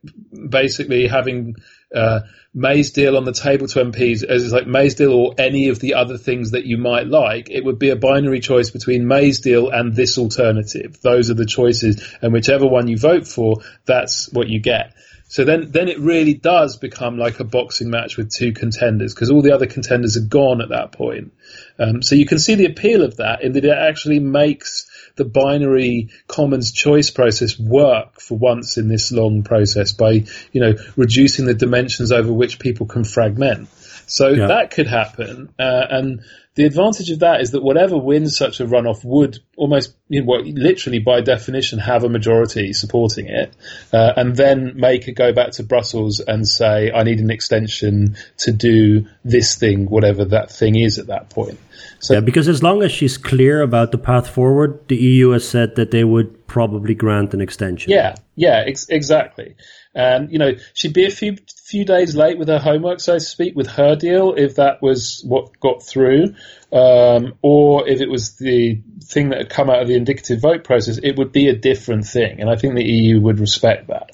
basically 0.48 1.06
having 1.06 1.56
uh, 1.94 2.20
May's 2.54 2.92
deal 2.92 3.16
on 3.16 3.24
the 3.24 3.32
table 3.32 3.66
to 3.68 3.84
MPs 3.84 4.24
as 4.24 4.52
like 4.52 4.66
May's 4.66 4.94
deal 4.94 5.12
or 5.12 5.34
any 5.38 5.68
of 5.68 5.80
the 5.80 5.94
other 5.94 6.18
things 6.18 6.50
that 6.50 6.64
you 6.64 6.76
might 6.76 7.06
like, 7.06 7.50
it 7.50 7.64
would 7.64 7.78
be 7.78 7.90
a 7.90 7.96
binary 7.96 8.40
choice 8.40 8.70
between 8.70 9.06
May's 9.06 9.40
deal 9.40 9.70
and 9.70 9.94
this 9.94 10.18
alternative. 10.18 11.00
Those 11.00 11.30
are 11.30 11.34
the 11.34 11.46
choices, 11.46 12.02
and 12.20 12.32
whichever 12.32 12.66
one 12.66 12.88
you 12.88 12.98
vote 12.98 13.26
for, 13.26 13.58
that's 13.86 14.30
what 14.32 14.48
you 14.48 14.60
get. 14.60 14.94
So 15.30 15.44
then, 15.44 15.70
then 15.70 15.88
it 15.88 15.98
really 15.98 16.32
does 16.32 16.78
become 16.78 17.18
like 17.18 17.38
a 17.38 17.44
boxing 17.44 17.90
match 17.90 18.16
with 18.16 18.32
two 18.32 18.52
contenders 18.52 19.14
because 19.14 19.30
all 19.30 19.42
the 19.42 19.52
other 19.52 19.66
contenders 19.66 20.16
are 20.16 20.26
gone 20.26 20.62
at 20.62 20.70
that 20.70 20.92
point. 20.92 21.34
Um, 21.78 22.00
so 22.00 22.14
you 22.14 22.24
can 22.24 22.38
see 22.38 22.54
the 22.54 22.64
appeal 22.64 23.02
of 23.02 23.18
that 23.18 23.42
in 23.42 23.52
that 23.52 23.64
it 23.64 23.76
actually 23.76 24.20
makes 24.20 24.90
the 25.16 25.26
binary 25.26 26.08
commons 26.28 26.72
choice 26.72 27.10
process 27.10 27.58
work 27.58 28.20
for 28.20 28.38
once 28.38 28.78
in 28.78 28.88
this 28.88 29.12
long 29.12 29.42
process 29.42 29.92
by, 29.92 30.24
you 30.52 30.60
know, 30.62 30.74
reducing 30.96 31.44
the 31.44 31.54
dimensions 31.54 32.10
over 32.10 32.32
which 32.32 32.58
people 32.58 32.86
can 32.86 33.04
fragment. 33.04 33.68
So 34.08 34.28
yeah. 34.28 34.46
that 34.48 34.70
could 34.70 34.86
happen, 34.86 35.54
uh, 35.58 35.86
and 35.90 36.22
the 36.58 36.64
advantage 36.64 37.12
of 37.12 37.20
that 37.20 37.40
is 37.40 37.52
that 37.52 37.62
whatever 37.62 37.96
wins 37.96 38.36
such 38.36 38.58
a 38.58 38.66
runoff 38.66 39.04
would 39.04 39.38
almost, 39.56 39.94
you 40.08 40.20
know, 40.22 40.26
well, 40.26 40.42
literally 40.42 40.98
by 40.98 41.20
definition, 41.20 41.78
have 41.78 42.02
a 42.02 42.08
majority 42.08 42.72
supporting 42.72 43.28
it, 43.28 43.54
uh, 43.92 44.14
and 44.16 44.34
then 44.34 44.72
make 44.74 45.06
it 45.06 45.12
go 45.12 45.32
back 45.32 45.52
to 45.52 45.62
Brussels 45.62 46.18
and 46.18 46.48
say, 46.48 46.90
"I 46.90 47.04
need 47.04 47.20
an 47.20 47.30
extension 47.30 48.16
to 48.38 48.50
do 48.50 49.06
this 49.24 49.54
thing, 49.54 49.86
whatever 49.86 50.24
that 50.24 50.50
thing 50.50 50.74
is 50.74 50.98
at 50.98 51.06
that 51.06 51.30
point." 51.30 51.60
So, 52.00 52.14
yeah, 52.14 52.20
because 52.20 52.48
as 52.48 52.60
long 52.60 52.82
as 52.82 52.90
she's 52.90 53.16
clear 53.16 53.62
about 53.62 53.92
the 53.92 53.98
path 53.98 54.28
forward, 54.28 54.80
the 54.88 54.96
EU 54.96 55.30
has 55.30 55.48
said 55.48 55.76
that 55.76 55.92
they 55.92 56.02
would 56.02 56.48
probably 56.48 56.94
grant 56.94 57.34
an 57.34 57.40
extension. 57.40 57.92
Yeah, 57.92 58.16
yeah, 58.34 58.64
ex- 58.66 58.88
exactly. 58.88 59.54
And 59.94 60.32
you 60.32 60.40
know, 60.40 60.54
she'd 60.74 60.92
be 60.92 61.06
a 61.06 61.10
few 61.10 61.36
few 61.68 61.84
days 61.84 62.16
late 62.16 62.38
with 62.38 62.48
her 62.48 62.58
homework, 62.58 62.98
so 62.98 63.14
to 63.14 63.20
speak, 63.20 63.54
with 63.54 63.66
her 63.66 63.94
deal 63.94 64.32
if 64.34 64.54
that 64.54 64.80
was 64.80 65.22
what 65.26 65.60
got 65.60 65.82
through, 65.82 66.34
um, 66.72 67.34
or 67.42 67.86
if 67.86 68.00
it 68.00 68.08
was 68.08 68.36
the 68.36 68.80
thing 69.04 69.28
that 69.28 69.38
had 69.38 69.50
come 69.50 69.68
out 69.68 69.82
of 69.82 69.88
the 69.88 69.94
indicative 69.94 70.40
vote 70.40 70.64
process, 70.64 70.98
it 71.02 71.18
would 71.18 71.30
be 71.30 71.48
a 71.48 71.54
different 71.54 72.06
thing. 72.06 72.40
And 72.40 72.48
I 72.48 72.56
think 72.56 72.74
the 72.74 72.88
EU 72.88 73.20
would 73.20 73.38
respect 73.38 73.88
that. 73.88 74.12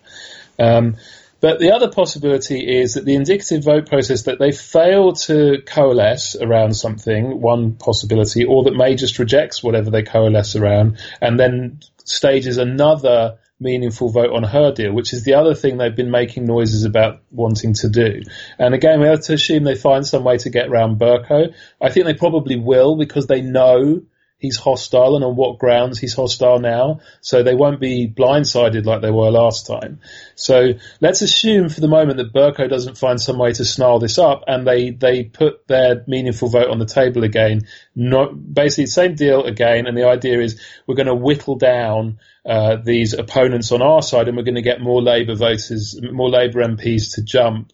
Um, 0.59 0.97
but 1.41 1.61
the 1.61 1.73
other 1.73 1.91
possibility 1.91 2.81
is 2.81 2.95
that 2.95 3.05
the 3.05 3.15
indicative 3.15 3.63
vote 3.63 3.89
process 3.89 4.23
that 4.23 4.39
they 4.41 4.51
fail 4.51 5.13
to 5.13 5.63
coalesce 5.65 6.37
around 6.37 6.75
something, 6.75 7.41
one 7.41 7.75
possibility, 7.75 8.45
or 8.47 8.65
that 8.65 8.75
May 8.75 8.97
just 8.97 9.19
rejects 9.19 9.63
whatever 9.63 9.91
they 9.91 10.03
coalesce 10.03 10.57
around 10.57 10.99
and 11.21 11.39
then 11.39 11.81
stages 12.05 12.59
another 12.59 13.39
meaningful 13.61 14.11
vote 14.11 14.33
on 14.33 14.43
her 14.43 14.73
deal, 14.73 14.93
which 14.93 15.13
is 15.13 15.25
the 15.25 15.35
other 15.35 15.55
thing 15.55 15.77
they've 15.77 15.95
been 15.95 16.11
making 16.11 16.45
noises 16.45 16.85
about 16.85 17.23
wanting 17.31 17.73
to 17.75 17.89
do. 17.89 18.23
And 18.59 18.75
again, 18.75 19.01
we 19.01 19.07
have 19.07 19.23
to 19.23 19.35
assume 19.35 19.65
they 19.65 19.75
find 19.75 20.07
some 20.07 20.25
way 20.25 20.39
to 20.39 20.51
get 20.51 20.69
around 20.69 20.99
Bercow. 20.99 21.55
I 21.81 21.91
think 21.91 22.07
they 22.07 22.15
probably 22.15 22.57
will 22.57 22.97
because 22.97 23.27
they 23.27 23.41
know 23.41 24.03
he's 24.45 24.59
hostile 24.59 25.17
and 25.17 25.25
on 25.25 25.37
what 25.37 25.59
grounds 25.59 25.99
he's 25.99 26.13
hostile 26.13 26.59
now. 26.59 27.01
So 27.23 27.43
they 27.43 27.55
won't 27.55 27.81
be 27.81 28.07
blindsided 28.07 28.85
like 28.85 29.01
they 29.01 29.11
were 29.11 29.31
last 29.31 29.67
time. 29.67 30.01
So 30.35 30.75
let's 31.01 31.23
assume 31.23 31.71
for 31.71 31.81
the 31.81 31.89
moment 31.89 32.19
that 32.19 32.35
Bercow 32.35 32.69
doesn't 32.69 32.99
find 32.99 33.19
some 33.19 33.39
way 33.39 33.55
to 33.55 33.65
snarl 33.65 34.01
this 34.01 34.19
up 34.19 34.45
and 34.47 34.67
they, 34.67 34.91
they 34.91 35.25
put 35.25 35.67
their 35.67 36.05
meaningful 36.07 36.51
vote 36.51 36.69
on 36.69 36.79
the 36.79 36.85
table 36.85 37.25
again. 37.25 37.63
Not, 37.97 38.35
basically 38.55 38.87
same 38.87 39.15
deal 39.15 39.45
again. 39.45 39.87
And 39.87 39.97
the 39.97 40.07
idea 40.07 40.41
is 40.41 40.61
we're 40.87 40.95
going 40.95 41.07
to 41.07 41.15
whittle 41.15 41.57
down 41.57 42.19
uh, 42.45 42.77
these 42.77 43.15
opponents 43.15 43.73
on 43.73 43.81
our 43.81 44.03
side 44.03 44.29
and 44.29 44.37
we're 44.37 44.43
going 44.43 44.57
to 44.57 44.63
get 44.63 44.83
more 44.83 45.01
Labour 45.01 45.37
voters, 45.37 45.99
more 46.03 46.29
Labour 46.29 46.63
MPs 46.63 47.15
to 47.15 47.23
jump 47.23 47.73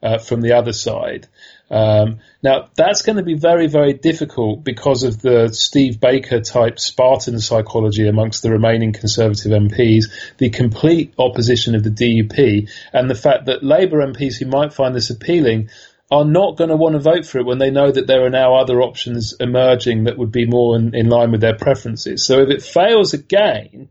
uh, 0.00 0.18
from 0.18 0.40
the 0.40 0.52
other 0.52 0.72
side. 0.72 1.26
Um, 1.72 2.18
now 2.42 2.68
that's 2.74 3.00
going 3.00 3.16
to 3.16 3.22
be 3.22 3.34
very, 3.34 3.66
very 3.66 3.94
difficult 3.94 4.62
because 4.62 5.04
of 5.04 5.22
the 5.22 5.48
Steve 5.48 6.00
Baker 6.00 6.40
type 6.40 6.78
Spartan 6.78 7.40
psychology 7.40 8.06
amongst 8.06 8.42
the 8.42 8.50
remaining 8.50 8.92
Conservative 8.92 9.50
MPs, 9.50 10.36
the 10.36 10.50
complete 10.50 11.14
opposition 11.18 11.74
of 11.74 11.82
the 11.82 11.90
DUP, 11.90 12.68
and 12.92 13.08
the 13.08 13.14
fact 13.14 13.46
that 13.46 13.64
Labour 13.64 14.06
MPs 14.06 14.38
who 14.38 14.46
might 14.46 14.74
find 14.74 14.94
this 14.94 15.08
appealing 15.08 15.70
are 16.10 16.26
not 16.26 16.58
going 16.58 16.68
to 16.68 16.76
want 16.76 16.92
to 16.92 16.98
vote 16.98 17.24
for 17.24 17.38
it 17.38 17.46
when 17.46 17.56
they 17.56 17.70
know 17.70 17.90
that 17.90 18.06
there 18.06 18.26
are 18.26 18.30
now 18.30 18.54
other 18.54 18.82
options 18.82 19.32
emerging 19.40 20.04
that 20.04 20.18
would 20.18 20.30
be 20.30 20.44
more 20.44 20.76
in, 20.76 20.94
in 20.94 21.08
line 21.08 21.30
with 21.30 21.40
their 21.40 21.56
preferences. 21.56 22.26
So 22.26 22.40
if 22.40 22.50
it 22.50 22.62
fails 22.62 23.14
again, 23.14 23.88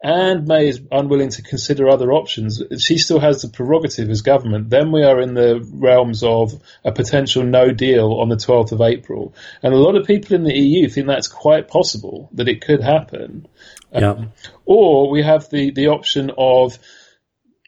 and 0.00 0.46
May 0.46 0.68
is 0.68 0.80
unwilling 0.92 1.30
to 1.30 1.42
consider 1.42 1.88
other 1.88 2.12
options, 2.12 2.62
she 2.78 2.98
still 2.98 3.18
has 3.18 3.42
the 3.42 3.48
prerogative 3.48 4.08
as 4.10 4.22
government. 4.22 4.70
Then 4.70 4.92
we 4.92 5.02
are 5.02 5.20
in 5.20 5.34
the 5.34 5.60
realms 5.72 6.22
of 6.22 6.52
a 6.84 6.92
potential 6.92 7.42
no 7.42 7.72
deal 7.72 8.12
on 8.12 8.28
the 8.28 8.36
12th 8.36 8.70
of 8.70 8.80
April. 8.80 9.34
And 9.60 9.74
a 9.74 9.78
lot 9.78 9.96
of 9.96 10.06
people 10.06 10.36
in 10.36 10.44
the 10.44 10.56
EU 10.56 10.88
think 10.88 11.08
that's 11.08 11.26
quite 11.26 11.66
possible, 11.66 12.28
that 12.34 12.48
it 12.48 12.60
could 12.60 12.80
happen. 12.80 13.48
Yeah. 13.92 14.10
Um, 14.10 14.32
or 14.64 15.10
we 15.10 15.22
have 15.22 15.50
the, 15.50 15.72
the 15.72 15.88
option 15.88 16.30
of 16.38 16.78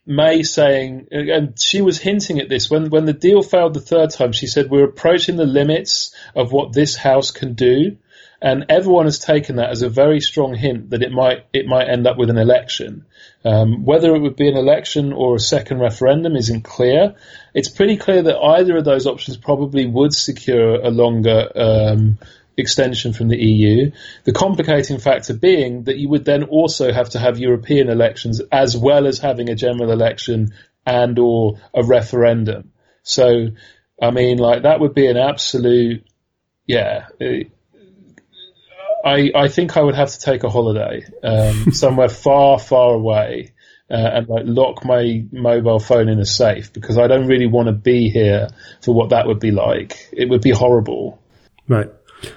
May 0.07 0.45
saying, 0.45 1.09
and 1.11 1.61
she 1.61 1.83
was 1.83 1.99
hinting 1.99 2.39
at 2.39 2.49
this 2.49 2.71
when, 2.71 2.91
when 2.91 3.07
the 3.07 3.13
deal 3.13 3.43
failed 3.43 3.75
the 3.75 3.81
third 3.81 4.11
time, 4.11 4.31
she 4.31 4.47
said, 4.47 4.71
we're 4.71 4.85
approaching 4.85 5.37
the 5.37 5.47
limits 5.47 6.15
of 6.37 6.53
what 6.53 6.73
this 6.73 6.95
house 6.95 7.33
can 7.33 7.55
do 7.55 7.97
and 8.43 8.67
everyone 8.69 9.05
has 9.05 9.19
taken 9.19 9.57
that 9.57 9.71
as 9.71 9.83
a 9.83 9.91
very 9.91 10.21
strong 10.21 10.55
hint 10.55 10.91
that 10.91 11.03
it 11.03 11.13
might 11.13 11.45
it 11.53 11.67
might 11.67 11.89
end 11.89 12.07
up 12.07 12.17
with 12.17 12.31
an 12.31 12.39
election. 12.39 13.05
Um, 13.45 13.85
whether 13.85 14.15
it 14.15 14.21
would 14.21 14.37
be 14.37 14.49
an 14.49 14.57
election 14.57 15.13
or 15.13 15.35
a 15.35 15.41
second 15.41 15.81
referendum 15.81 16.37
isn't 16.37 16.63
clear. 16.63 17.15
It's 17.55 17.69
pretty 17.69 17.97
clear 17.97 18.23
that 18.23 18.39
either 18.39 18.79
of 18.79 18.85
those 18.85 19.07
options 19.07 19.37
probably 19.37 19.87
would 19.87 20.15
secure 20.15 20.75
a 20.75 20.91
longer 20.91 21.51
um, 21.55 22.19
extension 22.57 23.13
from 23.13 23.29
the 23.29 23.39
EU. 23.39 23.91
The 24.25 24.33
complicating 24.33 24.99
factor 24.99 25.35
being 25.35 25.85
that 25.85 25.99
you 25.99 26.09
would 26.09 26.25
then 26.25 26.45
also 26.45 26.93
have 26.93 27.11
to 27.11 27.19
have 27.19 27.39
European 27.39 27.89
elections 27.89 28.41
as 28.53 28.77
well 28.77 29.07
as 29.07 29.19
having 29.19 29.51
a 29.51 29.55
general 29.55 29.91
election 29.91 30.53
and 30.87 31.19
or 31.19 31.61
a 31.75 31.83
referendum. 31.83 32.73
So, 33.03 33.49
I 34.01 34.11
mean, 34.11 34.39
like 34.39 34.63
that 34.63 34.81
would 34.81 34.95
be 34.95 35.07
an 35.07 35.17
absolute, 35.17 36.07
yeah. 36.67 37.07
It, 37.19 37.53
I, 39.05 39.31
I 39.35 39.49
think 39.49 39.77
I 39.77 39.83
would 39.83 39.95
have 39.95 40.11
to 40.11 40.21
take 40.21 40.45
a 40.45 40.51
holiday 40.51 41.05
um, 41.23 41.73
somewhere 41.73 42.09
far, 42.09 42.59
far 42.59 42.95
away. 42.95 43.53
Uh, 43.93 44.09
and 44.15 44.29
like 44.29 44.45
lock 44.47 44.85
my 44.85 45.25
mobile 45.33 45.81
phone 45.81 46.09
in 46.09 46.21
a 46.21 46.25
safe 46.25 46.73
because 46.73 46.97
I 46.97 47.09
don't 47.09 47.27
really 47.27 47.49
want 47.49 47.67
to 47.67 47.73
be 47.73 48.09
here 48.09 48.49
for 48.83 48.95
what 48.95 49.11
that 49.11 49.27
would 49.27 49.41
be 49.41 49.51
like. 49.51 50.09
It 50.13 50.29
would 50.29 50.43
be 50.43 50.51
horrible. 50.51 51.21
Right. 51.67 51.91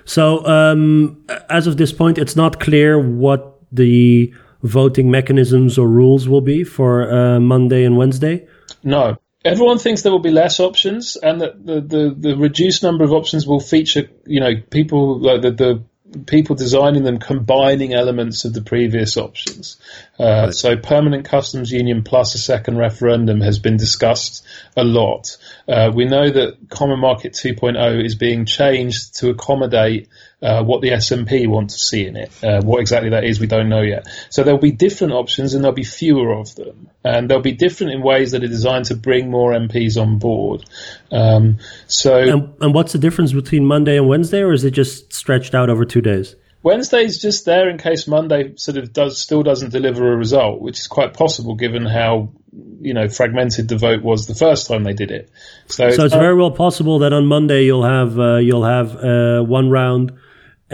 So 0.03 0.43
um, 0.47 1.23
as 1.51 1.67
of 1.67 1.77
this 1.77 1.91
point, 1.91 2.17
it's 2.17 2.35
not 2.35 2.59
clear 2.59 2.99
what 2.99 3.59
the 3.71 4.33
voting 4.63 5.11
mechanisms 5.11 5.77
or 5.77 5.87
rules 5.87 6.27
will 6.27 6.41
be 6.41 6.63
for 6.63 7.11
uh, 7.11 7.39
Monday 7.39 7.83
and 7.83 7.97
Wednesday. 7.97 8.47
No. 8.83 9.17
Everyone 9.45 9.77
thinks 9.77 10.03
there 10.03 10.11
will 10.11 10.19
be 10.19 10.31
less 10.31 10.61
options, 10.61 11.17
and 11.17 11.41
that 11.41 11.65
the, 11.65 11.81
the, 11.81 12.15
the 12.17 12.37
reduced 12.37 12.81
number 12.81 13.03
of 13.03 13.11
options 13.11 13.45
will 13.45 13.59
feature, 13.59 14.09
you 14.25 14.39
know, 14.39 14.53
people 14.69 15.19
like 15.19 15.41
the, 15.41 15.51
the 15.51 15.83
people 16.25 16.55
designing 16.55 17.03
them 17.03 17.17
combining 17.17 17.93
elements 17.93 18.45
of 18.45 18.53
the 18.53 18.61
previous 18.61 19.17
options. 19.17 19.77
Uh, 20.19 20.23
right. 20.23 20.53
So 20.53 20.75
permanent 20.75 21.25
customs 21.25 21.71
union 21.71 22.03
plus 22.03 22.35
a 22.35 22.37
second 22.37 22.77
referendum 22.77 23.41
has 23.41 23.59
been 23.59 23.77
discussed 23.77 24.45
a 24.75 24.83
lot. 24.83 25.37
Uh, 25.67 25.91
we 25.93 26.05
know 26.05 26.29
that 26.29 26.69
Common 26.69 26.99
Market 26.99 27.33
2.0 27.33 28.03
is 28.05 28.15
being 28.15 28.45
changed 28.45 29.19
to 29.19 29.29
accommodate 29.29 30.09
uh, 30.43 30.61
what 30.61 30.81
the 30.81 30.89
SNP 30.89 31.47
want 31.47 31.69
to 31.69 31.79
see 31.79 32.05
in 32.05 32.17
it. 32.17 32.31
Uh, 32.43 32.61
what 32.61 32.81
exactly 32.81 33.11
that 33.11 33.23
is, 33.23 33.39
we 33.39 33.47
don't 33.47 33.69
know 33.69 33.81
yet. 33.81 34.07
So 34.29 34.43
there'll 34.43 34.59
be 34.59 34.71
different 34.71 35.13
options 35.13 35.53
and 35.53 35.63
there'll 35.63 35.73
be 35.73 35.85
fewer 35.85 36.33
of 36.33 36.53
them. 36.55 36.89
And 37.03 37.29
they'll 37.29 37.41
be 37.41 37.53
different 37.53 37.93
in 37.93 38.01
ways 38.01 38.31
that 38.31 38.43
are 38.43 38.47
designed 38.47 38.85
to 38.85 38.95
bring 38.95 39.31
more 39.31 39.53
MPs 39.53 39.99
on 39.99 40.19
board. 40.19 40.65
Um, 41.11 41.59
so. 41.87 42.17
And, 42.17 42.53
and 42.61 42.73
what's 42.73 42.91
the 42.91 42.99
difference 42.99 43.31
between 43.31 43.65
Monday 43.65 43.97
and 43.97 44.07
Wednesday, 44.07 44.41
or 44.41 44.51
is 44.51 44.65
it 44.65 44.71
just 44.71 45.13
stretched 45.13 45.55
out 45.55 45.69
over 45.69 45.85
two 45.85 46.01
days? 46.01 46.35
Wednesday's 46.61 47.21
just 47.21 47.45
there 47.45 47.69
in 47.69 47.77
case 47.77 48.07
Monday 48.07 48.53
sort 48.55 48.77
of 48.77 48.93
does 48.93 49.17
still 49.17 49.43
doesn't 49.43 49.71
deliver 49.71 50.13
a 50.13 50.15
result, 50.15 50.61
which 50.61 50.79
is 50.79 50.87
quite 50.87 51.13
possible 51.13 51.55
given 51.55 51.85
how 51.85 52.29
you 52.79 52.93
know 52.93 53.09
fragmented 53.09 53.67
the 53.67 53.77
vote 53.77 54.01
was 54.01 54.27
the 54.27 54.35
first 54.35 54.67
time 54.67 54.85
they 54.85 54.93
did 54.93 55.11
it. 55.11 55.29
So, 55.67 55.89
so 55.91 56.05
it's, 56.05 56.13
very 56.13 56.35
well 56.35 56.51
possible 56.51 56.99
that 56.99 57.11
on 57.11 57.25
Monday 57.25 57.65
you'll 57.65 57.83
have 57.83 58.17
uh, 58.17 58.37
you'll 58.37 58.63
have 58.63 58.95
uh, 58.95 59.41
one 59.41 59.69
round 59.69 60.13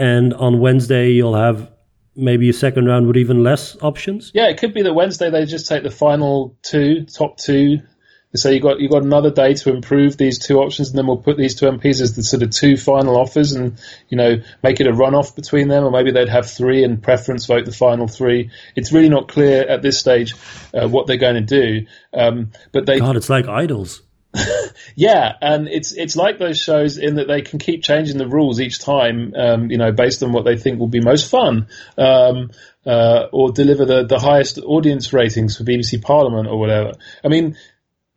and 0.00 0.32
on 0.34 0.60
Wednesday 0.60 1.10
you'll 1.10 1.34
have 1.34 1.70
maybe 2.16 2.48
a 2.48 2.52
second 2.52 2.86
round 2.86 3.06
with 3.06 3.16
even 3.16 3.42
less 3.42 3.76
options. 3.82 4.32
Yeah, 4.34 4.48
it 4.48 4.58
could 4.58 4.74
be 4.74 4.82
that 4.82 4.94
Wednesday 4.94 5.30
they 5.30 5.44
just 5.44 5.68
take 5.68 5.82
the 5.82 5.90
final 5.90 6.56
two, 6.62 7.04
top 7.04 7.36
two. 7.36 7.80
So 8.34 8.48
you 8.48 8.60
got 8.60 8.78
you 8.78 8.88
got 8.88 9.02
another 9.02 9.30
day 9.30 9.54
to 9.54 9.74
improve 9.74 10.16
these 10.16 10.38
two 10.38 10.60
options, 10.60 10.90
and 10.90 10.98
then 10.98 11.06
we'll 11.06 11.16
put 11.16 11.36
these 11.36 11.56
two 11.56 11.66
MPs 11.66 12.00
as 12.00 12.14
the 12.14 12.22
sort 12.22 12.44
of 12.44 12.50
two 12.50 12.76
final 12.76 13.16
offers, 13.16 13.52
and 13.52 13.78
you 14.08 14.16
know 14.16 14.40
make 14.62 14.80
it 14.80 14.86
a 14.86 14.92
runoff 14.92 15.34
between 15.34 15.66
them, 15.68 15.84
or 15.84 15.90
maybe 15.90 16.12
they'd 16.12 16.28
have 16.28 16.48
three 16.48 16.84
and 16.84 17.02
preference 17.02 17.46
vote 17.46 17.64
the 17.64 17.72
final 17.72 18.06
three. 18.06 18.50
It's 18.76 18.92
really 18.92 19.08
not 19.08 19.28
clear 19.28 19.68
at 19.68 19.82
this 19.82 19.98
stage 19.98 20.34
uh, 20.72 20.88
what 20.88 21.08
they're 21.08 21.16
going 21.16 21.44
to 21.44 21.60
do. 21.60 21.86
Um, 22.14 22.52
but 22.72 22.86
they 22.86 23.00
God, 23.00 23.16
it's 23.16 23.28
like 23.28 23.48
idols. 23.48 24.00
yeah, 24.94 25.32
and 25.40 25.68
it's 25.68 25.92
it's 25.92 26.14
like 26.14 26.38
those 26.38 26.58
shows 26.58 26.98
in 26.98 27.16
that 27.16 27.26
they 27.26 27.42
can 27.42 27.58
keep 27.58 27.82
changing 27.82 28.18
the 28.18 28.28
rules 28.28 28.60
each 28.60 28.78
time, 28.78 29.34
um, 29.36 29.70
you 29.70 29.78
know, 29.78 29.92
based 29.92 30.22
on 30.22 30.32
what 30.32 30.44
they 30.44 30.56
think 30.56 30.78
will 30.78 30.88
be 30.88 31.00
most 31.00 31.28
fun, 31.28 31.66
um, 31.98 32.50
uh, 32.86 33.26
or 33.32 33.50
deliver 33.50 33.84
the, 33.84 34.04
the 34.04 34.18
highest 34.18 34.58
audience 34.58 35.12
ratings 35.12 35.56
for 35.56 35.64
BBC 35.64 36.00
Parliament 36.00 36.46
or 36.46 36.58
whatever. 36.58 36.92
I 37.24 37.28
mean, 37.28 37.56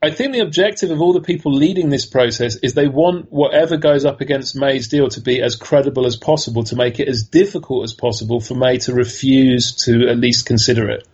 I 0.03 0.11
think 0.11 0.33
the 0.33 0.41
objective 0.41 0.91
of 0.91 1.01
all 1.01 1.13
the 1.13 1.21
people 1.21 1.53
leading 1.53 1.89
this 1.89 2.05
process 2.05 2.57
is 2.57 2.73
they 2.73 2.87
want 2.87 3.31
whatever 3.31 3.77
goes 3.77 4.05
up 4.05 4.21
against 4.21 4.55
May's 4.55 4.89
deal 4.89 5.07
to 5.09 5.21
be 5.21 5.41
as 5.41 5.55
credible 5.55 6.05
as 6.05 6.15
possible, 6.15 6.63
to 6.65 6.75
make 6.75 6.99
it 6.99 7.07
as 7.07 7.23
difficult 7.23 7.85
as 7.85 7.93
possible 7.93 8.39
for 8.39 8.53
May 8.53 8.77
to 8.79 8.93
refuse 8.93 9.75
to 9.85 10.09
at 10.09 10.17
least 10.17 10.45
consider 10.45 10.89
it. 10.89 11.07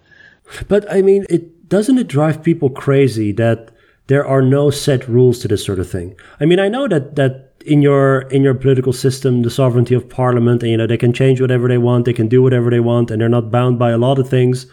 But 0.68 0.92
I 0.92 1.04
mean, 1.04 1.26
it 1.30 1.70
doesn't 1.70 2.00
it 2.00 2.08
drive 2.08 2.44
people 2.44 2.72
crazy 2.72 3.32
that 3.34 3.72
there 4.10 4.26
are 4.26 4.42
no 4.42 4.72
set 4.72 5.08
rules 5.08 5.38
to 5.40 5.48
this 5.48 5.64
sort 5.64 5.80
of 5.80 5.90
thing. 5.90 6.16
I 6.40 6.46
mean, 6.46 6.60
I 6.60 6.68
know 6.68 6.88
that 6.88 7.16
that 7.16 7.54
in 7.66 7.84
your 7.84 8.22
in 8.32 8.42
your 8.44 8.56
political 8.56 8.92
system, 8.92 9.44
the 9.44 9.52
sovereignty 9.52 9.94
of 9.94 10.10
parliament, 10.10 10.64
and 10.64 10.72
you 10.72 10.78
know 10.78 10.88
they 10.88 10.98
can 10.98 11.14
change 11.14 11.40
whatever 11.40 11.68
they 11.68 11.78
want, 11.78 12.06
they 12.06 12.14
can 12.14 12.28
do 12.28 12.42
whatever 12.42 12.72
they 12.72 12.80
want, 12.80 13.12
and 13.12 13.22
they're 13.22 13.30
not 13.30 13.52
bound 13.52 13.78
by 13.78 13.92
a 13.92 13.98
lot 13.98 14.18
of 14.18 14.28
things. 14.28 14.66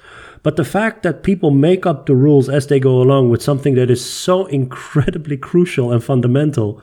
But 0.43 0.57
the 0.57 0.65
fact 0.65 1.03
that 1.03 1.23
people 1.23 1.51
make 1.51 1.85
up 1.85 2.07
the 2.07 2.15
rules 2.15 2.49
as 2.49 2.69
they 2.69 2.81
go 2.81 3.03
along 3.03 3.31
with 3.31 3.43
something 3.43 3.75
that 3.75 3.91
is 3.91 4.05
so 4.05 4.47
incredibly 4.61 5.37
crucial 5.37 5.93
and 5.93 6.03
fundamental 6.03 6.83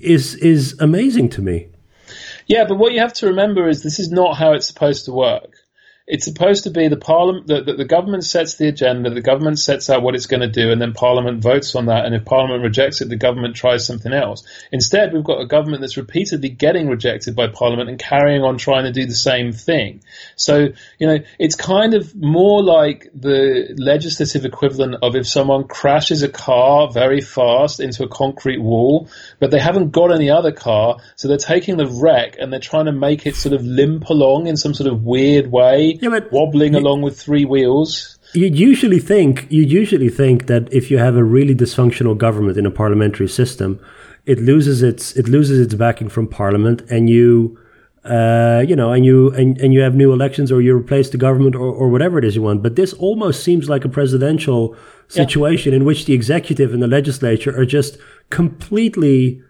is 0.00 0.36
is 0.36 0.74
amazing 0.80 1.28
to 1.30 1.42
me. 1.42 1.68
Yeah, 2.46 2.64
but 2.66 2.78
what 2.78 2.92
you 2.92 3.00
have 3.00 3.14
to 3.14 3.26
remember 3.26 3.68
is 3.68 3.82
this 3.82 3.98
is 3.98 4.10
not 4.10 4.36
how 4.36 4.52
it's 4.54 4.66
supposed 4.66 5.04
to 5.06 5.12
work 5.12 5.53
it's 6.06 6.26
supposed 6.26 6.64
to 6.64 6.70
be 6.70 6.88
the 6.88 6.98
parliament 6.98 7.46
that 7.46 7.64
the, 7.64 7.72
the, 7.76 7.84
government 7.86 8.24
sets 8.24 8.56
the 8.56 8.68
agenda, 8.68 9.08
the 9.08 9.22
government 9.22 9.58
sets 9.58 9.88
out 9.88 10.02
what 10.02 10.14
it's 10.14 10.26
going 10.26 10.42
to 10.42 10.48
do, 10.48 10.70
and 10.70 10.78
then 10.78 10.92
parliament 10.92 11.42
votes 11.42 11.74
on 11.74 11.86
that. 11.86 12.04
And 12.04 12.14
if 12.14 12.26
parliament 12.26 12.62
rejects 12.62 13.00
it, 13.00 13.08
the 13.08 13.16
government 13.16 13.56
tries 13.56 13.86
something 13.86 14.12
else. 14.12 14.46
Instead, 14.70 15.14
we've 15.14 15.24
got 15.24 15.40
a 15.40 15.46
government 15.46 15.80
that's 15.80 15.96
repeatedly 15.96 16.50
getting 16.50 16.88
rejected 16.88 17.34
by 17.34 17.46
parliament 17.46 17.88
and 17.88 17.98
carrying 17.98 18.42
on 18.42 18.58
trying 18.58 18.84
to 18.84 18.92
do 18.92 19.06
the 19.06 19.14
same 19.14 19.52
thing. 19.52 20.02
So 20.36 20.68
you 20.98 21.06
know, 21.06 21.18
it's 21.38 21.54
kind 21.54 21.94
of 21.94 22.14
more 22.14 22.62
like 22.62 23.08
the 23.14 23.74
legislative 23.78 24.44
equivalent 24.44 24.96
of 25.02 25.16
if 25.16 25.26
someone 25.26 25.64
crashes 25.64 26.22
a 26.22 26.28
car 26.28 26.92
very 26.92 27.22
fast 27.22 27.80
into 27.80 28.04
a 28.04 28.08
concrete 28.08 28.60
wall, 28.60 29.08
but 29.40 29.50
they 29.50 29.58
haven't 29.58 29.90
got 29.90 30.12
any 30.12 30.28
other 30.28 30.52
car, 30.52 30.98
so 31.16 31.28
they're 31.28 31.38
taking 31.38 31.78
the 31.78 31.86
wreck 31.86 32.36
and 32.38 32.52
they're 32.52 32.60
trying 32.60 32.86
to 32.86 32.92
make 32.92 33.26
it 33.26 33.36
sort 33.36 33.54
of 33.54 33.62
limp 33.62 34.10
along 34.10 34.48
in 34.48 34.58
some 34.58 34.74
sort 34.74 34.92
of 34.92 35.02
weird 35.02 35.50
way 35.50 35.93
yeah, 36.00 36.10
but 36.10 36.32
wobbling 36.32 36.74
you, 36.74 36.78
along 36.78 37.02
with 37.02 37.20
three 37.20 37.44
wheels. 37.44 38.18
You'd 38.34 38.58
usually 38.58 38.98
think 38.98 39.46
you'd 39.50 39.70
usually 39.70 40.08
think 40.08 40.46
that 40.46 40.72
if 40.72 40.90
you 40.90 40.98
have 40.98 41.16
a 41.16 41.24
really 41.24 41.54
dysfunctional 41.54 42.16
government 42.16 42.58
in 42.58 42.66
a 42.66 42.70
parliamentary 42.70 43.28
system, 43.28 43.80
it 44.26 44.38
loses 44.38 44.82
its 44.82 45.16
it 45.16 45.28
loses 45.28 45.60
its 45.60 45.74
backing 45.74 46.08
from 46.08 46.28
parliament, 46.28 46.82
and 46.90 47.08
you 47.08 47.58
uh, 48.04 48.62
you 48.68 48.76
know, 48.76 48.92
and 48.92 49.04
you 49.04 49.30
and, 49.30 49.58
and 49.58 49.72
you 49.72 49.80
have 49.80 49.94
new 49.94 50.12
elections, 50.12 50.52
or 50.52 50.60
you 50.60 50.76
replace 50.76 51.10
the 51.10 51.16
government, 51.16 51.54
or, 51.54 51.72
or 51.72 51.88
whatever 51.88 52.18
it 52.18 52.24
is 52.24 52.36
you 52.36 52.42
want. 52.42 52.62
But 52.62 52.76
this 52.76 52.92
almost 52.94 53.42
seems 53.42 53.68
like 53.68 53.84
a 53.84 53.88
presidential 53.88 54.76
situation 55.08 55.72
yeah. 55.72 55.78
in 55.78 55.84
which 55.84 56.04
the 56.04 56.12
executive 56.12 56.74
and 56.74 56.82
the 56.82 56.86
legislature 56.86 57.58
are 57.58 57.64
just 57.64 57.96
completely, 58.30 59.40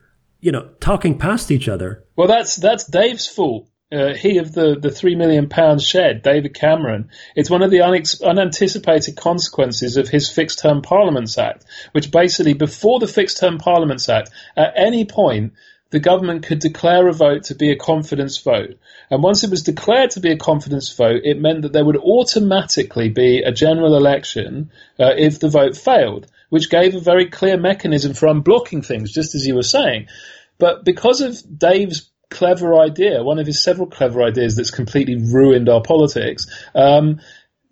you 0.40 0.52
know, 0.52 0.68
talking 0.80 1.18
past 1.18 1.50
each 1.50 1.68
other. 1.68 2.04
Well, 2.16 2.28
that's 2.28 2.54
that's 2.56 2.84
Dave's 2.84 3.26
fault 3.26 3.68
uh, 3.92 4.14
he 4.14 4.38
of 4.38 4.52
the, 4.52 4.76
the 4.80 4.90
three 4.90 5.14
million 5.14 5.48
pound 5.48 5.80
shed, 5.80 6.22
David 6.22 6.54
Cameron. 6.54 7.10
It's 7.36 7.50
one 7.50 7.62
of 7.62 7.70
the 7.70 7.78
unex- 7.78 8.22
unanticipated 8.22 9.16
consequences 9.16 9.96
of 9.96 10.08
his 10.08 10.30
Fixed 10.30 10.60
Term 10.60 10.82
Parliaments 10.82 11.38
Act, 11.38 11.64
which 11.92 12.10
basically, 12.10 12.54
before 12.54 12.98
the 12.98 13.06
Fixed 13.06 13.38
Term 13.38 13.58
Parliaments 13.58 14.08
Act, 14.08 14.30
at 14.56 14.72
any 14.76 15.04
point, 15.04 15.52
the 15.90 16.00
government 16.00 16.44
could 16.44 16.58
declare 16.58 17.06
a 17.06 17.12
vote 17.12 17.44
to 17.44 17.54
be 17.54 17.70
a 17.70 17.76
confidence 17.76 18.38
vote. 18.38 18.78
And 19.10 19.22
once 19.22 19.44
it 19.44 19.50
was 19.50 19.62
declared 19.62 20.10
to 20.12 20.20
be 20.20 20.32
a 20.32 20.36
confidence 20.36 20.92
vote, 20.92 21.20
it 21.22 21.40
meant 21.40 21.62
that 21.62 21.72
there 21.72 21.84
would 21.84 21.98
automatically 21.98 23.10
be 23.10 23.42
a 23.42 23.52
general 23.52 23.96
election 23.96 24.72
uh, 24.98 25.12
if 25.16 25.38
the 25.38 25.48
vote 25.48 25.76
failed, 25.76 26.26
which 26.48 26.70
gave 26.70 26.96
a 26.96 27.00
very 27.00 27.26
clear 27.26 27.56
mechanism 27.56 28.14
for 28.14 28.26
unblocking 28.26 28.84
things, 28.84 29.12
just 29.12 29.36
as 29.36 29.46
you 29.46 29.54
were 29.54 29.62
saying. 29.62 30.08
But 30.58 30.84
because 30.84 31.20
of 31.20 31.36
Dave's 31.56 32.10
clever 32.34 32.78
idea, 32.78 33.22
one 33.22 33.38
of 33.38 33.46
his 33.46 33.62
several 33.62 33.86
clever 33.86 34.22
ideas 34.22 34.56
that's 34.56 34.70
completely 34.70 35.16
ruined 35.16 35.68
our 35.68 35.80
politics. 35.80 36.46
Um, 36.74 37.20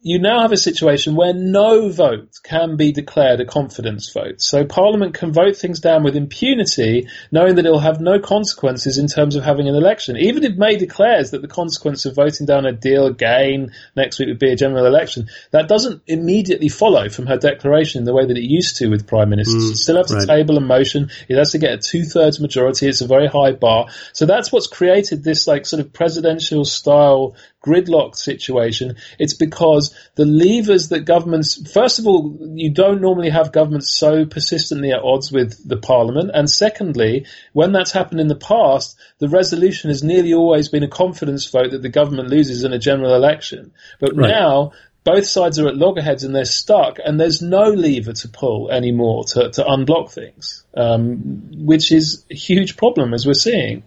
you 0.04 0.18
now 0.18 0.40
have 0.42 0.50
a 0.50 0.56
situation 0.56 1.14
where 1.14 1.32
no 1.32 1.88
vote 1.88 2.40
can 2.42 2.76
be 2.76 2.90
declared 2.90 3.40
a 3.40 3.44
confidence 3.44 4.12
vote. 4.12 4.40
So 4.42 4.64
Parliament 4.64 5.14
can 5.14 5.32
vote 5.32 5.56
things 5.56 5.78
down 5.78 6.02
with 6.02 6.16
impunity, 6.16 7.06
knowing 7.30 7.54
that 7.54 7.66
it 7.66 7.70
will 7.70 7.78
have 7.78 8.00
no 8.00 8.18
consequences 8.18 8.98
in 8.98 9.06
terms 9.06 9.36
of 9.36 9.44
having 9.44 9.68
an 9.68 9.76
election. 9.76 10.16
Even 10.16 10.42
if 10.42 10.56
May 10.56 10.76
declares 10.76 11.30
that 11.30 11.40
the 11.40 11.48
consequence 11.48 12.04
of 12.04 12.16
voting 12.16 12.46
down 12.46 12.66
a 12.66 12.72
deal 12.72 13.06
again 13.06 13.70
next 13.94 14.18
week 14.18 14.26
would 14.26 14.40
be 14.40 14.50
a 14.50 14.56
general 14.56 14.86
election, 14.86 15.28
that 15.52 15.68
doesn't 15.68 16.02
immediately 16.08 16.68
follow 16.68 17.08
from 17.08 17.26
her 17.26 17.36
declaration 17.36 18.00
in 18.00 18.04
the 18.04 18.12
way 18.12 18.26
that 18.26 18.36
it 18.36 18.42
used 18.42 18.78
to 18.78 18.88
with 18.88 19.06
prime 19.06 19.30
ministers. 19.30 19.54
Mm, 19.62 19.68
you 19.68 19.74
still 19.76 19.96
have 19.98 20.06
to 20.08 20.16
right. 20.16 20.26
table 20.26 20.56
a 20.56 20.60
motion. 20.60 21.10
It 21.28 21.36
has 21.36 21.52
to 21.52 21.58
get 21.58 21.74
a 21.74 21.78
two 21.78 22.02
thirds 22.02 22.40
majority. 22.40 22.88
It's 22.88 23.02
a 23.02 23.06
very 23.06 23.28
high 23.28 23.52
bar. 23.52 23.86
So 24.12 24.26
that's 24.26 24.50
what's 24.50 24.66
created 24.66 25.22
this 25.22 25.46
like 25.46 25.64
sort 25.64 25.78
of 25.78 25.92
presidential 25.92 26.64
style 26.64 27.36
gridlock 27.64 28.16
situation, 28.16 28.96
it's 29.18 29.34
because 29.34 29.94
the 30.16 30.24
levers 30.24 30.88
that 30.88 31.00
governments, 31.00 31.70
first 31.72 31.98
of 31.98 32.06
all, 32.06 32.52
you 32.54 32.70
don't 32.70 33.00
normally 33.00 33.30
have 33.30 33.52
governments 33.52 33.96
so 33.96 34.26
persistently 34.26 34.90
at 34.92 35.02
odds 35.02 35.30
with 35.30 35.66
the 35.66 35.76
parliament. 35.76 36.30
And 36.34 36.50
secondly, 36.50 37.26
when 37.52 37.72
that's 37.72 37.92
happened 37.92 38.20
in 38.20 38.28
the 38.28 38.34
past, 38.34 38.98
the 39.18 39.28
resolution 39.28 39.90
has 39.90 40.02
nearly 40.02 40.34
always 40.34 40.68
been 40.68 40.82
a 40.82 40.88
confidence 40.88 41.46
vote 41.46 41.70
that 41.70 41.82
the 41.82 41.88
government 41.88 42.28
loses 42.28 42.64
in 42.64 42.72
a 42.72 42.78
general 42.78 43.14
election. 43.14 43.72
But 44.00 44.16
right. 44.16 44.28
now, 44.28 44.72
both 45.04 45.26
sides 45.26 45.58
are 45.58 45.66
at 45.66 45.76
loggerheads 45.76 46.22
and 46.22 46.34
they're 46.34 46.44
stuck, 46.44 46.98
and 47.04 47.18
there's 47.18 47.42
no 47.42 47.70
lever 47.70 48.12
to 48.12 48.28
pull 48.28 48.70
anymore 48.70 49.24
to, 49.24 49.50
to 49.50 49.64
unblock 49.64 50.12
things, 50.12 50.64
um, 50.76 51.50
which 51.54 51.90
is 51.90 52.24
a 52.30 52.34
huge 52.34 52.76
problem 52.76 53.12
as 53.12 53.26
we're 53.26 53.34
seeing. 53.34 53.82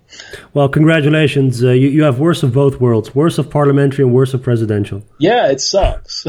Well, 0.54 0.68
congratulations. 0.68 1.64
Uh, 1.64 1.72
you, 1.72 1.88
you 1.88 2.04
have 2.04 2.20
worse 2.20 2.44
of 2.44 2.54
both 2.54 2.82
worlds 2.82 3.16
worse 3.16 3.38
of 3.38 3.50
parliamentary 3.50 4.04
and 4.04 4.14
worse 4.14 4.34
of 4.34 4.44
presidential. 4.44 5.04
Yeah, 5.18 5.50
it 5.50 5.62
sucks. 5.62 6.26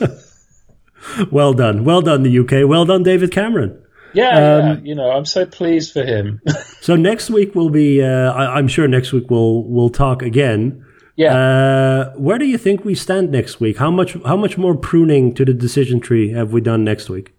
well 1.30 1.52
done. 1.52 1.84
Well 1.84 2.00
done, 2.00 2.22
the 2.22 2.38
UK. 2.38 2.68
Well 2.68 2.86
done, 2.86 3.02
David 3.02 3.30
Cameron. 3.30 3.82
Yeah, 4.14 4.28
um, 4.28 4.66
yeah, 4.66 4.76
you 4.84 4.94
know, 4.94 5.10
I'm 5.10 5.26
so 5.26 5.44
pleased 5.44 5.92
for 5.92 6.02
him. 6.02 6.40
so 6.80 6.96
next 6.96 7.28
week 7.28 7.54
will 7.54 7.70
be. 7.70 8.02
Uh, 8.02 8.32
I, 8.32 8.58
am 8.58 8.68
sure 8.68 8.88
next 8.88 9.12
week 9.12 9.30
we'll 9.30 9.64
we'll 9.64 9.90
talk 9.90 10.22
again. 10.22 10.86
Yeah. 11.18 11.34
Uh, 11.34 12.12
where 12.12 12.38
do 12.38 12.44
you 12.44 12.56
think 12.56 12.84
we 12.84 12.94
stand 12.94 13.32
next 13.32 13.58
week? 13.58 13.78
How 13.78 13.90
much 13.90 14.16
how 14.24 14.36
much 14.36 14.56
more 14.56 14.76
pruning 14.76 15.34
to 15.34 15.44
the 15.44 15.52
decision 15.52 15.98
tree 15.98 16.30
have 16.30 16.52
we 16.52 16.60
done 16.60 16.84
next 16.84 17.10
week? 17.10 17.34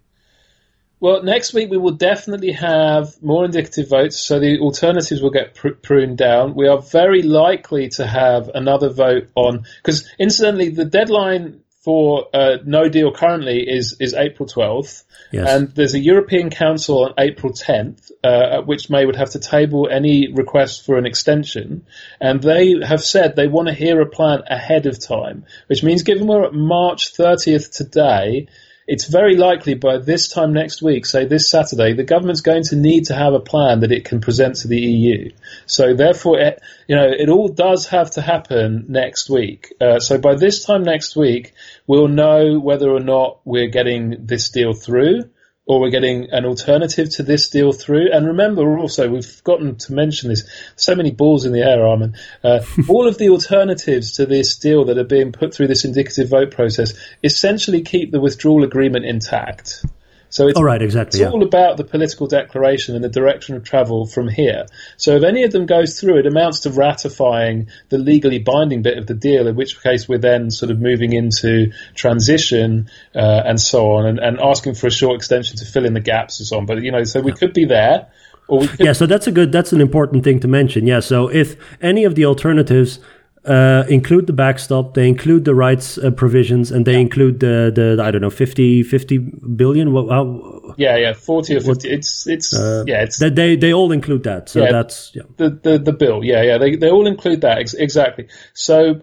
Well, 1.00 1.22
next 1.22 1.54
week 1.54 1.70
we 1.70 1.78
will 1.78 1.94
definitely 1.94 2.52
have 2.52 3.22
more 3.22 3.46
indicative 3.46 3.88
votes, 3.88 4.20
so 4.20 4.38
the 4.38 4.58
alternatives 4.58 5.22
will 5.22 5.30
get 5.30 5.54
pr- 5.54 5.70
pruned 5.70 6.18
down. 6.18 6.54
We 6.54 6.68
are 6.68 6.82
very 6.82 7.22
likely 7.22 7.88
to 7.96 8.06
have 8.06 8.50
another 8.54 8.90
vote 8.90 9.30
on 9.34 9.64
because, 9.82 10.06
incidentally, 10.18 10.68
the 10.68 10.84
deadline 10.84 11.62
for 11.80 12.28
uh, 12.34 12.58
no 12.64 12.88
deal 12.88 13.12
currently 13.12 13.68
is 13.68 13.96
is 14.00 14.12
April 14.14 14.46
12th, 14.46 15.04
yes. 15.32 15.48
and 15.48 15.68
there's 15.74 15.94
a 15.94 15.98
European 15.98 16.50
Council 16.50 17.04
on 17.04 17.14
April 17.18 17.52
10th, 17.52 18.10
uh, 18.22 18.58
at 18.58 18.66
which 18.66 18.90
May 18.90 19.06
would 19.06 19.16
have 19.16 19.30
to 19.30 19.38
table 19.38 19.88
any 19.90 20.30
request 20.32 20.84
for 20.84 20.98
an 20.98 21.06
extension, 21.06 21.86
and 22.20 22.42
they 22.42 22.74
have 22.86 23.02
said 23.02 23.34
they 23.34 23.48
want 23.48 23.68
to 23.68 23.74
hear 23.74 24.00
a 24.00 24.06
plan 24.06 24.42
ahead 24.46 24.86
of 24.86 25.00
time, 25.00 25.44
which 25.68 25.82
means 25.82 26.02
given 26.02 26.26
we're 26.26 26.44
at 26.44 26.52
March 26.52 27.14
30th 27.14 27.74
today, 27.74 28.48
it's 28.90 29.06
very 29.06 29.36
likely 29.36 29.74
by 29.74 29.98
this 29.98 30.26
time 30.26 30.52
next 30.52 30.82
week, 30.82 31.06
say 31.06 31.24
this 31.24 31.48
Saturday, 31.48 31.92
the 31.92 32.02
government's 32.02 32.40
going 32.40 32.64
to 32.64 32.74
need 32.74 33.04
to 33.04 33.14
have 33.14 33.34
a 33.34 33.38
plan 33.38 33.80
that 33.80 33.92
it 33.92 34.04
can 34.04 34.20
present 34.20 34.56
to 34.56 34.66
the 34.66 34.80
EU. 34.80 35.30
So 35.66 35.94
therefore, 35.94 36.40
it, 36.40 36.60
you 36.88 36.96
know, 36.96 37.08
it 37.08 37.28
all 37.28 37.46
does 37.46 37.86
have 37.86 38.10
to 38.12 38.20
happen 38.20 38.86
next 38.88 39.30
week. 39.30 39.72
Uh, 39.80 40.00
so 40.00 40.18
by 40.18 40.34
this 40.34 40.64
time 40.64 40.82
next 40.82 41.14
week, 41.14 41.52
we'll 41.86 42.08
know 42.08 42.58
whether 42.58 42.90
or 42.90 42.98
not 42.98 43.38
we're 43.44 43.68
getting 43.68 44.26
this 44.26 44.48
deal 44.48 44.72
through 44.72 45.30
or 45.70 45.78
we're 45.78 45.90
getting 45.90 46.28
an 46.32 46.44
alternative 46.44 47.08
to 47.08 47.22
this 47.22 47.48
deal 47.48 47.70
through. 47.70 48.10
And 48.12 48.26
remember 48.26 48.76
also, 48.76 49.08
we've 49.08 49.24
forgotten 49.24 49.76
to 49.76 49.92
mention 49.92 50.28
this, 50.28 50.42
so 50.74 50.96
many 50.96 51.12
balls 51.12 51.44
in 51.44 51.52
the 51.52 51.60
air, 51.60 51.86
Armen. 51.86 52.16
Uh, 52.42 52.58
all 52.88 53.06
of 53.06 53.18
the 53.18 53.28
alternatives 53.28 54.10
to 54.14 54.26
this 54.26 54.56
deal 54.56 54.84
that 54.86 54.98
are 54.98 55.04
being 55.04 55.30
put 55.30 55.54
through 55.54 55.68
this 55.68 55.84
indicative 55.84 56.28
vote 56.28 56.50
process 56.50 56.94
essentially 57.22 57.82
keep 57.82 58.10
the 58.10 58.18
withdrawal 58.18 58.64
agreement 58.64 59.04
intact. 59.04 59.84
So 60.30 60.46
it's, 60.46 60.58
oh, 60.58 60.62
right, 60.62 60.80
exactly, 60.80 61.20
it's 61.20 61.28
yeah. 61.28 61.30
all 61.30 61.42
about 61.42 61.76
the 61.76 61.82
political 61.82 62.28
declaration 62.28 62.94
and 62.94 63.02
the 63.02 63.08
direction 63.08 63.56
of 63.56 63.64
travel 63.64 64.06
from 64.06 64.28
here. 64.28 64.66
So 64.96 65.16
if 65.16 65.24
any 65.24 65.42
of 65.42 65.50
them 65.50 65.66
goes 65.66 66.00
through, 66.00 66.18
it 66.20 66.26
amounts 66.26 66.60
to 66.60 66.70
ratifying 66.70 67.68
the 67.88 67.98
legally 67.98 68.38
binding 68.38 68.82
bit 68.82 68.96
of 68.96 69.08
the 69.08 69.14
deal, 69.14 69.48
in 69.48 69.56
which 69.56 69.82
case 69.82 70.08
we're 70.08 70.18
then 70.18 70.52
sort 70.52 70.70
of 70.70 70.80
moving 70.80 71.12
into 71.12 71.72
transition 71.94 72.88
uh, 73.14 73.42
and 73.44 73.60
so 73.60 73.92
on, 73.92 74.06
and, 74.06 74.20
and, 74.20 74.40
asking 74.40 74.74
for 74.74 74.86
a 74.86 74.90
short 74.90 75.16
extension 75.16 75.56
to 75.56 75.64
fill 75.64 75.84
in 75.84 75.94
the 75.94 76.00
gaps 76.00 76.38
and 76.38 76.46
so 76.46 76.58
on. 76.58 76.66
But 76.66 76.82
you 76.82 76.92
know, 76.92 77.02
so 77.02 77.20
we 77.20 77.32
yeah. 77.32 77.36
could 77.36 77.52
be 77.52 77.64
there. 77.64 78.06
Could 78.48 78.70
yeah, 78.78 78.92
so 78.92 79.06
that's 79.06 79.26
a 79.26 79.32
good, 79.32 79.52
that's 79.52 79.72
an 79.72 79.80
important 79.80 80.24
thing 80.24 80.40
to 80.40 80.48
mention. 80.48 80.86
Yeah, 80.86 81.00
so 81.00 81.28
if 81.28 81.56
any 81.82 82.04
of 82.04 82.14
the 82.14 82.24
alternatives 82.24 83.00
uh, 83.44 83.84
include 83.88 84.26
the 84.26 84.32
backstop, 84.32 84.94
they 84.94 85.08
include 85.08 85.44
the 85.44 85.54
rights 85.54 85.96
uh, 85.98 86.10
provisions, 86.10 86.70
and 86.70 86.86
they 86.86 86.92
yeah. 86.92 86.98
include 86.98 87.40
the, 87.40 87.72
the, 87.74 87.96
the, 87.96 88.02
I 88.02 88.10
don't 88.10 88.20
know 88.20 88.30
50, 88.30 88.82
50 88.82 89.18
billion. 89.18 89.92
What, 89.92 90.10
how, 90.10 90.74
yeah, 90.76 90.96
yeah, 90.96 91.14
forty 91.14 91.56
or 91.56 91.60
fifty. 91.60 91.88
What, 91.88 91.98
it's 91.98 92.26
it's 92.26 92.54
uh, 92.54 92.84
yeah, 92.86 93.02
it's 93.02 93.18
they 93.18 93.56
they 93.56 93.72
all 93.72 93.92
include 93.92 94.24
that. 94.24 94.48
So 94.48 94.62
yeah, 94.62 94.72
that's 94.72 95.12
yeah. 95.14 95.22
the 95.36 95.50
the 95.50 95.78
the 95.78 95.92
bill. 95.92 96.22
Yeah, 96.22 96.42
yeah, 96.42 96.58
they 96.58 96.76
they 96.76 96.90
all 96.90 97.06
include 97.06 97.40
that 97.40 97.58
ex- 97.58 97.74
exactly. 97.74 98.28
So 98.54 99.00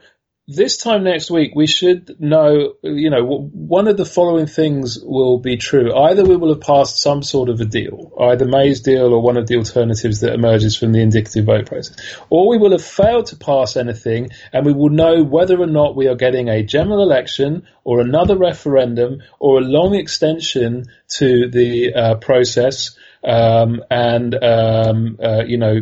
this 0.49 0.77
time 0.77 1.03
next 1.03 1.29
week, 1.29 1.51
we 1.55 1.67
should 1.67 2.21
know, 2.21 2.75
you 2.81 3.09
know, 3.09 3.49
one 3.51 3.89
of 3.89 3.97
the 3.97 4.05
following 4.05 4.45
things 4.45 4.97
will 4.97 5.39
be 5.39 5.57
true. 5.57 5.93
Either 5.93 6.23
we 6.23 6.37
will 6.37 6.53
have 6.53 6.61
passed 6.61 7.01
some 7.01 7.21
sort 7.21 7.49
of 7.49 7.59
a 7.59 7.65
deal, 7.65 8.13
either 8.17 8.45
May's 8.45 8.79
deal 8.79 9.13
or 9.13 9.21
one 9.21 9.35
of 9.35 9.47
the 9.47 9.57
alternatives 9.57 10.21
that 10.21 10.33
emerges 10.33 10.77
from 10.77 10.93
the 10.93 11.01
indicative 11.01 11.43
vote 11.43 11.65
process, 11.65 11.97
or 12.29 12.47
we 12.47 12.57
will 12.57 12.71
have 12.71 12.83
failed 12.83 13.25
to 13.27 13.35
pass 13.35 13.75
anything 13.75 14.29
and 14.53 14.65
we 14.65 14.71
will 14.71 14.89
know 14.89 15.21
whether 15.21 15.59
or 15.59 15.67
not 15.67 15.97
we 15.97 16.07
are 16.07 16.15
getting 16.15 16.47
a 16.47 16.63
general 16.63 17.03
election 17.03 17.67
or 17.83 17.99
another 17.99 18.37
referendum 18.37 19.21
or 19.39 19.57
a 19.57 19.61
long 19.61 19.95
extension 19.95 20.85
to 21.09 21.49
the 21.49 21.93
uh, 21.93 22.15
process 22.15 22.97
um, 23.21 23.83
and, 23.91 24.33
um, 24.41 25.19
uh, 25.21 25.43
you 25.45 25.57
know, 25.57 25.81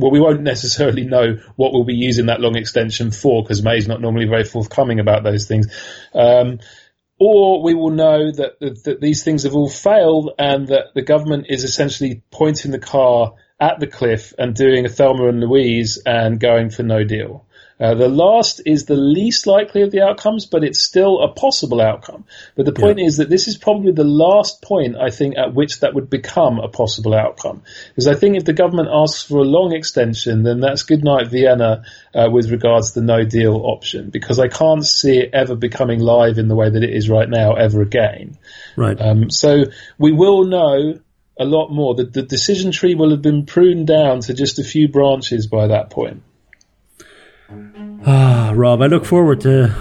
well, 0.00 0.10
we 0.10 0.20
won't 0.20 0.42
necessarily 0.42 1.04
know 1.04 1.36
what 1.56 1.72
we'll 1.72 1.84
be 1.84 1.94
using 1.94 2.26
that 2.26 2.40
long 2.40 2.56
extension 2.56 3.10
for 3.10 3.42
because 3.42 3.62
May's 3.62 3.88
not 3.88 4.00
normally 4.00 4.26
very 4.26 4.44
forthcoming 4.44 5.00
about 5.00 5.22
those 5.22 5.46
things. 5.46 5.66
Um, 6.14 6.58
or 7.18 7.62
we 7.62 7.74
will 7.74 7.90
know 7.90 8.32
that, 8.32 8.58
that, 8.60 8.84
that 8.84 9.00
these 9.00 9.22
things 9.22 9.42
have 9.42 9.54
all 9.54 9.68
failed 9.68 10.30
and 10.38 10.68
that 10.68 10.94
the 10.94 11.02
government 11.02 11.46
is 11.50 11.64
essentially 11.64 12.22
pointing 12.30 12.70
the 12.70 12.78
car 12.78 13.34
at 13.60 13.78
the 13.78 13.86
cliff 13.86 14.32
and 14.38 14.54
doing 14.54 14.86
a 14.86 14.88
Thelma 14.88 15.28
and 15.28 15.40
Louise 15.40 16.02
and 16.06 16.40
going 16.40 16.70
for 16.70 16.82
no 16.82 17.04
deal. 17.04 17.46
Uh, 17.80 17.94
the 17.94 18.08
last 18.08 18.60
is 18.66 18.84
the 18.84 18.94
least 18.94 19.46
likely 19.46 19.80
of 19.80 19.90
the 19.90 20.02
outcomes, 20.02 20.44
but 20.44 20.62
it's 20.62 20.82
still 20.82 21.20
a 21.20 21.32
possible 21.32 21.80
outcome. 21.80 22.24
But 22.54 22.66
the 22.66 22.72
point 22.72 22.98
yeah. 22.98 23.06
is 23.06 23.16
that 23.16 23.30
this 23.30 23.48
is 23.48 23.56
probably 23.56 23.92
the 23.92 24.04
last 24.04 24.60
point, 24.60 24.96
I 24.98 25.08
think, 25.08 25.38
at 25.38 25.54
which 25.54 25.80
that 25.80 25.94
would 25.94 26.10
become 26.10 26.58
a 26.58 26.68
possible 26.68 27.14
outcome. 27.14 27.62
Because 27.88 28.06
I 28.06 28.14
think 28.14 28.36
if 28.36 28.44
the 28.44 28.52
government 28.52 28.90
asks 28.92 29.24
for 29.24 29.38
a 29.38 29.44
long 29.44 29.72
extension, 29.72 30.42
then 30.42 30.60
that's 30.60 30.82
goodnight 30.82 31.28
Vienna 31.28 31.84
uh, 32.14 32.28
with 32.30 32.50
regards 32.50 32.92
to 32.92 33.00
the 33.00 33.06
no 33.06 33.24
deal 33.24 33.56
option. 33.56 34.10
Because 34.10 34.38
I 34.38 34.48
can't 34.48 34.84
see 34.84 35.18
it 35.18 35.30
ever 35.32 35.56
becoming 35.56 36.00
live 36.00 36.36
in 36.36 36.48
the 36.48 36.56
way 36.56 36.68
that 36.68 36.82
it 36.82 36.90
is 36.90 37.08
right 37.08 37.28
now 37.28 37.54
ever 37.54 37.80
again. 37.80 38.36
Right. 38.76 39.00
Um, 39.00 39.30
so 39.30 39.64
we 39.96 40.12
will 40.12 40.44
know 40.44 41.00
a 41.38 41.44
lot 41.46 41.70
more. 41.70 41.94
The, 41.94 42.04
the 42.04 42.22
decision 42.22 42.72
tree 42.72 42.94
will 42.94 43.12
have 43.12 43.22
been 43.22 43.46
pruned 43.46 43.86
down 43.86 44.20
to 44.20 44.34
just 44.34 44.58
a 44.58 44.64
few 44.64 44.88
branches 44.88 45.46
by 45.46 45.68
that 45.68 45.88
point. 45.88 46.22
Ah, 48.06 48.52
Rob, 48.54 48.82
I 48.82 48.86
look 48.86 49.04
forward 49.04 49.40
to 49.42 49.72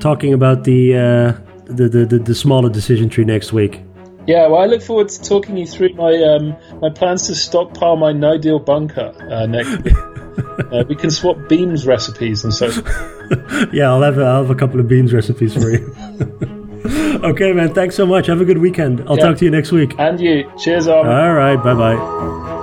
talking 0.00 0.32
about 0.32 0.64
the, 0.64 0.96
uh, 0.96 1.32
the, 1.66 1.88
the, 1.88 2.06
the, 2.06 2.18
the 2.18 2.34
smaller 2.34 2.68
decision 2.68 3.08
tree 3.08 3.24
next 3.24 3.52
week. 3.52 3.82
Yeah, 4.26 4.46
well, 4.46 4.60
I 4.60 4.66
look 4.66 4.82
forward 4.82 5.08
to 5.08 5.22
talking 5.22 5.56
you 5.56 5.66
through 5.66 5.94
my 5.94 6.12
um, 6.22 6.56
my 6.80 6.90
plans 6.90 7.26
to 7.26 7.34
stockpile 7.34 7.96
my 7.96 8.12
no 8.12 8.36
deal 8.38 8.58
bunker 8.58 9.14
uh, 9.30 9.46
next 9.46 9.82
week. 9.82 9.94
uh, 10.72 10.84
we 10.88 10.94
can 10.94 11.10
swap 11.10 11.36
beans 11.48 11.86
recipes 11.86 12.44
and 12.44 12.52
so. 12.52 12.66
yeah, 13.72 13.88
I'll 13.88 14.02
have 14.02 14.18
a, 14.18 14.22
I'll 14.22 14.42
have 14.42 14.50
a 14.50 14.54
couple 14.54 14.78
of 14.78 14.88
beans 14.88 15.12
recipes 15.12 15.54
for 15.54 15.70
you. 15.70 15.94
okay, 17.24 17.52
man. 17.52 17.74
Thanks 17.74 17.96
so 17.96 18.06
much. 18.06 18.26
Have 18.26 18.40
a 18.40 18.44
good 18.44 18.58
weekend. 18.58 19.00
I'll 19.08 19.16
yeah. 19.16 19.24
talk 19.24 19.38
to 19.38 19.44
you 19.44 19.50
next 19.50 19.72
week. 19.72 19.94
And 19.98 20.20
you. 20.20 20.50
Cheers, 20.58 20.86
Armen. 20.86 21.12
All 21.12 21.34
right. 21.34 21.56
Bye 21.56 21.74
bye. 21.74 22.56